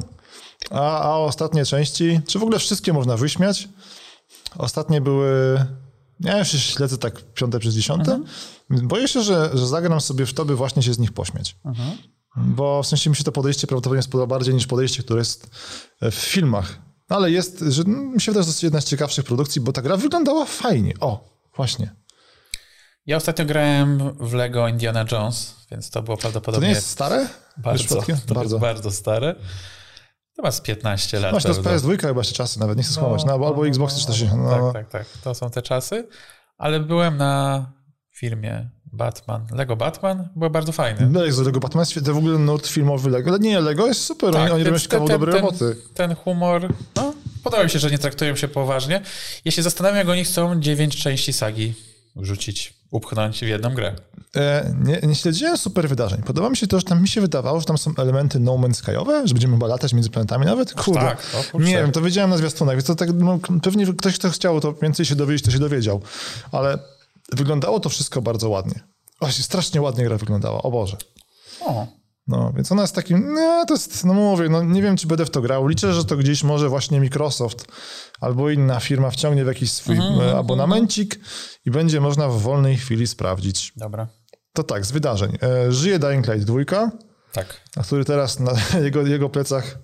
A, 0.71 1.01
a 1.01 1.17
ostatnie 1.17 1.65
części, 1.65 2.21
czy 2.27 2.39
w 2.39 2.43
ogóle 2.43 2.59
wszystkie 2.59 2.93
można 2.93 3.17
wyśmiać. 3.17 3.69
Ostatnie 4.59 5.01
były, 5.01 5.65
ja 6.21 6.39
już 6.39 6.49
śledzę 6.49 6.99
tak 6.99 7.23
piąte 7.35 7.59
przez 7.59 7.75
dziesiąte. 7.75 8.23
Boję 8.71 9.09
się, 9.09 9.23
że, 9.23 9.51
że 9.55 9.67
zagram 9.67 10.01
sobie 10.01 10.27
w 10.27 10.35
to, 10.35 10.45
by 10.45 10.57
właśnie 10.57 10.83
się 10.83 10.95
z 10.95 10.99
nich 10.99 11.13
pośmiać. 11.13 11.57
Bo 12.39 12.83
w 12.83 12.87
sensie 12.87 13.11
mi 13.11 13.17
się 13.17 13.25
to 13.25 13.33
podejście 13.33 13.67
prawdopodobnie 13.67 14.03
spodoba 14.03 14.35
bardziej 14.35 14.55
niż 14.55 14.67
podejście, 14.67 15.03
które 15.03 15.19
jest 15.19 15.51
w 16.03 16.15
filmach. 16.15 16.79
No 17.11 17.17
Ale 17.17 17.31
jest, 17.31 17.61
że 17.69 17.83
no, 17.87 17.99
mi 18.03 18.21
się 18.21 18.33
wydaje, 18.33 18.43
że 18.43 18.47
to 18.47 18.51
jest 18.51 18.63
jedna 18.63 18.81
z 18.81 18.85
ciekawszych 18.85 19.25
produkcji, 19.25 19.61
bo 19.61 19.73
ta 19.73 19.83
gra 19.83 19.97
wyglądała 19.97 20.47
fajnie. 20.47 20.95
O, 21.01 21.39
właśnie. 21.57 21.95
Ja 23.07 23.17
ostatnio 23.17 23.45
grałem 23.45 24.17
w 24.21 24.33
Lego 24.33 24.69
Indiana 24.69 25.05
Jones, 25.13 25.57
więc 25.71 25.91
to 25.91 26.03
było 26.03 26.17
To 26.17 26.21
prawdopodobnie 26.21 26.69
nie 26.69 26.75
jest 26.75 26.89
stare? 26.91 27.29
bardzo, 27.57 28.03
to 28.27 28.35
bardzo. 28.35 28.55
Jest 28.55 28.61
bardzo 28.63 28.91
stare. 28.91 29.35
To 30.37 30.43
ma 30.43 30.51
z 30.51 30.61
15 30.61 31.21
lat. 31.21 31.31
Właśnie, 31.31 31.55
to 31.55 31.73
jest 31.73 31.85
PS2 31.85 32.01
chyba 32.01 32.21
jeszcze 32.21 32.35
czasy, 32.35 32.61
nawet 32.61 32.77
nie 32.77 32.83
chcę 32.83 32.93
skłamać. 32.93 33.25
No, 33.25 33.33
albo, 33.33 33.47
albo 33.47 33.67
Xbox 33.67 33.95
360. 33.95 34.43
No, 34.43 34.73
Tak, 34.73 34.73
tak, 34.73 34.91
tak. 34.91 35.23
To 35.25 35.35
są 35.35 35.51
te 35.51 35.63
czasy. 35.63 36.09
Ale 36.59 36.81
byłem 36.81 37.17
na 37.17 37.73
filmie 38.11 38.71
Batman, 38.93 39.47
Lego 39.53 39.77
Batman, 39.77 40.29
było 40.37 40.51
bardzo 40.51 40.73
fajny. 40.73 41.09
No, 41.11 41.25
jest 41.25 41.39
do 41.39 41.45
Lego 41.45 41.61
Batman, 41.61 41.85
jest 41.95 42.11
w 42.11 42.17
ogóle 42.17 42.39
nurt 42.39 42.67
filmowy 42.67 43.11
Lego. 43.11 43.31
Ale 43.31 43.39
nie, 43.39 43.61
Lego 43.61 43.87
jest 43.87 44.05
super, 44.05 44.37
oni, 44.37 44.51
oni 44.51 44.65
robią 44.65 44.79
kawał 44.89 45.09
dobrej 45.09 45.35
ten, 45.35 45.45
roboty. 45.45 45.77
Ten 45.95 46.15
humor, 46.15 46.75
no, 46.97 47.15
podoba 47.45 47.65
mi 47.65 47.71
się, 47.71 47.79
że 47.79 47.91
nie 47.91 47.99
traktują 47.99 48.37
się 48.37 48.49
poważnie. 48.49 49.03
Ja 49.45 49.53
się 49.53 49.63
zastanawiam, 49.63 49.99
jak 49.99 50.09
oni 50.09 50.25
chcą 50.25 50.61
dziewięć 50.61 50.97
części 50.97 51.33
sagi 51.33 51.75
wrzucić, 52.17 52.75
upchnąć 52.91 53.39
w 53.39 53.49
jedną 53.49 53.75
grę. 53.75 53.95
E, 54.37 54.75
nie, 54.85 55.01
nie 55.03 55.15
śledziłem 55.15 55.57
super 55.57 55.89
wydarzeń. 55.89 56.23
Podoba 56.23 56.51
mi 56.51 56.57
się 56.57 56.67
to, 56.67 56.79
że 56.79 56.85
tam 56.85 57.03
mi 57.03 57.09
się 57.09 57.21
wydawało, 57.21 57.61
że 57.61 57.67
tam 57.67 57.79
są 57.79 57.93
elementy 57.99 58.41
No 58.41 58.53
Man's 58.53 58.75
Skyowe, 58.75 59.29
że 59.29 59.35
będziemy 59.35 59.55
chyba 59.55 59.67
latać 59.67 59.93
między 59.93 60.11
planetami 60.11 60.47
nawet. 60.47 60.75
Kurde. 60.75 61.01
tak, 61.01 61.23
o 61.53 61.61
nie 61.61 61.77
wiem, 61.77 61.93
to 61.93 62.03
wiedziałem 62.03 62.31
na 62.31 62.37
zwiastunach, 62.37 62.75
więc 62.75 62.85
to 62.85 62.95
tak, 62.95 63.09
no, 63.15 63.39
pewnie 63.63 63.87
ktoś, 63.87 64.19
kto 64.19 64.31
chciał 64.31 64.61
to 64.61 64.73
więcej 64.73 65.07
się 65.07 65.17
dowiedzieć, 65.17 65.45
to 65.45 65.51
się 65.51 65.59
dowiedział. 65.59 66.03
Ale 66.53 66.79
wyglądało 67.33 67.81
to 67.81 67.89
wszystko 67.89 68.23
bardzo 68.23 68.49
ładnie. 68.49 68.81
Właśnie, 69.21 69.45
strasznie 69.45 69.81
ładnie 69.81 70.05
gra 70.05 70.17
wyglądała, 70.19 70.63
o 70.63 70.71
Boże. 70.71 70.97
O, 71.61 71.87
No, 72.27 72.53
więc 72.57 72.73
ona 72.73 72.83
jest 72.83 72.95
takim, 72.95 73.35
nie, 73.35 73.65
to 73.69 73.75
jest, 73.75 74.05
no 74.05 74.15
mówię, 74.15 74.49
no 74.49 74.63
nie 74.63 74.83
wiem, 74.83 74.97
czy 74.97 75.07
będę 75.07 75.27
w 75.27 75.31
to 75.31 75.41
grał. 75.41 75.67
Liczę, 75.67 75.93
że 75.95 76.05
to 76.05 76.17
gdzieś 76.17 76.43
może 76.45 76.69
właśnie 76.69 77.01
Microsoft 77.01 77.65
albo 78.21 78.51
inna 78.51 78.81
firma 78.81 79.11
wciągnie 79.11 79.45
w 79.45 79.47
jakiś 79.47 79.73
swój 79.73 79.97
Mhm, 79.97 80.21
e, 80.21 80.39
abonamencik 80.39 81.21
i 81.65 81.71
będzie 81.71 82.01
można 82.01 82.29
w 82.29 82.41
wolnej 82.41 82.77
chwili 82.77 83.07
sprawdzić. 83.07 83.73
dobra. 83.77 84.09
To 84.53 84.63
tak, 84.63 84.87
z 84.87 84.91
wydarzeń. 84.93 85.39
E, 85.43 85.73
żyje 85.73 85.99
Dying 85.99 86.27
Light 86.29 86.45
2, 86.45 86.91
Tak. 87.33 87.61
który 87.87 88.05
teraz 88.05 88.41
na 88.41 88.53
jego, 88.85 89.07
jego 89.07 89.29
plecach 89.29 89.79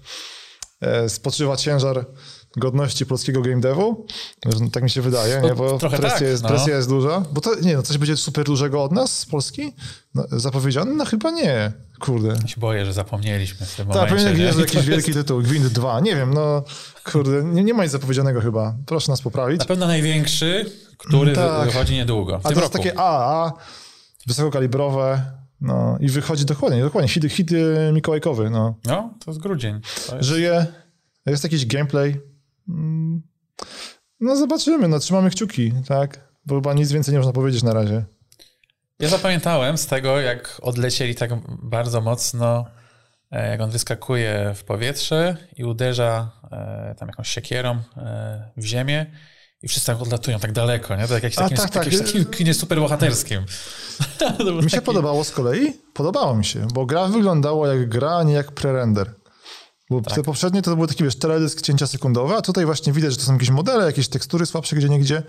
e, 0.80 1.08
spoczywa 1.08 1.56
ciężar 1.56 2.06
godności 2.56 3.06
polskiego 3.06 3.42
game 3.42 3.60
devu. 3.60 4.06
Tak 4.72 4.82
mi 4.82 4.90
się 4.90 5.02
wydaje, 5.02 5.40
nie? 5.42 5.54
bo 5.54 5.78
trochę 5.78 5.98
presja, 5.98 6.18
tak, 6.18 6.28
jest, 6.28 6.42
no. 6.42 6.48
presja 6.48 6.76
jest 6.76 6.88
duża. 6.88 7.22
Bo 7.32 7.40
to, 7.40 7.60
nie 7.60 7.76
no, 7.76 7.82
coś 7.82 7.98
będzie 7.98 8.16
super 8.16 8.44
dużego 8.44 8.82
od 8.82 8.92
nas 8.92 9.18
z 9.18 9.26
Polski? 9.26 9.72
No, 10.14 10.24
zapowiedziane? 10.30 10.94
No 10.94 11.04
chyba 11.04 11.30
nie. 11.30 11.72
Kurde. 12.00 12.28
Ja 12.42 12.48
się 12.48 12.60
boję, 12.60 12.86
że 12.86 12.92
zapomnieliśmy 12.92 13.66
w 13.66 13.76
tym 13.76 13.86
Tak, 13.86 13.94
momencie. 13.96 14.16
pewnie 14.16 14.38
nie? 14.38 14.44
jest 14.44 14.58
jakiś 14.58 14.86
wielki 14.86 15.12
tytuł, 15.12 15.42
Gwint 15.42 15.66
2, 15.66 16.00
nie 16.00 16.16
wiem, 16.16 16.34
no 16.34 16.64
kurde, 17.12 17.44
nie, 17.44 17.64
nie 17.64 17.74
ma 17.74 17.82
nic 17.82 17.92
zapowiedzianego 17.92 18.40
chyba. 18.40 18.74
Proszę 18.86 19.12
nas 19.12 19.22
poprawić. 19.22 19.58
Na 19.58 19.64
pewno 19.64 19.86
największy, 19.86 20.70
który 20.98 21.34
Tak. 21.34 21.66
wychodzi 21.66 21.94
niedługo. 21.94 22.38
W 22.38 22.46
A 22.46 22.48
tym 22.48 22.54
to 22.54 22.60
jest 22.60 22.72
takie 22.72 22.98
AAA, 22.98 23.52
wysokokalibrowe, 24.26 25.22
no 25.60 25.96
i 26.00 26.08
wychodzi 26.08 26.44
dokładnie, 26.44 26.82
dokładnie, 26.82 27.08
hit, 27.08 27.32
hit 27.32 27.50
mikołajkowy, 27.92 28.50
no. 28.50 28.74
No, 28.84 29.14
to 29.24 29.30
jest 29.30 29.40
grudzień. 29.40 29.80
To 30.06 30.16
jest... 30.16 30.28
Żyje, 30.28 30.66
jest 31.26 31.44
jakiś 31.44 31.66
gameplay. 31.66 32.20
Mm, 32.68 33.22
No 34.20 34.36
zobaczymy, 34.36 34.88
no 34.88 34.98
trzymamy 34.98 35.30
kciuki, 35.30 35.72
tak? 35.88 36.20
Bo 36.46 36.54
chyba 36.54 36.74
nic 36.74 36.92
więcej 36.92 37.12
nie 37.12 37.18
można 37.18 37.32
powiedzieć 37.32 37.62
na 37.62 37.72
razie. 37.72 38.04
Ja 38.98 39.08
zapamiętałem 39.08 39.78
z 39.78 39.86
tego, 39.86 40.20
jak 40.20 40.58
odlecieli 40.62 41.14
tak 41.14 41.30
bardzo 41.62 42.00
mocno, 42.00 42.64
e, 43.30 43.50
jak 43.50 43.60
on 43.60 43.70
wyskakuje 43.70 44.52
w 44.56 44.64
powietrze 44.64 45.36
i 45.56 45.64
uderza 45.64 46.30
e, 46.52 46.94
tam 46.98 47.08
jakąś 47.08 47.28
siekierą 47.28 47.80
e, 47.96 48.50
w 48.56 48.64
ziemię 48.64 49.06
i 49.62 49.68
wszyscy 49.68 49.86
tak 49.86 50.02
odlatują 50.02 50.38
tak 50.38 50.52
daleko, 50.52 50.96
nie? 50.96 51.08
To 51.08 51.14
tak, 51.18 51.34
tak. 51.70 51.70
takim 51.84 52.24
kinie 52.24 52.54
superbohaterskim. 52.54 53.44
Mi 54.62 54.70
się 54.70 54.76
taki- 54.76 54.86
podobało 54.86 55.24
z 55.24 55.30
kolei, 55.30 55.72
podobało 55.94 56.36
mi 56.36 56.44
się, 56.44 56.66
bo 56.74 56.86
gra 56.86 57.08
wyglądała 57.08 57.68
jak 57.68 57.88
gra, 57.88 58.16
a 58.16 58.22
nie 58.22 58.32
jak 58.34 58.52
prerender. 58.52 59.14
Bo 59.90 60.00
Tak. 60.00 60.14
te 60.14 60.22
poprzednie 60.22 60.62
to 60.62 60.76
były 60.76 60.88
takie, 60.88 61.04
wiesz, 61.04 61.16
teledysk 61.16 61.62
cięcia 61.62 61.86
sekundowe, 61.86 62.36
a 62.36 62.42
tutaj 62.42 62.66
właśnie 62.66 62.92
widać, 62.92 63.10
że 63.10 63.16
to 63.16 63.24
są 63.24 63.32
jakieś 63.32 63.50
modele, 63.50 63.86
jakieś 63.86 64.08
tekstury 64.08 64.46
słabsze 64.46 64.76
gdzie 64.76 64.88
niegdzie. 64.88 65.22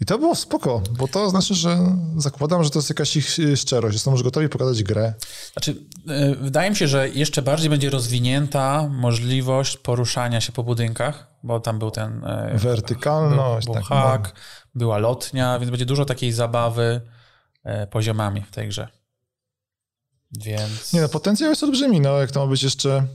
I 0.00 0.04
to 0.04 0.18
było 0.18 0.34
spoko, 0.34 0.82
bo 0.90 1.08
to 1.08 1.30
znaczy, 1.30 1.54
że 1.54 1.78
zakładam, 2.16 2.64
że 2.64 2.70
to 2.70 2.78
jest 2.78 2.88
jakaś 2.88 3.16
ich 3.16 3.38
y, 3.38 3.56
szczerość, 3.56 3.92
że 3.92 3.98
są 3.98 4.10
już 4.10 4.22
gotowi 4.22 4.48
pokazać 4.48 4.82
grę. 4.82 5.14
Znaczy, 5.52 5.76
e, 6.08 6.34
wydaje 6.34 6.70
mi 6.70 6.76
się, 6.76 6.88
że 6.88 7.08
jeszcze 7.08 7.42
bardziej 7.42 7.70
będzie 7.70 7.90
rozwinięta 7.90 8.88
możliwość 8.88 9.76
poruszania 9.76 10.40
się 10.40 10.52
po 10.52 10.62
budynkach, 10.62 11.26
bo 11.42 11.60
tam 11.60 11.78
był 11.78 11.90
ten 11.90 12.24
e, 12.24 12.58
Wertykalność. 12.58 13.66
był, 13.66 13.74
był 13.74 13.82
tak, 13.82 13.88
hak, 13.88 14.32
była 14.74 14.98
lotnia, 14.98 15.58
więc 15.58 15.70
będzie 15.70 15.86
dużo 15.86 16.04
takiej 16.04 16.32
zabawy 16.32 17.00
e, 17.64 17.86
poziomami 17.86 18.42
w 18.42 18.50
tej 18.50 18.68
grze. 18.68 18.88
Więc... 20.32 20.92
Nie 20.92 21.00
no, 21.00 21.08
potencjał 21.08 21.50
jest 21.50 21.62
olbrzymi, 21.62 22.00
no 22.00 22.18
jak 22.18 22.30
to 22.30 22.40
ma 22.40 22.46
być 22.46 22.62
jeszcze 22.62 23.06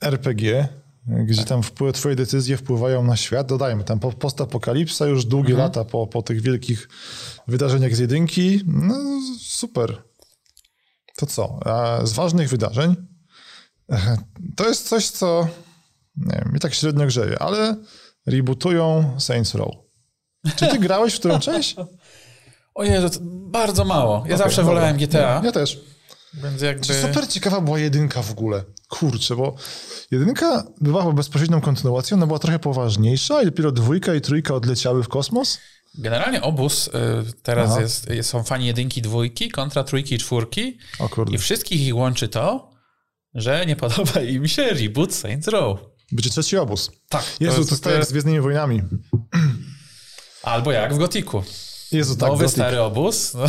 RPG, 0.00 0.68
gdzie 1.06 1.40
Tak. 1.40 1.48
tam 1.48 1.62
wpływ, 1.62 1.96
twoje 1.96 2.16
decyzje 2.16 2.56
wpływają 2.56 3.04
na 3.04 3.16
świat, 3.16 3.46
dodajmy 3.46 3.84
tam 3.84 4.00
po- 4.00 4.12
postapokalipsa 4.12 5.06
już 5.06 5.24
długie 5.24 5.50
Mhm. 5.54 5.68
lata 5.68 5.84
po, 5.84 6.06
po 6.06 6.22
tych 6.22 6.40
wielkich 6.40 6.88
wydarzeniach 7.48 7.94
z 7.96 7.98
jedynki, 7.98 8.60
no 8.66 8.94
super. 9.40 10.02
To 11.16 11.26
co? 11.26 11.58
A 11.66 12.06
z 12.06 12.12
ważnych 12.12 12.48
wydarzeń 12.48 12.94
To 14.56 14.68
jest 14.68 14.88
coś, 14.88 15.10
co 15.10 15.48
nie 16.16 16.36
wiem, 16.44 16.50
mi 16.52 16.60
tak 16.60 16.74
średnio 16.74 17.06
grzeje, 17.06 17.38
ale 17.38 17.76
rebootują 18.26 19.14
Saints 19.20 19.54
Row. 19.54 19.70
Czy 20.56 20.66
ty 20.66 20.78
grałeś 20.78 21.14
w 21.14 21.18
którą 21.18 21.38
część? 21.38 21.76
O 22.74 22.84
Jezu, 22.84 23.20
bardzo 23.50 23.84
mało. 23.84 24.14
Ja 24.16 24.22
okay, 24.24 24.36
zawsze 24.36 24.62
wolałem 24.62 24.96
GTA. 24.96 25.42
Ja 25.44 25.52
też. 25.52 25.80
Więc 26.42 26.62
jakby... 26.62 26.94
Super 26.94 27.28
ciekawa 27.28 27.60
była 27.60 27.78
jedynka 27.78 28.22
w 28.22 28.30
ogóle. 28.30 28.64
Kurczę, 28.88 29.36
bo 29.36 29.56
jedynka 30.10 30.64
była 30.80 31.12
bezpośrednią 31.12 31.60
kontynuacją, 31.60 32.16
ona 32.16 32.26
była 32.26 32.38
trochę 32.38 32.58
poważniejsza 32.58 33.42
i 33.42 33.44
dopiero 33.44 33.72
dwójka 33.72 34.14
i 34.14 34.20
trójka 34.20 34.54
odleciały 34.54 35.02
w 35.02 35.08
kosmos. 35.08 35.58
Generalnie 35.98 36.42
obóz 36.42 36.88
y, 36.88 36.90
teraz 37.42 37.80
jest, 37.80 38.08
są 38.22 38.42
fani 38.42 38.66
jedynki, 38.66 39.02
dwójki 39.02 39.50
kontra 39.50 39.84
trójki 39.84 40.14
i 40.14 40.18
czwórki. 40.18 40.78
O 40.98 41.08
kurde. 41.08 41.34
I 41.34 41.38
wszystkich 41.38 41.80
ich 41.80 41.96
łączy 41.96 42.28
to, 42.28 42.70
że 43.34 43.66
nie 43.66 43.76
podoba 43.76 44.20
im 44.36 44.48
się 44.48 44.64
reboot 44.64 45.14
Saints 45.14 45.48
Row. 45.48 45.78
Będzie 46.12 46.30
trzeci 46.30 46.56
obóz. 46.56 46.90
Tak. 47.08 47.24
Jezu, 47.40 47.64
to, 47.64 47.70
jest, 47.70 47.84
to 47.84 47.90
jak 47.90 48.04
z 48.04 48.10
Gwiezdnymi 48.10 48.40
Wojnami. 48.40 48.82
Albo 50.42 50.72
jak 50.72 50.94
w 50.94 50.98
Gotiku. 50.98 51.42
Jezu, 51.94 52.16
tak, 52.16 52.28
Nowy, 52.28 52.48
stary 52.48 52.80
obóz. 52.80 53.34
No, 53.34 53.46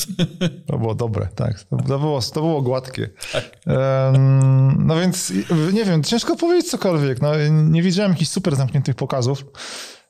to 0.66 0.78
było 0.78 0.94
dobre, 0.94 1.28
tak. 1.34 1.62
To, 1.62 1.76
to, 1.76 1.98
było, 1.98 2.20
to 2.20 2.40
było 2.40 2.62
gładkie. 2.62 3.10
Tak. 3.32 3.58
Um, 3.66 4.86
no 4.86 4.96
więc, 4.96 5.32
nie 5.72 5.84
wiem, 5.84 6.02
ciężko 6.02 6.36
powiedzieć 6.36 6.70
cokolwiek. 6.70 7.22
No, 7.22 7.32
nie 7.50 7.82
widziałem 7.82 8.12
jakichś 8.12 8.30
super 8.30 8.56
zamkniętych 8.56 8.94
pokazów. 8.94 9.44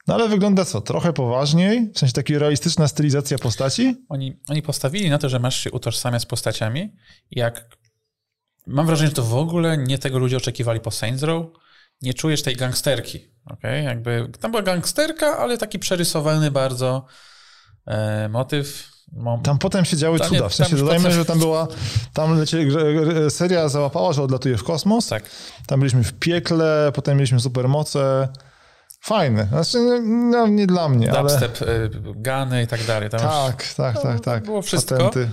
No 0.06 0.14
ale 0.14 0.28
wygląda 0.28 0.64
co? 0.64 0.80
Trochę 0.80 1.12
poważniej? 1.12 1.90
W 1.94 1.98
sensie 1.98 2.12
taka 2.12 2.38
realistyczna 2.38 2.88
stylizacja 2.88 3.38
postaci? 3.38 4.04
Oni, 4.08 4.40
oni 4.48 4.62
postawili 4.62 5.10
na 5.10 5.18
to, 5.18 5.28
że 5.28 5.38
masz 5.38 5.60
się 5.60 5.70
utożsamiać 5.70 6.22
z 6.22 6.26
postaciami. 6.26 6.92
Jak 7.30 7.76
mam 8.66 8.86
wrażenie, 8.86 9.08
że 9.08 9.14
to 9.14 9.22
w 9.22 9.34
ogóle 9.34 9.78
nie 9.78 9.98
tego 9.98 10.18
ludzie 10.18 10.36
oczekiwali 10.36 10.80
po 10.80 10.90
Saints 10.90 11.22
Row. 11.22 11.46
Nie 12.02 12.14
czujesz 12.14 12.42
tej 12.42 12.56
gangsterki. 12.56 13.28
Okay? 13.44 13.82
Jakby, 13.82 14.28
tam 14.40 14.50
była 14.50 14.62
gangsterka, 14.62 15.38
ale 15.38 15.58
taki 15.58 15.78
przerysowany 15.78 16.50
bardzo 16.50 17.06
e, 17.86 18.28
motyw. 18.28 18.92
Tam 19.42 19.58
potem 19.58 19.84
się 19.84 19.96
działy 19.96 20.20
cuda. 20.20 20.48
W 20.48 20.54
sensie 20.54 20.76
dodajmy, 20.76 21.04
potem... 21.04 21.18
że 21.18 21.24
tam 21.24 21.38
była, 21.38 21.68
tam 22.12 22.38
lecie, 22.38 22.66
seria 23.30 23.68
załapała, 23.68 24.12
że 24.12 24.22
odlatuje 24.22 24.56
w 24.56 24.64
kosmos. 24.64 25.08
Tak. 25.08 25.24
Tam 25.66 25.80
byliśmy 25.80 26.04
w 26.04 26.12
piekle, 26.12 26.92
potem 26.94 27.16
mieliśmy 27.16 27.40
supermoce. 27.40 28.28
Fajne. 29.00 29.46
Znaczy, 29.46 29.78
no, 30.02 30.46
nie 30.46 30.66
dla 30.66 30.88
mnie, 30.88 31.08
Dubstep, 31.08 31.58
ale... 31.62 31.90
gany 32.16 32.62
i 32.62 32.66
tak 32.66 32.84
dalej. 32.84 33.10
Tam 33.10 33.20
tak, 33.20 33.62
już, 33.62 33.74
tak, 33.74 34.02
tak, 34.02 34.20
tak. 34.20 34.44
Było 34.44 34.62
wszystko. 34.62 34.96
Patenty. 34.96 35.30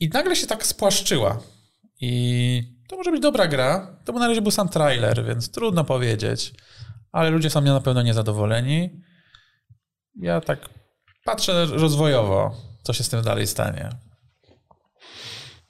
I 0.00 0.08
nagle 0.08 0.36
się 0.36 0.46
tak 0.46 0.66
spłaszczyła. 0.66 1.40
I 2.00 2.62
to 2.88 2.96
może 2.96 3.10
być 3.10 3.22
dobra 3.22 3.48
gra. 3.48 3.96
To 4.04 4.12
na 4.12 4.28
razie 4.28 4.42
był 4.42 4.50
sam 4.50 4.68
trailer, 4.68 5.24
więc 5.24 5.50
trudno 5.50 5.84
powiedzieć. 5.84 6.54
Ale 7.12 7.30
ludzie 7.30 7.50
są 7.50 7.60
na 7.60 7.80
pewno 7.80 8.02
niezadowoleni. 8.02 9.02
Ja 10.20 10.40
tak 10.40 10.58
patrzę 11.28 11.66
rozwojowo, 11.66 12.54
co 12.82 12.92
się 12.92 13.04
z 13.04 13.08
tym 13.08 13.22
dalej 13.22 13.46
stanie. 13.46 13.88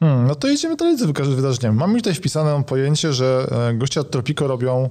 Hmm, 0.00 0.26
no 0.26 0.34
to 0.34 0.48
idziemy 0.48 0.76
dalej 0.76 0.98
z 0.98 1.02
wydarzeniem. 1.02 1.76
Mam 1.76 1.96
tutaj 1.96 2.14
wpisane 2.14 2.64
pojęcie, 2.64 3.12
że 3.12 3.46
e, 3.70 3.74
goście 3.74 4.00
od 4.00 4.10
Tropico 4.10 4.46
robią 4.46 4.90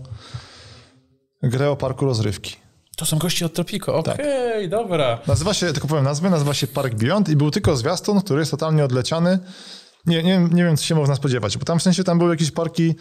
grę 1.43 1.69
o 1.69 1.75
parku 1.75 2.05
rozrywki. 2.05 2.55
To 2.97 3.05
są 3.05 3.17
goście 3.17 3.45
od 3.45 3.53
Tropico, 3.53 3.95
okej, 3.95 4.13
okay, 4.13 4.61
tak. 4.61 4.69
dobra. 4.69 5.19
Nazywa 5.27 5.53
się, 5.53 5.73
tylko 5.73 5.87
powiem 5.87 6.03
nazwę, 6.03 6.29
nazywa 6.29 6.53
się 6.53 6.67
Park 6.67 6.95
Beyond 6.95 7.29
i 7.29 7.35
był 7.35 7.51
tylko 7.51 7.77
zwiastun, 7.77 8.21
który 8.21 8.39
jest 8.39 8.51
totalnie 8.51 8.85
odleciany. 8.85 9.39
Nie, 10.05 10.23
nie, 10.23 10.47
nie 10.51 10.63
wiem, 10.63 10.77
co 10.77 10.83
się 10.83 10.95
można 10.95 11.15
spodziewać, 11.15 11.57
bo 11.57 11.65
tam 11.65 11.79
w 11.79 11.83
sensie 11.83 12.03
tam 12.03 12.17
były 12.17 12.31
jakieś 12.31 12.51
parki, 12.51 12.95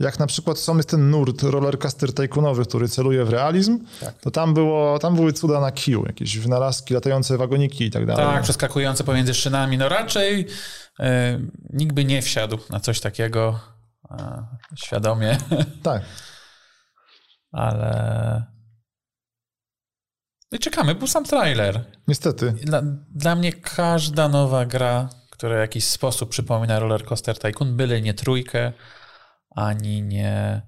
jak 0.00 0.18
na 0.18 0.26
przykład 0.26 0.58
sam 0.58 0.76
jest 0.76 0.88
ten 0.88 1.10
nurt 1.10 1.42
rollercoaster 1.42 2.12
tajkunowy, 2.12 2.64
który 2.64 2.88
celuje 2.88 3.24
w 3.24 3.30
realizm, 3.30 3.84
tak. 4.00 4.20
to 4.20 4.30
tam, 4.30 4.54
było, 4.54 4.98
tam 4.98 5.14
były 5.14 5.32
cuda 5.32 5.60
na 5.60 5.72
kiju, 5.72 6.04
jakieś 6.06 6.38
wynalazki, 6.38 6.94
latające 6.94 7.38
wagoniki 7.38 7.84
i 7.84 7.90
tak 7.90 8.06
dalej. 8.06 8.26
Tak, 8.26 8.42
przeskakujące 8.42 9.04
pomiędzy 9.04 9.34
szynami. 9.34 9.78
No 9.78 9.88
raczej 9.88 10.46
e, 11.00 11.40
nikt 11.72 11.94
by 11.94 12.04
nie 12.04 12.22
wsiadł 12.22 12.58
na 12.70 12.80
coś 12.80 13.00
takiego 13.00 13.60
e, 14.10 14.46
świadomie. 14.76 15.38
Tak. 15.82 16.02
Ale... 17.52 18.44
No 20.52 20.56
i 20.56 20.58
czekamy, 20.58 20.94
był 20.94 21.06
sam 21.06 21.24
trailer. 21.24 21.84
Niestety. 22.08 22.52
Dla, 22.52 22.82
dla 23.14 23.34
mnie 23.34 23.52
każda 23.52 24.28
nowa 24.28 24.66
gra, 24.66 25.08
która 25.30 25.56
w 25.56 25.58
jakiś 25.58 25.84
sposób 25.84 26.30
przypomina 26.30 26.78
Roller 26.78 27.04
Coaster 27.04 27.38
Tycoon, 27.38 27.76
byle 27.76 28.00
nie 28.00 28.14
trójkę, 28.14 28.72
ani 29.50 30.02
nie... 30.02 30.62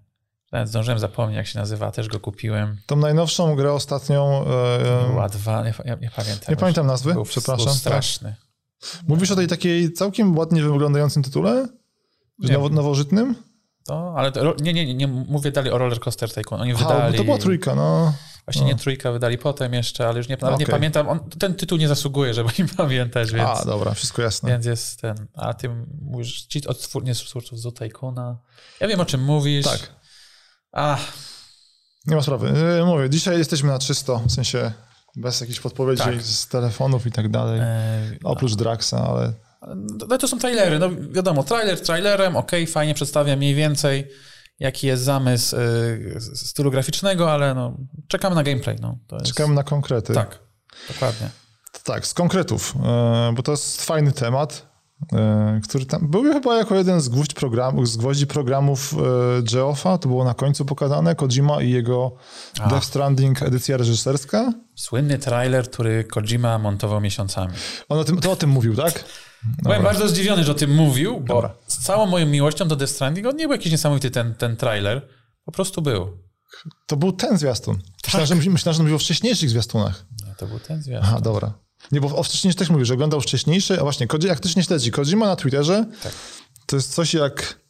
Nawet 0.52 0.68
zdążyłem 0.68 0.98
zapomnieć, 0.98 1.36
jak 1.36 1.46
się 1.46 1.58
nazywa, 1.58 1.90
też 1.90 2.08
go 2.08 2.20
kupiłem. 2.20 2.76
Tą 2.86 2.96
najnowszą 2.96 3.56
grę 3.56 3.72
ostatnią... 3.72 4.44
E, 4.46 5.08
Była 5.10 5.28
dwa, 5.28 5.64
nie, 5.64 5.74
nie, 6.00 6.10
pamiętam. 6.16 6.46
Nie 6.48 6.56
pamiętam 6.56 6.86
nazwy, 6.86 7.12
był, 7.12 7.24
przepraszam. 7.24 7.66
Był 7.66 7.74
straszny. 7.74 8.34
Mówisz 9.08 9.30
o 9.30 9.36
tej 9.36 9.46
takiej 9.46 9.92
całkiem 9.92 10.38
ładnie 10.38 10.62
wyglądającym 10.62 11.22
tytule? 11.22 11.68
Nowo, 12.38 12.68
nowożytnym? 12.68 13.34
To, 13.84 14.14
ale 14.16 14.32
to, 14.32 14.54
nie, 14.60 14.72
nie, 14.72 14.86
nie, 14.86 14.94
nie, 14.94 15.08
mówię 15.08 15.52
dalej 15.52 15.72
o 15.72 15.78
Roller 15.78 16.00
Coaster 16.00 16.34
Tycoon. 16.34 16.60
Oni 16.60 16.74
wydali... 16.74 17.16
to 17.16 17.24
była 17.24 17.38
trójka, 17.38 17.74
no. 17.74 18.12
Właśnie 18.46 18.62
no. 18.62 18.68
nie 18.68 18.74
trójka 18.74 19.12
wydali 19.12 19.38
potem 19.38 19.74
jeszcze, 19.74 20.08
ale 20.08 20.18
już 20.18 20.28
nie, 20.28 20.38
okay. 20.38 20.56
nie 20.58 20.66
pamiętam. 20.66 21.08
On, 21.08 21.20
ten 21.38 21.54
tytuł 21.54 21.78
nie 21.78 21.88
zasługuje, 21.88 22.34
żeby 22.34 22.50
im 22.58 22.68
pamiętać, 22.68 23.32
więc... 23.32 23.48
A, 23.48 23.64
dobra, 23.64 23.94
wszystko 23.94 24.22
jasne. 24.22 24.50
Więc 24.50 24.66
jest 24.66 25.00
ten... 25.00 25.26
A 25.34 25.54
ty 25.54 25.68
mówisz, 26.02 26.42
ci 26.42 26.66
od 26.66 26.80
twór, 26.80 27.04
nie 27.04 27.14
twórców 27.14 27.58
z 27.58 27.74
Tycoona. 27.74 28.38
Ja 28.80 28.88
wiem, 28.88 29.00
o 29.00 29.04
czym 29.04 29.24
mówisz. 29.24 29.66
Tak. 29.66 29.92
A. 30.72 30.98
Nie 32.06 32.16
ma 32.16 32.22
sprawy. 32.22 32.48
E, 32.80 32.84
mówię, 32.84 33.10
dzisiaj 33.10 33.38
jesteśmy 33.38 33.68
na 33.68 33.78
czysto, 33.78 34.22
w 34.26 34.32
sensie 34.32 34.72
bez 35.16 35.40
jakichś 35.40 35.60
podpowiedzi 35.60 36.02
tak. 36.02 36.22
z 36.22 36.48
telefonów 36.48 37.06
i 37.06 37.12
tak 37.12 37.28
dalej. 37.28 37.60
E, 37.60 38.16
Oprócz 38.24 38.54
Draxa, 38.54 39.08
ale... 39.08 39.32
No 40.08 40.18
to 40.18 40.28
są 40.28 40.38
trailery, 40.38 40.78
no 40.78 40.90
wiadomo, 41.10 41.42
trailer 41.42 41.80
trailerem, 41.80 42.36
ok, 42.36 42.50
fajnie 42.68 42.94
przedstawia 42.94 43.36
mniej 43.36 43.54
więcej 43.54 44.08
jaki 44.62 44.86
jest 44.86 45.02
zamysł 45.02 45.56
y, 45.56 46.20
stylu 46.34 46.70
graficznego, 46.70 47.32
ale 47.32 47.54
no, 47.54 47.76
czekamy 48.08 48.36
na 48.36 48.42
gameplay. 48.42 48.76
No, 48.80 48.98
jest... 49.12 49.26
Czekamy 49.26 49.54
na 49.54 49.62
konkrety. 49.62 50.14
Tak, 50.14 50.38
dokładnie. 50.88 51.30
Tak, 51.84 52.06
z 52.06 52.14
konkretów, 52.14 52.74
y, 53.30 53.32
bo 53.34 53.42
to 53.42 53.50
jest 53.50 53.82
fajny 53.82 54.12
temat, 54.12 54.66
y, 55.02 55.60
który 55.60 55.86
tam 55.86 56.08
był 56.10 56.22
chyba 56.22 56.56
jako 56.56 56.74
jeden 56.74 57.00
z, 57.00 57.08
gwóźdź 57.08 57.34
programu, 57.34 57.86
z 57.86 57.96
gwoździ 57.96 58.26
programów 58.26 58.94
Geoffa, 59.42 59.98
to 59.98 60.08
było 60.08 60.24
na 60.24 60.34
końcu 60.34 60.64
pokazane, 60.64 61.14
Kojima 61.14 61.62
i 61.62 61.70
jego 61.70 62.12
A. 62.60 62.68
Death 62.68 62.86
Stranding 62.86 63.42
edycja 63.42 63.76
reżyserska. 63.76 64.52
Słynny 64.74 65.18
trailer, 65.18 65.70
który 65.70 66.04
Kojima 66.04 66.58
montował 66.58 67.00
miesiącami. 67.00 67.52
On 67.88 67.98
o 67.98 68.04
tym, 68.04 68.20
to 68.20 68.32
o 68.32 68.36
tym 68.36 68.50
mówił, 68.50 68.76
tak? 68.76 69.04
Dobra. 69.44 69.62
Byłem 69.62 69.82
bardzo 69.82 70.08
zdziwiony, 70.08 70.44
że 70.44 70.52
o 70.52 70.54
tym 70.54 70.74
mówił, 70.74 71.20
bo 71.20 71.34
Dobra. 71.34 71.54
z 71.66 71.78
całą 71.78 72.06
moją 72.06 72.26
miłością 72.26 72.68
do 72.68 72.76
Death 72.76 72.92
Stranding 72.92 73.26
on 73.26 73.36
nie 73.36 73.44
był 73.44 73.52
jakiś 73.52 73.72
niesamowity 73.72 74.10
ten, 74.10 74.34
ten 74.34 74.56
trailer. 74.56 75.08
Po 75.44 75.52
prostu 75.52 75.82
był. 75.82 76.18
To 76.86 76.96
był 76.96 77.12
ten 77.12 77.38
zwiastun. 77.38 77.76
Tak. 77.76 78.14
Myślałem, 78.20 78.42
że, 78.42 78.50
myślałem, 78.50 78.76
że 78.76 78.82
mówił 78.82 78.96
o 78.96 78.98
wcześniejszych 78.98 79.50
zwiastunach. 79.50 80.04
Nie, 80.26 80.34
to 80.34 80.46
był 80.46 80.58
ten 80.58 80.82
zwiastun. 80.82 81.08
Aha, 81.08 81.20
dobra. 81.20 81.52
Nie, 81.92 82.00
bo 82.00 82.16
o 82.16 82.22
wcześniejszych 82.22 82.58
też 82.58 82.70
mówił, 82.70 82.84
że 82.84 82.94
oglądał 82.94 83.20
wcześniejszy, 83.20 83.80
a 83.80 83.82
właśnie, 83.82 84.06
jak 84.22 84.38
ktoś 84.38 84.56
nie 84.56 84.62
śledzi, 84.62 84.90
Kojima 84.90 85.26
na 85.26 85.36
Twitterze 85.36 85.86
tak. 86.02 86.12
to 86.66 86.76
jest 86.76 86.94
coś 86.94 87.14
jak... 87.14 87.62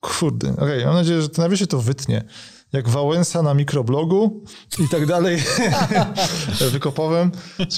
Kurde, 0.00 0.52
okej, 0.52 0.64
okay, 0.64 0.84
mam 0.84 0.94
nadzieję, 0.94 1.22
że 1.22 1.28
to 1.28 1.48
na 1.48 1.56
się 1.56 1.66
to 1.66 1.80
wytnie. 1.80 2.24
Jak 2.72 2.88
Wałęsa 2.88 3.42
na 3.42 3.54
mikroblogu 3.54 4.44
i 4.78 4.88
tak 4.88 5.06
dalej 5.06 5.42
wykopowym. 6.72 7.32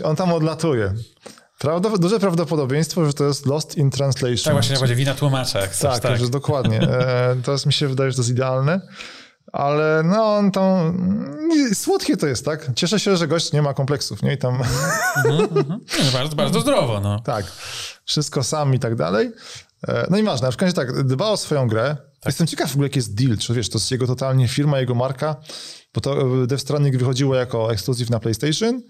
On 0.04 0.16
tam 0.16 0.32
odlatuje. 0.32 0.94
Prawda, 1.62 1.90
duże 1.98 2.20
prawdopodobieństwo, 2.20 3.06
że 3.06 3.12
to 3.12 3.24
jest 3.24 3.46
lost 3.46 3.76
in 3.76 3.90
translation. 3.90 4.44
Tak, 4.44 4.52
właśnie, 4.52 4.78
będzie 4.78 4.94
wina 4.94 5.14
tłumacza. 5.14 5.60
Tak, 5.80 6.00
tak. 6.00 6.18
Że 6.18 6.28
dokładnie. 6.28 6.80
E, 6.80 7.36
teraz 7.44 7.66
mi 7.66 7.72
się 7.72 7.88
wydaje, 7.88 8.10
że 8.10 8.16
to 8.16 8.22
jest 8.22 8.30
idealne. 8.30 8.80
Ale 9.52 10.02
no, 10.04 10.36
on 10.36 10.50
tam... 10.50 10.98
Słodkie 11.74 12.16
to 12.16 12.26
jest, 12.26 12.44
tak? 12.44 12.70
Cieszę 12.76 13.00
się, 13.00 13.16
że 13.16 13.28
gość 13.28 13.52
nie 13.52 13.62
ma 13.62 13.74
kompleksów, 13.74 14.22
nie? 14.22 14.32
I 14.32 14.38
tam... 14.38 14.54
Mm 14.54 15.46
-hmm. 15.46 16.12
bardzo, 16.12 16.36
bardzo 16.36 16.60
zdrowo, 16.60 17.00
no. 17.00 17.20
Tak. 17.20 17.46
Wszystko 18.04 18.42
sam 18.42 18.74
i 18.74 18.78
tak 18.78 18.94
dalej. 18.94 19.32
E, 19.88 20.06
no 20.10 20.18
i 20.18 20.22
ważne, 20.22 20.48
na 20.48 20.50
przykład 20.50 20.74
tak, 20.74 21.02
dba 21.02 21.28
o 21.28 21.36
swoją 21.36 21.68
grę. 21.68 21.96
Tak. 22.20 22.26
Jestem 22.26 22.46
ciekaw 22.46 22.70
w 22.70 22.72
ogóle, 22.72 22.86
jaki 22.86 22.98
jest 22.98 23.14
deal. 23.14 23.38
Czy 23.38 23.54
wiesz, 23.54 23.68
to 23.68 23.78
jest 23.78 23.90
jego 23.90 24.06
totalnie 24.06 24.48
firma, 24.48 24.80
jego 24.80 24.94
marka, 24.94 25.36
bo 25.94 26.00
to 26.00 26.16
Death 26.46 26.62
Stranding 26.62 26.96
wychodziło 26.96 27.34
jako 27.34 27.72
ekskluzyw 27.72 28.10
na 28.10 28.20
PlayStation, 28.20 28.82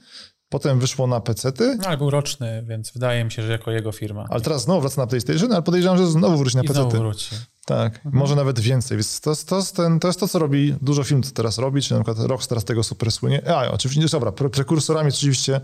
Potem 0.52 0.78
wyszło 0.78 1.06
na 1.06 1.20
PC-ty. 1.20 1.76
No, 1.80 1.88
ale 1.88 1.96
był 1.96 2.10
roczny, 2.10 2.64
więc 2.68 2.90
wydaje 2.90 3.24
mi 3.24 3.32
się, 3.32 3.42
że 3.42 3.52
jako 3.52 3.70
jego 3.70 3.92
firma. 3.92 4.26
Ale 4.30 4.40
teraz 4.40 4.62
znowu 4.62 4.80
wraca 4.80 5.00
na 5.00 5.06
PlayStation, 5.06 5.52
ale 5.52 5.62
podejrzewam, 5.62 5.98
że 5.98 6.06
znowu 6.06 6.36
wróci 6.36 6.56
na 6.56 6.62
PC. 6.62 6.74
Znowu 6.74 6.98
wróci. 6.98 7.36
Tak, 7.66 7.96
mhm. 7.96 8.14
może 8.14 8.36
nawet 8.36 8.60
więcej. 8.60 8.96
Więc 8.96 9.20
to, 9.20 9.32
to, 9.46 9.62
ten, 9.62 10.00
to 10.00 10.08
jest 10.08 10.20
to, 10.20 10.28
co 10.28 10.38
robi, 10.38 10.74
dużo 10.82 11.04
film 11.04 11.22
teraz 11.34 11.58
robi, 11.58 11.82
czy 11.82 11.94
na 11.94 12.04
przykład 12.04 12.26
Rockstar 12.26 12.60
z 12.60 12.64
tego 12.64 12.82
super 12.82 13.12
słynie. 13.12 13.50
A, 13.50 13.70
oczywiście, 13.70 14.08
dobra, 14.12 14.32
pre 14.32 14.50
prekursorami 14.50 15.08
oczywiście 15.08 15.60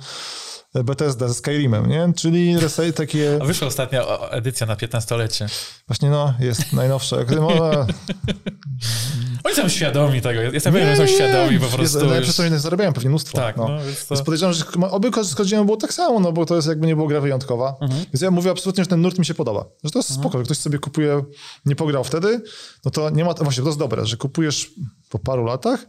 Bethesda 0.75 1.29
ze 1.29 1.35
Skyrimem, 1.35 1.87
nie? 1.87 2.12
Czyli 2.16 2.57
takie... 2.93 3.39
A 3.43 3.45
wyszła 3.45 3.69
ostatnia 3.69 4.05
edycja 4.31 4.66
na 4.66 4.75
15-lecie. 4.75 5.47
Właśnie 5.87 6.11
no, 6.11 6.35
jest 6.41 6.73
najnowsze. 6.73 7.16
Jak 7.16 7.31
no, 7.31 7.49
Oni 9.45 9.55
są 9.55 9.69
świadomi 9.69 10.21
tego. 10.21 10.41
Jestem 10.41 10.73
pewien, 10.73 10.97
że 10.97 10.97
są 10.97 11.07
świadomi 11.14 11.59
po 11.59 11.66
prostu. 11.66 12.14
Jest, 12.14 12.39
już. 12.39 12.47
inne 12.47 12.59
zarabiają 12.59 12.93
pewnie 12.93 13.11
mnóstwo. 13.11 13.39
Tak, 13.39 13.57
no. 13.57 13.69
no, 13.69 13.85
więc 13.85 14.07
to... 14.07 14.14
Więc 14.14 14.25
podejrzewam, 14.25 14.55
że 14.55 14.64
oby 14.91 15.11
z 15.23 15.35
było 15.64 15.77
tak 15.77 15.93
samo, 15.93 16.21
no 16.21 16.33
bo 16.33 16.47
to 16.47 16.57
jest 16.57 16.69
jakby 16.69 16.87
nie 16.87 16.97
było 16.97 17.09
gra 17.09 17.21
wyjątkowa. 17.21 17.77
Mhm. 17.81 18.05
Więc 18.12 18.23
ja 18.23 18.31
mówię 18.31 18.51
absolutnie, 18.51 18.85
że 18.85 18.91
ten 18.91 19.01
nurt 19.01 19.19
mi 19.19 19.27
się 19.27 19.35
podoba. 19.35 19.64
Że 19.85 19.91
to 19.91 19.99
jest 19.99 20.14
spoko, 20.14 20.39
że 20.39 20.45
ktoś 20.45 20.59
sobie 20.59 20.79
kupuje, 20.79 21.25
nie 21.66 21.77
pograł 21.77 22.05
wtedy, 22.05 22.43
no 22.85 22.91
to 22.91 23.11
nie 23.11 23.25
ma, 23.25 23.35
właśnie 23.35 23.62
to 23.62 23.69
jest 23.69 23.79
dobre, 23.79 24.07
że 24.07 24.16
kupujesz 24.16 24.71
po 25.09 25.19
paru 25.19 25.45
latach 25.45 25.87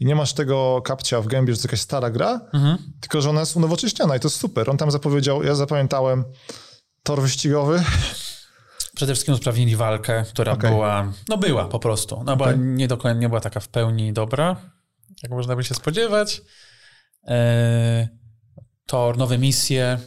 i 0.00 0.04
nie 0.06 0.14
masz 0.14 0.32
tego 0.32 0.82
kapcia 0.84 1.20
w 1.20 1.26
gębie, 1.26 1.54
że 1.54 1.60
to 1.62 1.68
jakaś 1.68 1.80
stara 1.80 2.10
gra, 2.10 2.40
Mhm. 2.52 2.78
tylko 3.00 3.20
że 3.20 3.30
ona 3.30 3.40
jest 3.40 3.56
unowocześniona 3.56 4.16
i 4.16 4.20
to 4.20 4.28
jest 4.28 4.40
super. 4.40 4.70
On 4.70 4.76
tam 4.76 4.90
zapowiedział, 4.90 5.42
ja 5.42 5.54
zapamiętałem 5.54 6.24
tor 7.02 7.22
wyścigowy, 7.22 7.82
Przede 8.96 9.12
wszystkim 9.14 9.34
usprawnili 9.34 9.76
walkę, 9.76 10.24
która 10.28 10.52
Okej. 10.52 10.70
była, 10.70 11.12
no 11.28 11.38
była 11.38 11.64
po 11.64 11.78
prostu. 11.78 12.22
No 12.26 12.36
była 12.36 12.48
Okej. 12.48 12.60
nie 12.60 12.88
dokładnie, 12.88 13.20
nie 13.20 13.28
była 13.28 13.40
taka 13.40 13.60
w 13.60 13.68
pełni 13.68 14.12
dobra, 14.12 14.56
jak 15.22 15.32
można 15.32 15.56
by 15.56 15.64
się 15.64 15.74
spodziewać. 15.74 16.42
E, 17.28 18.08
to 18.86 19.12
nowe 19.16 19.38
misje, 19.38 19.98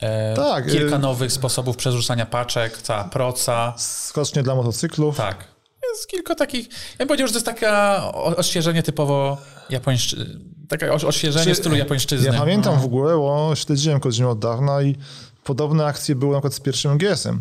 e, 0.00 0.34
Tak, 0.36 0.66
kilka 0.70 0.96
e- 0.96 0.98
nowych 0.98 1.32
sposobów 1.32 1.76
przerzucania 1.76 2.26
paczek, 2.26 2.78
cała 2.78 3.04
proca. 3.04 3.74
skocznie 3.76 4.42
dla 4.42 4.54
motocyklów. 4.54 5.16
Tak. 5.16 5.44
Jest 5.92 6.08
kilka 6.08 6.34
takich. 6.34 6.68
Ja 6.68 6.96
bym 6.98 7.08
powiedział, 7.08 7.26
że 7.26 7.32
to 7.32 7.36
jest 7.38 7.46
taka 7.46 8.02
o- 8.14 8.36
odświeżenie 8.36 8.82
typowo 8.82 9.38
japońszczy... 9.70 10.40
Takie 10.68 10.92
oś- 10.92 11.04
odświeżenie 11.04 11.44
Czy- 11.46 11.54
stylu 11.54 11.76
japońszczyzny. 11.76 12.26
Ja 12.32 12.38
pamiętam 12.38 12.74
No. 12.74 12.80
w 12.80 12.84
ogóle, 12.84 13.16
bo 13.16 13.52
śledziłem 13.56 14.00
Kojimę 14.00 14.28
od 14.28 14.38
dawna 14.38 14.82
i 14.82 14.96
podobne 15.44 15.84
akcje 15.86 16.14
były 16.14 16.32
na 16.32 16.38
przykład 16.38 16.54
z 16.54 16.60
pierwszym 16.60 16.98
GS-em. 16.98 17.40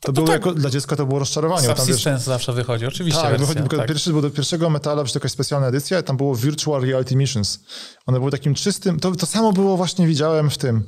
To, 0.00 0.12
było 0.12 0.26
tak. 0.26 0.34
jako, 0.34 0.54
dla 0.54 0.70
dziecka 0.70 0.96
to 0.96 1.06
było 1.06 1.18
rozczarowanie. 1.18 1.68
bo 1.68 1.74
Tam, 1.74 1.86
wiesz, 1.86 1.86
Subsistence 1.86 2.24
zawsze 2.24 2.52
wychodzi, 2.52 2.86
oczywiście. 2.86 3.22
tak, 3.22 3.30
wersja, 3.30 3.46
wychodzi, 3.62 3.76
tak. 3.76 3.88
pierwszy 3.88 4.10
był 4.10 4.22
do 4.22 4.30
pierwszego 4.30 4.70
metala, 4.70 5.04
przecież 5.04 5.14
jakaś 5.14 5.30
specjalna 5.32 5.66
edycja, 5.66 6.00
i 6.00 6.02
tam 6.02 6.16
było 6.16 6.34
Virtual 6.34 6.82
Reality 6.82 7.16
Missions. 7.16 7.60
One 8.06 8.18
były 8.18 8.30
takim 8.30 8.54
czystym, 8.54 9.00
to, 9.00 9.12
to 9.12 9.26
samo 9.26 9.52
było 9.52 9.76
właśnie 9.76 10.06
widziałem 10.06 10.50
w 10.50 10.58
tym, 10.58 10.84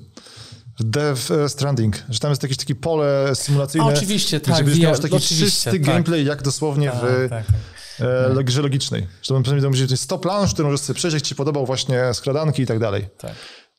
Death 0.80 1.20
Stranding, 1.48 2.02
że 2.08 2.18
tam 2.18 2.30
jest 2.30 2.42
jakieś 2.42 2.56
takie 2.58 2.74
pole 2.74 3.30
symulacyjne, 3.34 3.86
A, 3.86 3.88
oczywiście, 3.88 4.40
gdzie 4.40 4.52
tak, 4.52 4.64
będziesz 4.64 4.84
miał 4.84 4.98
taki 4.98 5.20
czysty 5.20 5.70
tak. 5.70 5.80
gameplay, 5.82 6.24
jak 6.24 6.42
dosłownie 6.42 6.90
Tak, 6.90 7.00
w 7.00 7.28
tak, 7.30 7.46
tak. 7.46 7.56
e, 8.00 8.28
log- 8.34 8.44
grze 8.44 8.62
logicznej. 8.62 9.06
Że 9.22 9.28
to 9.34 9.40
będzie 9.40 9.68
będzie 9.68 9.96
stop 9.96 10.24
launch, 10.24 10.52
który 10.52 10.68
możesz 10.68 10.80
sobie 10.80 10.96
przejść, 10.96 11.14
jak 11.14 11.22
ci 11.22 11.34
podobał 11.34 11.66
właśnie 11.66 12.14
skradanki 12.14 12.62
i 12.62 12.66
tak 12.66 12.78
dalej. 12.78 13.08
tak. 13.18 13.32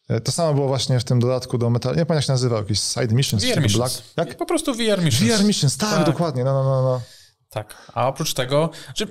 E, 0.09 0.19
To 0.21 0.31
samo 0.31 0.53
było 0.53 0.67
właśnie 0.67 0.99
w 0.99 1.03
tym 1.03 1.19
dodatku 1.19 1.57
do 1.57 1.69
Metal. 1.69 1.91
Nie 1.91 1.95
pamiętam 1.95 2.15
jak 2.15 2.25
się 2.25 2.31
nazywał, 2.31 2.59
jakiś 2.59 2.79
Side 2.79 3.15
Missions. 3.15 3.43
VR 3.45 3.61
Missions. 3.61 4.01
Black. 4.15 4.27
Jak? 4.29 4.37
Po 4.37 4.45
prostu 4.45 4.73
VR 4.73 5.01
Missions. 5.03 5.31
VR 5.41 5.43
Missions, 5.45 5.77
tak, 5.77 5.89
Tak. 5.89 6.05
dokładnie. 6.05 6.43
No, 6.43 6.53
no, 6.53 6.63
no, 6.63 6.81
no. 6.81 7.01
Tak. 7.49 7.75
A 7.93 8.07
oprócz 8.07 8.33
tego, 8.33 8.69
że 8.95 9.05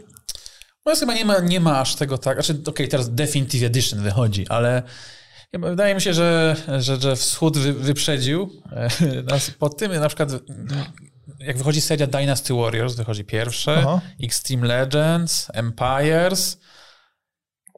nas 0.87 1.01
chyba 1.01 1.15
nie 1.15 1.25
ma, 1.25 1.39
nie 1.39 1.61
ma 1.61 1.81
aż 1.81 1.95
tego 1.95 2.19
tak, 2.19 2.35
znaczy 2.45 2.63
okej, 2.67 2.89
teraz 2.89 3.15
Definitive 3.15 3.63
Edition 3.63 4.03
wychodzi, 4.03 4.49
ale 4.49 4.83
wydaje 5.53 5.95
mi 5.95 6.01
się, 6.01 6.15
że, 6.15 6.57
że, 6.79 7.01
że 7.01 7.17
wschód 7.17 7.59
wy, 7.59 7.73
wyprzedził 7.73 8.63
e, 8.73 9.23
nas 9.23 9.51
po 9.51 9.69
tym, 9.69 9.95
na 10.01 10.09
przykład 10.09 10.31
jak 11.41 11.59
wychodzi 11.59 11.81
seria 11.81 12.07
Dynasty 12.07 12.55
Warriors, 12.55 12.95
wychodzi 12.95 13.25
pierwsze, 13.25 13.77
Aha. 13.79 14.01
Extreme 14.23 14.67
Legends, 14.67 15.49
Empires 15.53 16.59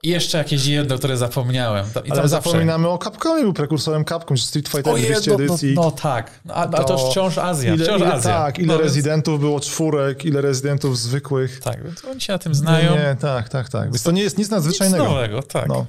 i 0.03 0.09
jeszcze 0.09 0.39
jakieś 0.39 0.67
jedno, 0.67 0.99
które 0.99 1.17
zapomniałem. 1.17 1.87
To- 1.95 2.01
I 2.03 2.11
Ale 2.11 2.21
tam 2.21 2.29
zawsze... 2.29 2.51
zapominamy 2.51 2.89
o 2.89 2.99
Capcomie, 2.99 3.43
był 3.43 3.53
prekursorem 3.53 4.05
Capcom, 4.05 4.39
Street 4.39 4.69
Fighter 4.69 4.95
Oje, 4.95 5.07
200 5.07 5.31
no, 5.31 5.39
no, 5.39 5.45
edycji. 5.45 5.75
no 5.75 5.91
tak, 5.91 6.41
no, 6.45 6.55
a, 6.55 6.71
ale 6.71 6.85
to 6.85 6.93
już 6.93 7.03
wciąż 7.11 7.39
Azja, 7.39 7.75
ile, 7.75 7.85
wciąż 7.85 8.01
ile, 8.01 8.13
Azja. 8.13 8.31
Tak, 8.33 8.59
ile 8.59 8.67
No, 8.67 8.73
więc- 8.73 8.85
rezydentów 8.85 9.41
było 9.41 9.61
czwórek, 9.61 10.25
ile 10.25 10.41
rezydentów 10.41 10.99
zwykłych. 10.99 11.61
Tak, 11.61 11.85
więc 11.85 12.05
oni 12.05 12.21
się 12.21 12.33
na 12.33 12.39
tym 12.39 12.55
znają. 12.55 12.93
Nie, 12.95 13.17
tak, 13.21 13.49
tak, 13.49 13.69
tak. 13.69 13.85
Więc 13.85 14.03
to 14.03 14.11
nie 14.11 14.23
jest 14.23 14.39
nic 14.39 14.47
Nic 14.47 14.51
nadzwyczajnego. 14.51 15.05
nowego, 15.05 15.43
tak. 15.43 15.69
No. 15.69 15.87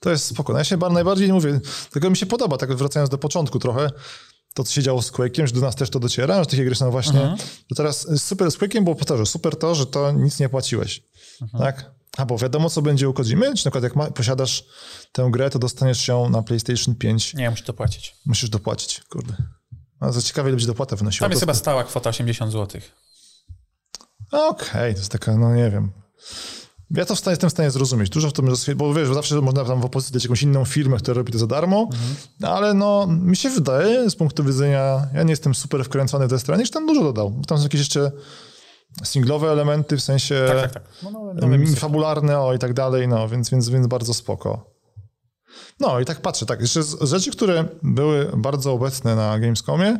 To 0.00 0.10
jest 0.10 0.26
spoko. 0.26 0.52
No 0.52 0.58
Ja 0.58 0.64
się 0.64 0.76
bar- 0.76 0.92
najbardziej 0.92 1.32
mówię, 1.32 1.60
tego 1.92 2.10
mi 2.10 2.16
się 2.16 2.26
podoba, 2.26 2.56
tak 2.58 2.74
wracając 2.74 3.10
do 3.10 3.18
początku 3.18 3.58
trochę, 3.58 3.90
to 4.54 4.64
co 4.64 4.72
się 4.72 4.82
działo 4.82 5.02
z 5.02 5.12
Quake'iem, 5.12 5.46
że 5.46 5.52
do 5.52 5.60
nas 5.60 5.76
też 5.76 5.90
to 5.90 6.00
dociera, 6.00 6.40
że 6.40 6.46
takie 6.46 6.64
gry 6.64 6.74
są 6.74 6.90
właśnie, 6.90 7.20
Mhm. 7.20 7.38
że 7.70 7.76
teraz 7.76 8.06
super 8.22 8.50
z 8.50 8.58
Quake'iem 8.58 8.84
było 8.84 8.96
po 8.96 9.04
to, 9.04 9.16
że 9.18 9.26
super 9.26 9.56
to, 9.56 9.74
że 9.74 9.86
to 9.86 10.12
nic 10.12 10.40
nie 10.40 10.48
płaciłeś, 10.48 11.02
Mhm. 11.42 11.64
tak? 11.64 11.90
A 12.16 12.26
bo 12.26 12.38
wiadomo, 12.38 12.70
co 12.70 12.82
będzie 12.82 13.08
u 13.08 13.12
Kojimy, 13.12 13.46
czy 13.46 13.50
na 13.50 13.54
przykład 13.70 13.84
jak 13.84 13.96
ma, 13.96 14.10
posiadasz 14.10 14.64
tę 15.12 15.28
grę, 15.30 15.50
to 15.50 15.58
dostaniesz 15.58 16.08
ją 16.08 16.28
na 16.30 16.42
PlayStation 16.42 16.94
5, 16.94 17.34
Nie, 17.34 17.50
muszę 17.50 17.64
to 17.64 17.72
płacić. 17.72 18.16
musisz 18.26 18.50
dopłacić, 18.50 19.00
kurde. 19.10 19.34
A 20.00 20.12
za 20.12 20.22
ciekawie, 20.22 20.48
ile 20.48 20.52
będzie 20.56 20.66
dopłata 20.66 20.96
wynosiła. 20.96 21.24
Tam 21.24 21.30
jest 21.30 21.40
To- 21.40 21.46
chyba 21.46 21.54
stała 21.54 21.84
kwota 21.84 22.10
80 22.10 22.52
zł. 22.52 22.80
Okej, 24.32 24.92
to 24.94 24.98
jest 25.00 25.12
taka, 25.12 25.36
no 25.36 25.54
nie 25.54 25.70
wiem. 25.70 25.90
Ja 26.90 27.04
to 27.04 27.14
w 27.14 27.18
stanie, 27.18 27.32
jestem 27.32 27.50
w 27.50 27.52
stanie 27.52 27.70
zrozumieć. 27.70 28.10
Dużo 28.10 28.28
w 28.28 28.32
tym, 28.32 28.48
bo 28.76 28.94
wiesz, 28.94 29.08
zawsze 29.08 29.40
można 29.40 29.64
tam 29.64 29.80
w 29.80 29.84
opozycji 29.84 30.12
dać 30.14 30.24
jakąś 30.24 30.42
inną 30.42 30.64
firmę, 30.64 30.96
która 30.96 31.14
robi 31.14 31.32
to 31.32 31.38
za 31.38 31.46
darmo, 31.46 31.88
ale 32.42 32.74
no, 32.74 33.06
mi 33.06 33.36
się 33.36 33.50
wydaje, 33.50 34.10
z 34.10 34.16
punktu 34.16 34.44
widzenia, 34.44 35.06
ja 35.14 35.22
nie 35.22 35.30
jestem 35.30 35.54
super 35.54 35.84
wkręcony 35.84 36.26
w 36.26 36.30
tę 36.30 36.38
stronę, 36.38 36.64
że 36.66 36.70
tam 36.72 36.86
dużo 36.86 37.02
dodał. 37.02 37.42
Tam 37.46 37.58
są 37.58 37.64
jakieś 37.64 37.78
jeszcze 37.80 38.12
singlowe 39.02 39.50
elementy, 39.50 39.96
w 39.96 40.02
sensie 40.02 40.44
Tak, 40.48 40.60
tak, 40.60 40.72
tak. 40.72 40.82
No, 41.02 41.32
mm, 41.46 41.60
misje. 41.60 41.76
fabularne, 41.76 42.40
o 42.40 42.54
i 42.54 42.58
tak 42.58 42.72
dalej, 42.74 43.08
no, 43.08 43.28
więc, 43.28 43.50
więc, 43.50 43.68
więc 43.68 43.86
bardzo 43.86 44.14
spoko. 44.14 44.74
No 45.80 46.00
i 46.00 46.04
tak 46.04 46.20
patrzę, 46.20 46.46
tak, 46.46 46.60
jeszcze 46.60 46.82
z 46.82 47.02
rzeczy, 47.02 47.30
które 47.30 47.64
były 47.82 48.30
bardzo 48.36 48.72
obecne 48.72 49.16
na 49.16 49.38
Gamescomie, 49.38 49.98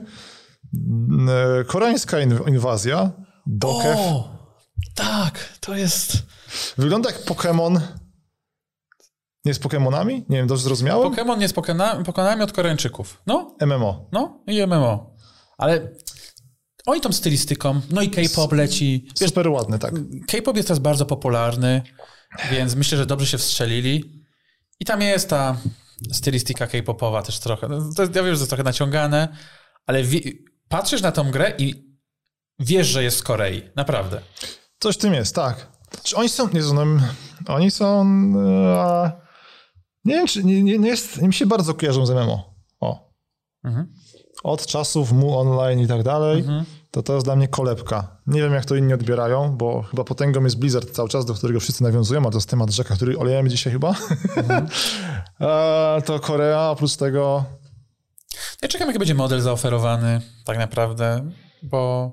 mm, 0.74 1.28
e, 1.61 1.64
koreańska 1.64 2.16
inw- 2.16 2.49
inwazja, 2.49 3.11
Dokev, 3.47 3.99
O, 3.99 4.28
tak, 4.95 5.38
to 5.61 5.74
jest... 5.74 6.12
Wygląda 6.78 7.11
jak 7.11 7.24
Pokémon. 7.24 7.80
Nie 9.45 9.55
z 9.55 9.61
Pokémonami? 9.61 10.22
Nie 10.28 10.36
wiem, 10.36 10.47
dobrze 10.47 10.64
zrozumiałem? 10.64 11.12
Pokémon 11.12 11.38
nie 11.38 11.49
z 11.49 11.53
pokonami 12.05 12.42
od 12.42 12.53
Koreańczyków. 12.53 13.22
No, 13.26 13.57
MMO. 13.66 14.09
no 14.12 14.40
i 14.47 14.66
MMO. 14.66 15.14
Ale 15.59 15.88
oni 16.87 17.01
tą 17.01 17.12
stylistyką, 17.12 17.80
no 17.91 18.03
i 18.03 18.11
K-pop 18.11 18.53
leci. 18.53 19.09
Super 19.14 19.49
ładny, 19.49 19.78
tak. 19.78 19.95
K-pop 20.28 20.57
jest 20.57 20.68
teraz 20.68 20.78
bardzo 20.78 21.07
popularny, 21.07 21.82
więc 22.51 22.74
myślę, 22.74 22.99
że 22.99 23.07
dobrze 23.07 23.26
się 23.26 23.39
wstrzelili. 23.39 24.24
I 24.80 24.85
tam 24.85 25.01
jest 25.01 25.28
ta 25.28 25.57
stylistyka 26.12 26.66
K-popowa 26.66 27.22
też 27.22 27.39
trochę. 27.39 27.68
No, 27.68 27.78
To, 27.97 28.03
ja 28.03 28.09
wiem, 28.09 28.24
że 28.24 28.30
to 28.35 28.41
jest 28.41 28.49
trochę 28.49 28.62
naciągane, 28.62 29.37
ale 29.87 30.03
wi- 30.03 30.45
patrzysz 30.68 31.03
na 31.03 31.12
tą 31.12 31.30
grę 31.30 31.53
i 31.59 31.95
wiesz, 32.59 32.87
że 32.87 33.03
jest 33.03 33.16
z 33.18 33.22
Korei. 33.22 33.62
Naprawdę. 33.76 34.20
Coś 34.78 34.95
w 34.95 34.99
tym 34.99 35.14
jest, 35.14 35.35
tak. 35.35 35.72
Czy 36.03 36.16
oni 36.16 36.28
są, 36.28 36.49
nie 36.53 36.62
znam, 36.62 37.03
oni 37.47 37.70
są, 37.70 38.03
e, 38.39 39.12
nie 40.05 40.14
wiem, 40.14 40.26
czy 40.26 40.45
nie, 40.45 40.62
nie, 40.62 40.89
jest, 40.89 41.22
mi 41.22 41.35
się 41.35 41.47
bardzo 41.47 41.74
kojarzą 41.74 42.07
z 42.07 42.11
MMO. 42.11 42.55
O. 42.80 43.12
Mhm. 43.64 43.95
Od 44.45 44.66
czasów 44.66 45.12
Mu 45.12 45.38
Online 45.38 45.80
i 45.80 45.86
tak 45.86 46.03
dalej, 46.03 46.38
Mhm. 46.40 46.64
to 46.90 47.03
to 47.03 47.14
jest 47.14 47.26
dla 47.26 47.36
mnie 47.36 47.49
kolebka. 47.49 48.16
Nie 48.26 48.40
wiem, 48.42 48.53
jak 48.55 48.64
to 48.64 48.74
inni 48.74 48.92
odbierają, 48.95 49.57
bo 49.57 49.82
chyba 49.82 50.05
potęgą 50.05 50.45
jest 50.45 50.59
Blizzard 50.59 50.90
cały 50.90 51.09
czas, 51.09 51.24
do 51.24 51.34
którego 51.34 51.61
wszyscy 51.61 51.82
nawiązują, 51.82 52.26
a 52.26 52.30
to 52.30 52.36
jest 52.36 52.49
temat 52.51 52.70
rzeka, 52.70 52.95
który 52.97 53.18
olejemy 53.18 53.49
dzisiaj 53.49 53.72
chyba. 53.72 53.88
Mhm. 54.36 54.66
e, 55.40 56.03
to 56.05 56.20
Korea, 56.20 56.70
oprócz 56.70 56.97
tego 56.97 57.45
Ja 58.62 58.68
czekam, 58.68 58.86
jaki 58.88 58.99
będzie 58.99 59.14
model 59.14 59.40
zaoferowany 59.40 60.20
tak 60.45 60.59
naprawdę, 60.59 61.30
bo 61.62 62.12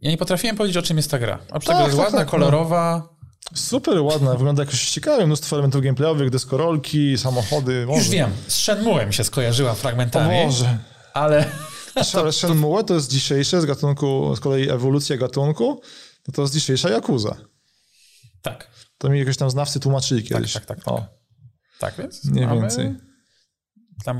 ja 0.00 0.10
nie 0.10 0.18
potrafiłem 0.18 0.56
powiedzieć, 0.56 0.76
o 0.76 0.82
czym 0.82 0.96
jest 0.96 1.10
ta 1.10 1.18
gra. 1.18 1.38
Oprócz 1.48 1.64
Tak, 1.64 1.76
tego 1.76 1.86
jest 1.86 1.96
tak, 1.96 2.04
ładna, 2.04 2.18
tak, 2.18 2.26
no. 2.26 2.30
kolorowa. 2.30 3.08
Super 3.54 4.00
ładna, 4.00 4.34
wygląda 4.34 4.62
jakoś 4.62 4.90
ciekawie, 4.90 5.26
mnóstwo 5.26 5.56
elementów 5.56 5.82
gameplayowych, 5.82 6.30
deskorolki, 6.30 7.18
samochody. 7.18 7.86
Boże. 7.86 7.98
Już 7.98 8.08
wiem, 8.08 8.30
z 8.48 8.54
Shenmue 8.54 9.06
mi 9.06 9.14
się 9.14 9.24
skojarzyła 9.24 9.70
O 9.70 9.74
fragmentami, 9.74 10.44
Boże. 10.46 10.78
Ale 11.20 11.50
Ale 12.14 12.32
Shenmue 12.32 12.84
to 12.84 12.94
jest 12.94 13.10
dzisiejsze 13.10 13.60
z 13.60 13.64
gatunku, 13.64 14.36
z 14.36 14.40
kolei 14.40 14.70
ewolucja 14.70 15.16
gatunku, 15.16 15.80
no 16.28 16.32
to 16.34 16.42
jest 16.42 16.54
dzisiejsza 16.54 16.88
Yakuza. 16.88 17.36
tak, 18.42 18.70
To 18.98 19.08
mi 19.08 19.18
jakoś 19.18 19.36
tam 19.36 19.50
znawcy 19.50 19.80
tłumaczyli 19.80 20.22
kiedyś. 20.22 20.52
tak, 20.52 20.66
tak, 20.66 20.78
tak. 20.84 20.88
O, 20.88 21.06
tak 21.78 21.94
więc 21.98 22.24
mniej 22.24 22.46
mamy 22.46 22.60
więcej. 22.60 22.94
Tam, 24.04 24.16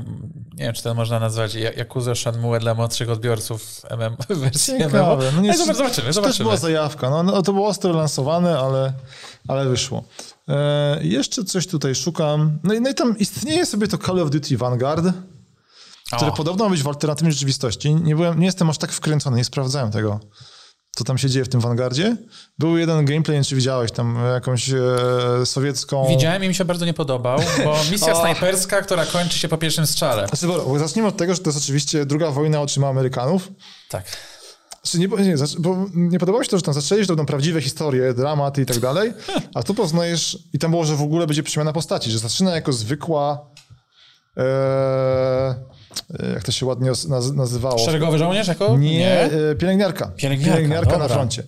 nie 0.53 0.63
wiem, 0.65 0.73
czy 0.73 0.83
to 0.83 0.93
można 0.93 1.19
nazwać 1.19 1.55
Yakuza 1.55 2.15
Shenmue 2.15 2.59
dla 2.59 2.73
młodszych 2.73 3.09
odbiorców 3.09 3.81
MM, 3.89 4.15
wersji 4.29 4.73
MMO. 4.73 5.17
No 5.35 5.41
nie, 5.41 5.49
Ale 5.49 5.57
zobacz, 5.57 5.77
zobaczymy, 5.77 6.07
to 6.07 6.13
też 6.13 6.15
zobaczymy. 6.15 6.43
była 6.43 6.57
zajawka. 6.57 7.09
No, 7.09 7.23
no, 7.23 7.41
to 7.41 7.53
było 7.53 7.67
ostro 7.67 7.93
lansowane, 7.93 8.59
ale, 8.59 8.93
ale 9.47 9.69
wyszło. 9.69 10.03
E, 10.47 10.99
jeszcze 11.03 11.43
coś 11.43 11.67
tutaj 11.67 11.95
szukam. 11.95 12.59
No 12.63 12.73
i, 12.73 12.81
no 12.81 12.89
i 12.89 12.93
tam 12.93 13.17
istnieje 13.17 13.65
sobie 13.65 13.87
to 13.87 13.97
Call 13.97 14.19
of 14.19 14.29
Duty 14.29 14.57
Vanguard, 14.57 15.05
które 16.15 16.31
O, 16.31 16.35
podobno 16.35 16.63
ma 16.65 16.71
być 16.71 16.83
w 16.83 16.87
alternatywnej 16.87 17.33
rzeczywistości. 17.33 17.95
Nie, 17.95 18.15
byłem, 18.15 18.39
nie 18.39 18.45
jestem 18.45 18.69
aż 18.69 18.77
tak 18.77 18.91
wkręcony, 18.91 19.37
nie 19.37 19.43
sprawdzałem 19.43 19.91
tego. 19.91 20.19
co 20.95 21.03
tam 21.03 21.17
się 21.17 21.29
dzieje 21.29 21.45
w 21.45 21.49
tym 21.49 21.59
Vanguardzie. 21.61 22.17
Był 22.59 22.77
jeden 22.77 23.05
gameplay, 23.05 23.37
nie 23.37 23.43
czy 23.43 23.55
widziałeś, 23.55 23.91
tam 23.91 24.17
jakąś 24.33 24.69
e, 24.69 25.45
sowiecką... 25.45 26.07
Widziałem 26.07 26.43
i 26.43 26.47
mi 26.47 26.55
się 26.55 26.65
bardzo 26.65 26.85
nie 26.85 26.93
podobał, 26.93 27.39
bo 27.63 27.75
misja 27.91 28.15
snajperska, 28.15 28.81
która 28.81 29.05
kończy 29.05 29.39
się 29.39 29.47
po 29.47 29.57
pierwszym 29.57 29.87
strzale. 29.87 30.27
Znaczy, 30.27 30.47
bo, 30.47 30.79
zacznijmy 30.79 31.07
od 31.07 31.17
tego, 31.17 31.33
że 31.33 31.39
to 31.39 31.49
jest 31.49 31.63
oczywiście 31.63 32.05
druga 32.05 32.31
wojna 32.31 32.61
oczyma 32.61 32.87
Amerykanów. 32.87 33.51
Tak. 33.89 34.03
Znaczy 34.83 34.99
nie, 34.99 35.07
nie, 35.07 35.35
bo 35.59 35.85
nie 35.93 36.19
podobało 36.19 36.43
się 36.43 36.49
to, 36.49 36.57
że 36.57 36.63
tam 36.63 36.73
zaczęli, 36.73 37.01
że 37.01 37.07
to 37.07 37.15
będą 37.15 37.25
prawdziwe 37.25 37.61
historie, 37.61 38.13
dramaty 38.13 38.61
i 38.61 38.65
tak 38.65 38.79
dalej, 38.89 39.13
a 39.55 39.63
tu 39.63 39.73
poznajesz, 39.73 40.37
i 40.53 40.59
tam 40.59 40.71
było, 40.71 40.85
że 40.85 40.95
w 40.95 41.01
ogóle 41.01 41.27
będzie 41.27 41.43
przemiana 41.43 41.73
postaci, 41.73 42.11
że 42.11 42.19
zaczyna 42.19 42.55
jako 42.55 42.73
zwykła 42.73 43.49
e, 44.37 45.55
jak 46.33 46.43
to 46.43 46.51
się 46.51 46.65
ładnie 46.65 46.91
nazywało? 47.35 47.77
Szeregowy 47.77 48.17
żołnierz 48.17 48.47
jako? 48.47 48.77
Nie, 48.77 48.97
nie. 48.97 49.21
E, 49.21 49.55
pielęgniarka. 49.55 50.11
Pielęgniarka, 50.15 50.55
pielęgniarka 50.55 50.97
na 50.97 51.07
froncie. 51.07 51.43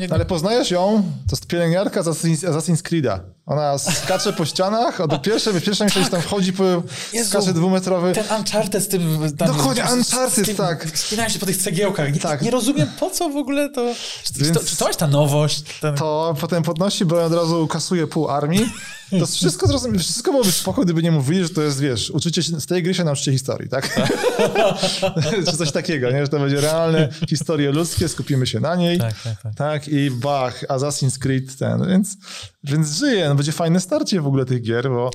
Nie... 0.00 0.12
Ale 0.12 0.24
poznajesz 0.24 0.70
ją, 0.70 1.02
to 1.02 1.32
jest 1.32 1.46
pielęgniarka 1.46 2.02
z 2.02 2.06
Assassin's 2.06 2.82
Creed'a. 2.82 3.18
Ona 3.48 3.78
skacze 3.78 4.32
po 4.32 4.44
ścianach, 4.44 5.00
od 5.00 5.22
pierwszej, 5.22 5.60
pierwsza 5.60 5.84
myśl, 5.84 6.04
że 6.04 6.10
tam 6.10 6.22
wchodzi 6.22 6.52
po 6.52 6.64
Jezu, 7.12 7.30
skacze 7.30 7.52
dwumetrowy. 7.52 8.12
Ten 8.12 8.24
Uncharted 8.38 8.84
z 8.84 8.88
tym... 8.88 9.36
Tam, 9.38 9.48
Dokładnie, 9.56 9.84
Uncharted, 9.92 10.46
tym, 10.46 10.56
tak. 10.56 10.92
Wspinają 10.92 11.28
się 11.28 11.38
po 11.38 11.46
tych 11.46 11.56
cegiełkach. 11.56 12.12
Nie, 12.12 12.20
tak. 12.20 12.42
nie 12.42 12.50
rozumiem, 12.50 12.88
po 13.00 13.10
co 13.10 13.28
w 13.28 13.36
ogóle 13.36 13.70
to... 13.70 13.94
Więc 14.36 14.58
to, 14.58 14.64
czy 14.64 14.76
to 14.76 14.86
jest 14.86 14.98
ta 14.98 15.06
nowość? 15.06 15.62
Ten... 15.80 15.94
To 15.94 16.34
potem 16.40 16.62
podnosi, 16.62 17.04
bo 17.04 17.24
od 17.24 17.32
razu 17.32 17.66
kasuje 17.66 18.06
pół 18.06 18.28
armii. 18.28 18.70
To 19.10 19.26
wszystko 19.26 19.66
zrozumie, 19.66 19.98
wszystko 19.98 20.30
byłoby 20.30 20.52
spoko, 20.52 20.82
gdyby 20.82 21.02
nie 21.02 21.10
mówili, 21.10 21.42
że 21.42 21.48
to 21.48 21.62
jest, 21.62 21.80
wiesz, 21.80 22.10
uczycie 22.10 22.42
się, 22.42 22.60
z 22.60 22.66
tej 22.66 22.82
gry 22.82 22.94
się 22.94 23.04
nauczycie 23.04 23.32
historii, 23.32 23.68
tak? 23.68 24.00
Czy 25.50 25.56
coś 25.56 25.72
takiego, 25.72 26.10
nie? 26.10 26.22
Że 26.22 26.28
to 26.28 26.38
będzie 26.38 26.60
realne 26.60 27.08
historie 27.28 27.72
ludzkie, 27.72 28.08
skupimy 28.08 28.46
się 28.46 28.60
na 28.60 28.76
niej. 28.76 28.98
Tak, 28.98 29.14
tak, 29.22 29.42
tak. 29.42 29.54
tak 29.54 29.88
i 29.88 30.10
bach, 30.10 30.64
Assassin's 30.68 31.18
Creed 31.18 31.56
ten, 31.56 31.88
więc, 31.88 32.16
więc 32.64 32.90
żyje, 32.90 33.28
no 33.28 33.34
będzie 33.34 33.52
fajne 33.52 33.80
starcie 33.80 34.20
w 34.20 34.26
ogóle 34.26 34.44
tych 34.44 34.62
gier, 34.62 34.90
bo... 34.90 35.10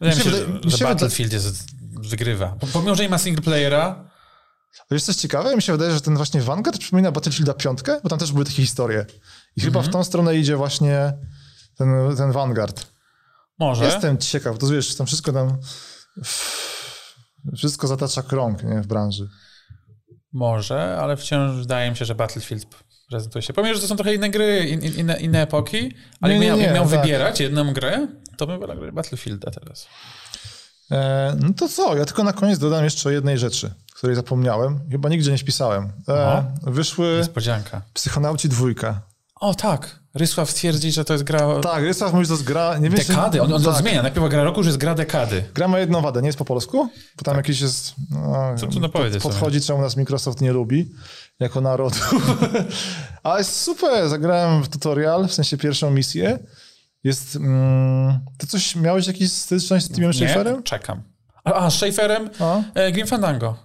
Wydaje 0.00 0.18
mi 0.18 0.24
się, 0.24 0.30
że, 0.30 0.46
że 0.64 0.84
Battlefield 0.84 1.32
jest, 1.32 1.66
wygrywa. 2.08 2.56
Pomimo, 2.72 2.94
że 2.94 3.02
nie 3.02 3.08
ma 3.08 3.18
single 3.18 3.42
playera, 3.42 4.10
Wiesz, 4.90 5.02
coś 5.02 5.16
ciekawe? 5.16 5.56
Mi 5.56 5.62
się 5.62 5.72
wydaje, 5.72 5.90
że 5.90 6.00
ten 6.00 6.16
właśnie 6.16 6.40
Vanguard 6.40 6.78
przypomina 6.78 7.12
Battlefielda 7.12 7.54
5, 7.54 7.78
bo 8.02 8.08
tam 8.08 8.18
też 8.18 8.32
były 8.32 8.44
takie 8.44 8.56
historie. 8.56 9.06
I 9.56 9.60
chyba 9.60 9.80
w 9.80 9.86
mhm. 9.86 9.92
tą 9.92 10.04
stronę 10.04 10.36
idzie 10.36 10.56
właśnie 10.56 11.12
ten, 11.76 12.16
ten 12.16 12.32
Vanguard. 12.32 12.86
Może. 13.58 13.84
Jestem 13.84 14.18
ciekaw, 14.18 14.58
to 14.58 14.66
wiesz, 14.66 14.96
tam 14.96 15.06
wszystko 15.06 15.32
tam 15.32 15.58
wszystko 17.56 17.86
zatacza 17.86 18.22
krąg 18.22 18.62
nie, 18.62 18.80
w 18.80 18.86
branży. 18.86 19.28
Może, 20.32 20.98
ale 21.00 21.16
wciąż 21.16 21.56
wydaje 21.56 21.90
mi 21.90 21.96
się, 21.96 22.04
że 22.04 22.14
Battlefield 22.14 22.66
prezentuje 23.10 23.42
się. 23.42 23.52
Pomimo, 23.52 23.74
że 23.74 23.80
to 23.80 23.86
są 23.86 23.96
trochę 23.96 24.14
inne 24.14 24.30
gry, 24.30 24.68
in, 24.68 24.82
inne, 24.82 25.20
inne 25.20 25.42
epoki, 25.42 25.94
ale 26.20 26.34
nie, 26.34 26.40
nie, 26.40 26.46
nie, 26.46 26.62
miał, 26.62 26.74
miał 26.74 26.88
tak. 26.88 27.00
wybierać 27.00 27.40
jedną 27.40 27.72
grę, 27.72 28.08
to 28.36 28.46
bym 28.46 28.60
grać 28.60 28.78
Battlefielda 28.92 29.50
teraz. 29.50 29.86
E, 30.90 31.36
no 31.40 31.48
to 31.56 31.68
co, 31.68 31.96
ja 31.96 32.04
tylko 32.04 32.24
na 32.24 32.32
koniec 32.32 32.58
dodam 32.58 32.84
jeszcze 32.84 33.08
o 33.08 33.12
jednej 33.12 33.38
rzeczy, 33.38 33.70
której 33.94 34.16
zapomniałem. 34.16 34.80
Chyba 34.90 35.08
nigdzie 35.08 35.30
nie 35.30 35.38
spisałem. 35.38 35.92
E, 36.08 36.44
wyszły 36.62 37.16
Niespodzianka. 37.18 37.82
Psychonauci 37.94 38.48
dwójka. 38.48 39.00
O 39.40 39.54
tak, 39.54 40.00
Rysław 40.14 40.54
twierdzi, 40.54 40.92
że 40.92 41.04
to 41.04 41.12
jest 41.12 41.24
gra... 41.24 41.60
Tak, 41.60 41.84
Rysław 41.84 42.12
mówi, 42.12 42.24
że 42.24 42.28
to 42.28 42.34
jest 42.34 42.44
gra... 42.44 42.78
Nie 42.78 42.90
wiem, 42.90 42.98
dekady, 42.98 43.42
on, 43.42 43.52
on 43.52 43.62
tak. 43.62 43.76
zmienia. 43.76 44.02
Najpierw 44.02 44.28
gra 44.28 44.44
roku, 44.44 44.62
że 44.62 44.68
jest 44.68 44.78
gra 44.78 44.94
dekady. 44.94 45.44
Gra 45.54 45.68
ma 45.68 45.78
jedną 45.78 46.00
wadę, 46.00 46.22
nie 46.22 46.28
jest 46.28 46.38
po 46.38 46.44
polsku? 46.44 46.88
Bo 47.16 47.22
tam 47.24 47.34
tak. 47.34 47.36
jakiś 47.36 47.60
jest... 47.60 47.94
No, 48.10 48.54
Co 48.56 48.66
tu 48.66 48.88
powiedzieć 48.88 49.22
Podchodzi, 49.22 49.60
czemu 49.60 49.80
nas 49.80 49.96
Microsoft 49.96 50.40
nie 50.40 50.52
lubi 50.52 50.90
jako 51.40 51.60
narodu. 51.60 51.96
Ale 53.22 53.38
jest 53.38 53.60
super, 53.60 54.08
zagrałem 54.08 54.62
w 54.62 54.68
tutorial, 54.68 55.28
w 55.28 55.34
sensie 55.34 55.56
pierwszą 55.56 55.90
misję. 55.90 56.38
Jest... 57.04 57.36
Mm, 57.36 58.20
ty 58.38 58.46
coś, 58.46 58.76
miałeś 58.76 59.06
jakiś 59.06 59.32
styczność 59.32 59.86
z 59.86 59.90
Timem 59.90 60.14
Schaferem? 60.14 60.62
czekam. 60.62 61.02
A, 61.44 61.52
a 61.54 61.70
z 61.70 61.74
Schaferem 61.74 62.30
e, 62.74 62.92
Grim 62.92 63.06
Fandango. 63.06 63.56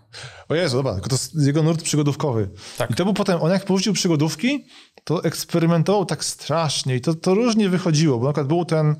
O 0.50 0.56
Jezu, 0.56 0.78
dobra, 0.78 1.00
to 1.00 1.16
jest 1.16 1.36
jego 1.36 1.64
nurt 1.64 1.82
przygodówkowy. 1.82 2.50
Tak. 2.78 2.92
I 2.92 2.94
to 2.94 3.06
był 3.06 3.14
potem, 3.14 3.42
on 3.42 3.52
jak 3.52 3.66
porzucił 3.66 3.94
przygodówki, 3.94 4.66
to 5.04 5.24
eksperymentował 5.24 6.06
tak 6.06 6.26
strasznie 6.26 6.96
i 6.96 7.02
to, 7.02 7.16
to 7.16 7.34
różnie 7.34 7.70
wychodziło, 7.70 8.20
bo 8.20 8.26
na 8.26 8.32
przykład 8.32 8.48
był 8.48 8.66
ten 8.66 8.96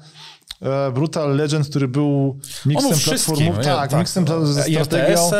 Brutal 0.94 1.36
Legend, 1.36 1.70
który 1.70 1.88
był 1.88 2.40
miksem 2.66 3.00
platformów, 3.00 3.56
tak, 3.56 3.90
tak, 3.92 4.00
miksem 4.00 4.26
no, 4.26 4.46
ze 4.46 4.64
strategią. 4.64 5.32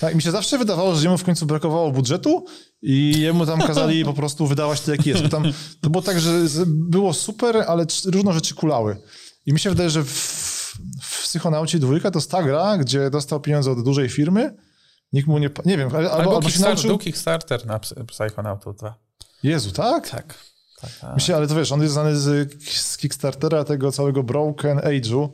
Tak, 0.00 0.12
i 0.12 0.16
mi 0.16 0.22
się 0.22 0.30
zawsze 0.30 0.58
wydawało, 0.58 0.94
że 0.94 1.02
jemu 1.02 1.18
w 1.18 1.24
końcu 1.24 1.46
brakowało 1.46 1.90
budżetu 1.90 2.44
i 2.82 3.20
jemu 3.20 3.46
tam 3.46 3.60
kazali 3.60 4.04
po 4.10 4.12
prostu 4.12 4.46
wydawać 4.46 4.80
to, 4.80 4.90
jak 4.90 5.06
jest. 5.06 5.22
Bo 5.22 5.28
tam, 5.28 5.44
to 5.80 5.90
było 5.90 6.02
tak, 6.02 6.20
że 6.20 6.30
było 6.66 7.12
super, 7.12 7.64
ale 7.68 7.86
różne 8.06 8.32
rzeczy 8.32 8.54
kulały. 8.54 8.96
I 9.46 9.52
mi 9.52 9.60
się 9.60 9.70
wydaje, 9.70 9.90
że 9.90 10.04
w, 10.04 10.10
w 11.02 11.22
Psychonaucie 11.22 11.78
dwójka 11.78 12.10
to 12.10 12.18
jest 12.18 12.30
ta 12.30 12.42
gra, 12.42 12.78
gdzie 12.78 13.10
dostał 13.10 13.40
pieniądze 13.40 13.70
od 13.70 13.84
dużej 13.84 14.08
firmy, 14.08 14.56
nikt 15.12 15.28
mu 15.28 15.38
nie... 15.38 15.50
Nie 15.64 15.76
wiem, 15.76 15.88
albo, 15.96 16.10
albo, 16.10 16.34
albo 16.34 16.40
Kickstarter, 16.40 16.74
nauczył... 16.74 16.98
Kickstarter 16.98 17.66
na 17.66 17.78
Psychonautu 18.06 18.72
2. 18.72 18.94
Jezu, 19.42 19.72
tak? 19.72 20.10
Tak. 20.10 20.49
Tak, 20.80 20.90
tak. 21.00 21.14
Myślę, 21.14 21.36
ale 21.36 21.46
to 21.46 21.54
wiesz, 21.54 21.72
on 21.72 21.82
jest 21.82 21.92
znany 21.92 22.16
z, 22.16 22.52
z 22.64 22.96
Kickstartera 22.96 23.64
tego 23.64 23.92
całego 23.92 24.22
Broken 24.22 24.78
Age'u, 24.78 25.28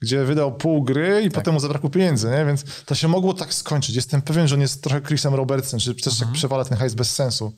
gdzie 0.00 0.24
wydał 0.24 0.56
pół 0.56 0.82
gry 0.82 1.20
i 1.20 1.24
tak. 1.24 1.32
potem 1.32 1.54
mu 1.54 1.60
zabrakło 1.60 1.90
pieniędzy, 1.90 2.30
nie? 2.30 2.44
Więc 2.44 2.64
to 2.86 2.94
się 2.94 3.08
mogło 3.08 3.34
tak 3.34 3.54
skończyć. 3.54 3.96
Jestem 3.96 4.22
pewien, 4.22 4.48
że 4.48 4.54
on 4.54 4.60
jest 4.60 4.82
trochę 4.82 5.00
Chrisem 5.00 5.34
Robertsem, 5.34 5.80
czy 5.80 5.94
też 5.94 6.12
mhm. 6.12 6.28
jak 6.28 6.38
przewala 6.38 6.64
ten 6.64 6.78
hajs 6.78 6.94
bez 6.94 7.14
sensu. 7.14 7.52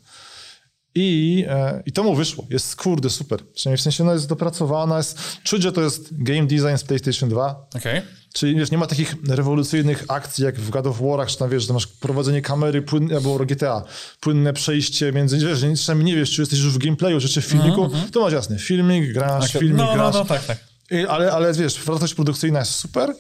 I, 0.95 1.45
e, 1.49 1.83
I 1.87 1.93
to 1.93 2.03
mu 2.03 2.15
wyszło. 2.15 2.47
Jest 2.51 2.77
kurde 2.77 3.11
super. 3.11 3.47
Przynajmniej 3.53 3.79
w 3.79 3.83
sensie 3.83 4.05
no 4.05 4.13
jest 4.13 4.29
dopracowana, 4.29 4.97
jest, 4.97 5.43
czuć, 5.43 5.63
że 5.63 5.73
to 5.73 5.83
jest 5.83 6.23
game 6.23 6.47
design 6.47 6.77
z 6.77 6.85
PlayStation 6.85 7.29
2. 7.29 7.67
Okay. 7.75 8.03
Czyli 8.33 8.55
wiesz, 8.55 8.71
nie 8.71 8.79
ma 8.79 8.87
takich 8.87 9.15
rewolucyjnych 9.29 10.05
akcji 10.09 10.45
jak 10.45 10.61
w 10.61 10.71
God 10.71 10.87
of 10.87 11.01
War'ach, 11.01 11.27
czy 11.27 11.39
tam 11.39 11.51
wiesz, 11.51 11.67
że 11.67 11.73
masz 11.73 11.87
prowadzenie 11.87 12.43
kamery 12.43 12.83
płynne, 12.83 13.17
albo 13.17 13.39
GTA, 13.39 13.83
płynne 14.21 14.53
przejście 14.53 15.13
między, 15.13 15.39
wiesz, 15.39 15.61
czasami 15.61 16.05
nie 16.05 16.17
wiesz, 16.17 16.31
czy 16.31 16.43
jesteś 16.43 16.59
już 16.59 16.75
w 16.75 16.79
gameplayu, 16.79 17.21
czy, 17.21 17.29
czy 17.29 17.41
w 17.41 17.45
filmiku, 17.45 17.85
mm 17.85 17.97
-hmm. 17.97 18.11
to 18.11 18.21
masz 18.21 18.33
jasne, 18.33 18.59
filmik, 18.59 19.13
grasz, 19.13 19.53
tak, 19.53 19.61
filmik, 19.61 19.79
no, 19.79 19.95
grasz. 19.95 20.15
No, 20.15 20.21
no, 20.21 20.25
tak, 20.25 20.45
tak. 20.45 20.59
I, 20.91 21.07
ale, 21.07 21.33
ale 21.33 21.53
wiesz, 21.53 21.85
wartość 21.85 22.15
produkcyjna 22.15 22.59
jest 22.59 22.75
super, 22.75 23.15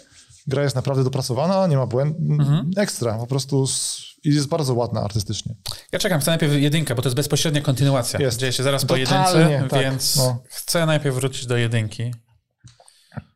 gra 0.46 0.62
jest 0.62 0.76
naprawdę 0.76 1.04
dopracowana, 1.04 1.66
nie 1.66 1.76
ma 1.76 1.86
błędów, 1.86 2.20
mm 2.20 2.46
-hmm. 2.46 2.80
ekstra, 2.80 3.18
po 3.18 3.26
prostu 3.26 3.66
i 4.24 4.34
jest 4.34 4.48
bardzo 4.48 4.74
ładna 4.74 5.00
artystycznie. 5.00 5.54
Ja 5.92 5.98
czekam, 5.98 6.20
chcę 6.20 6.30
najpierw 6.30 6.52
jedynkę, 6.52 6.94
bo 6.94 7.02
to 7.02 7.08
jest 7.08 7.16
bezpośrednia 7.16 7.61
kontynuacja. 7.61 8.20
Jest. 8.20 8.38
Dzieje 8.38 8.52
się 8.52 8.62
zaraz 8.62 8.82
Totalnie, 8.82 9.06
po 9.06 9.14
jedynce, 9.14 9.68
tak, 9.68 9.80
więc 9.80 10.16
no. 10.16 10.42
chcę 10.48 10.86
najpierw 10.86 11.16
wrócić 11.16 11.46
do 11.46 11.56
jedynki. 11.56 12.14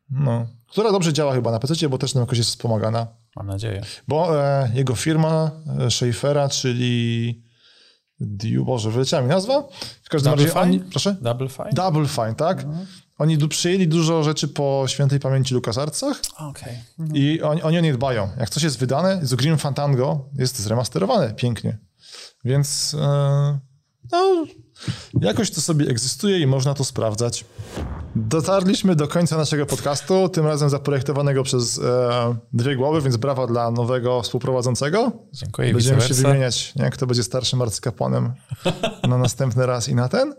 No 0.09 0.47
która 0.75 0.91
dobrze 0.91 1.13
działa 1.13 1.33
chyba 1.33 1.51
na 1.51 1.59
PC, 1.59 1.89
bo 1.89 1.97
też 1.97 2.13
nam 2.13 2.21
jakoś 2.21 2.37
jest 2.37 2.49
wspomagana. 2.49 3.07
Mam 3.35 3.47
nadzieję. 3.47 3.81
Bo 4.07 4.45
e, 4.45 4.71
jego 4.73 4.95
firma 4.95 5.51
e, 5.79 5.91
Schaeffera, 5.91 6.49
czyli 6.49 7.43
Diu, 8.19 8.65
Boże, 8.65 8.91
wyleciała 8.91 9.23
mi 9.23 9.29
nazwa. 9.29 9.63
W 10.03 10.09
każdym 10.09 10.31
Double 10.31 10.45
razie 10.45 10.59
oni, 10.59 10.79
proszę? 10.79 11.15
Double 11.21 11.49
Fine? 11.49 11.69
Double 11.73 12.07
Fine, 12.07 12.35
tak. 12.35 12.63
Mhm. 12.63 12.85
Oni 13.17 13.37
przyjęli 13.47 13.87
dużo 13.87 14.23
rzeczy 14.23 14.47
po 14.47 14.83
świętej 14.87 15.19
pamięci 15.19 15.53
LucasArtsach 15.53 16.21
okay. 16.37 16.73
Mhm. 16.99 17.17
i 17.17 17.41
oni, 17.41 17.61
oni 17.61 17.77
o 17.77 17.81
nie 17.81 17.93
dbają. 17.93 18.29
Jak 18.39 18.49
coś 18.49 18.63
jest 18.63 18.77
wydane, 18.77 19.19
z 19.23 19.35
Green 19.35 19.57
Fantango 19.57 20.29
jest 20.37 20.59
zremasterowane 20.59 21.33
pięknie. 21.33 21.77
Więc 22.45 22.93
e, 22.93 23.59
no, 24.11 24.45
Jakoś 25.21 25.51
to 25.51 25.61
sobie 25.61 25.87
egzystuje 25.87 26.39
i 26.39 26.47
można 26.47 26.73
to 26.73 26.83
sprawdzać. 26.83 27.45
Dotarliśmy 28.15 28.95
do 28.95 29.07
końca 29.07 29.37
naszego 29.37 29.65
podcastu, 29.65 30.29
tym 30.29 30.45
razem 30.45 30.69
zaprojektowanego 30.69 31.43
przez 31.43 31.79
e, 31.79 32.35
dwie 32.53 32.75
głowy, 32.75 33.01
więc 33.01 33.17
brawa 33.17 33.47
dla 33.47 33.71
nowego 33.71 34.21
współprowadzącego. 34.21 35.11
Dziękuję. 35.33 35.73
Będziemy 35.73 36.01
się 36.01 36.13
wymieniać, 36.13 36.75
nie, 36.75 36.89
kto 36.89 37.07
będzie 37.07 37.23
starszym 37.23 37.61
arcykapłanem 37.61 38.33
na 39.09 39.17
następny 39.17 39.65
raz 39.65 39.89
i 39.89 39.95
na 39.95 40.09
ten. 40.09 40.35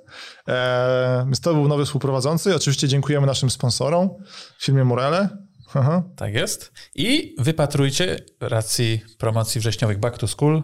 E, 0.48 1.22
więc 1.24 1.40
to 1.40 1.54
był 1.54 1.68
nowy 1.68 1.84
współprowadzący. 1.84 2.54
Oczywiście 2.54 2.88
dziękujemy 2.88 3.26
naszym 3.26 3.50
sponsorom, 3.50 4.10
firmie 4.58 4.84
Morele. 4.84 5.46
Aha. 5.74 6.02
Tak 6.16 6.34
jest. 6.34 6.72
I 6.94 7.34
wypatrujcie 7.38 8.18
racji 8.40 9.00
promocji 9.18 9.60
wrześniowych 9.60 9.98
Back 9.98 10.18
to 10.18 10.28
School. 10.28 10.62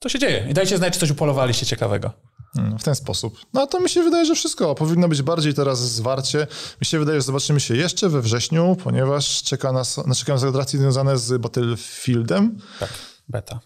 Co 0.00 0.08
się 0.08 0.18
dzieje? 0.18 0.46
I 0.50 0.54
dajcie 0.54 0.76
znać, 0.76 0.94
czy 0.94 1.00
coś 1.00 1.10
upolowaliście 1.10 1.66
ciekawego. 1.66 2.12
Mm, 2.56 2.78
w 2.78 2.84
ten 2.84 2.94
sposób. 2.94 3.40
No 3.52 3.66
to 3.66 3.80
mi 3.80 3.88
się 3.90 4.02
wydaje, 4.02 4.26
że 4.26 4.34
wszystko 4.34 4.74
powinno 4.74 5.08
być 5.08 5.22
bardziej 5.22 5.54
teraz 5.54 5.78
zwarcie. 5.92 6.46
Mi 6.80 6.86
się 6.86 6.98
wydaje, 6.98 7.18
że 7.18 7.22
zobaczymy 7.22 7.60
się 7.60 7.76
jeszcze 7.76 8.08
we 8.08 8.22
wrześniu, 8.22 8.76
ponieważ 8.84 9.42
czeka 9.42 9.72
nas, 9.72 10.00
no, 10.06 10.14
czekają 10.14 10.48
atrakcje 10.48 10.78
związane 10.78 11.18
z 11.18 11.40
Battlefieldem. 11.40 12.58
Tak, 12.80 12.90
beta. 13.28 13.60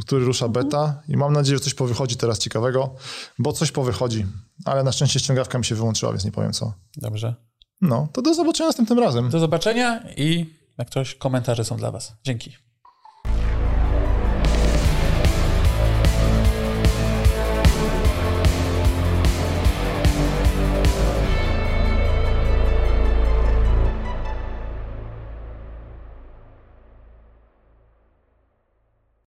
Który 0.00 0.24
rusza 0.24 0.48
beta 0.48 1.02
i 1.08 1.16
mam 1.16 1.32
nadzieję, 1.32 1.58
że 1.58 1.64
coś 1.64 1.74
powychodzi 1.74 2.16
teraz 2.16 2.38
ciekawego, 2.38 2.94
bo 3.38 3.52
coś 3.52 3.70
powychodzi. 3.72 4.26
Ale 4.64 4.82
na 4.82 4.92
szczęście 4.92 5.20
ściągawka 5.20 5.58
mi 5.58 5.64
się 5.64 5.74
wyłączyła, 5.74 6.12
więc 6.12 6.24
nie 6.24 6.32
powiem 6.32 6.52
co. 6.52 6.72
Dobrze. 6.96 7.34
No, 7.80 8.08
to 8.12 8.22
do 8.22 8.34
zobaczenia 8.34 8.66
następnym 8.66 8.98
razem. 8.98 9.30
Do 9.30 9.38
zobaczenia 9.38 10.02
i 10.16 10.46
jak 10.78 10.90
ktoś 10.90 11.14
komentarze 11.14 11.64
są 11.64 11.76
dla 11.76 11.90
Was. 11.90 12.12
Dzięki. 12.24 12.56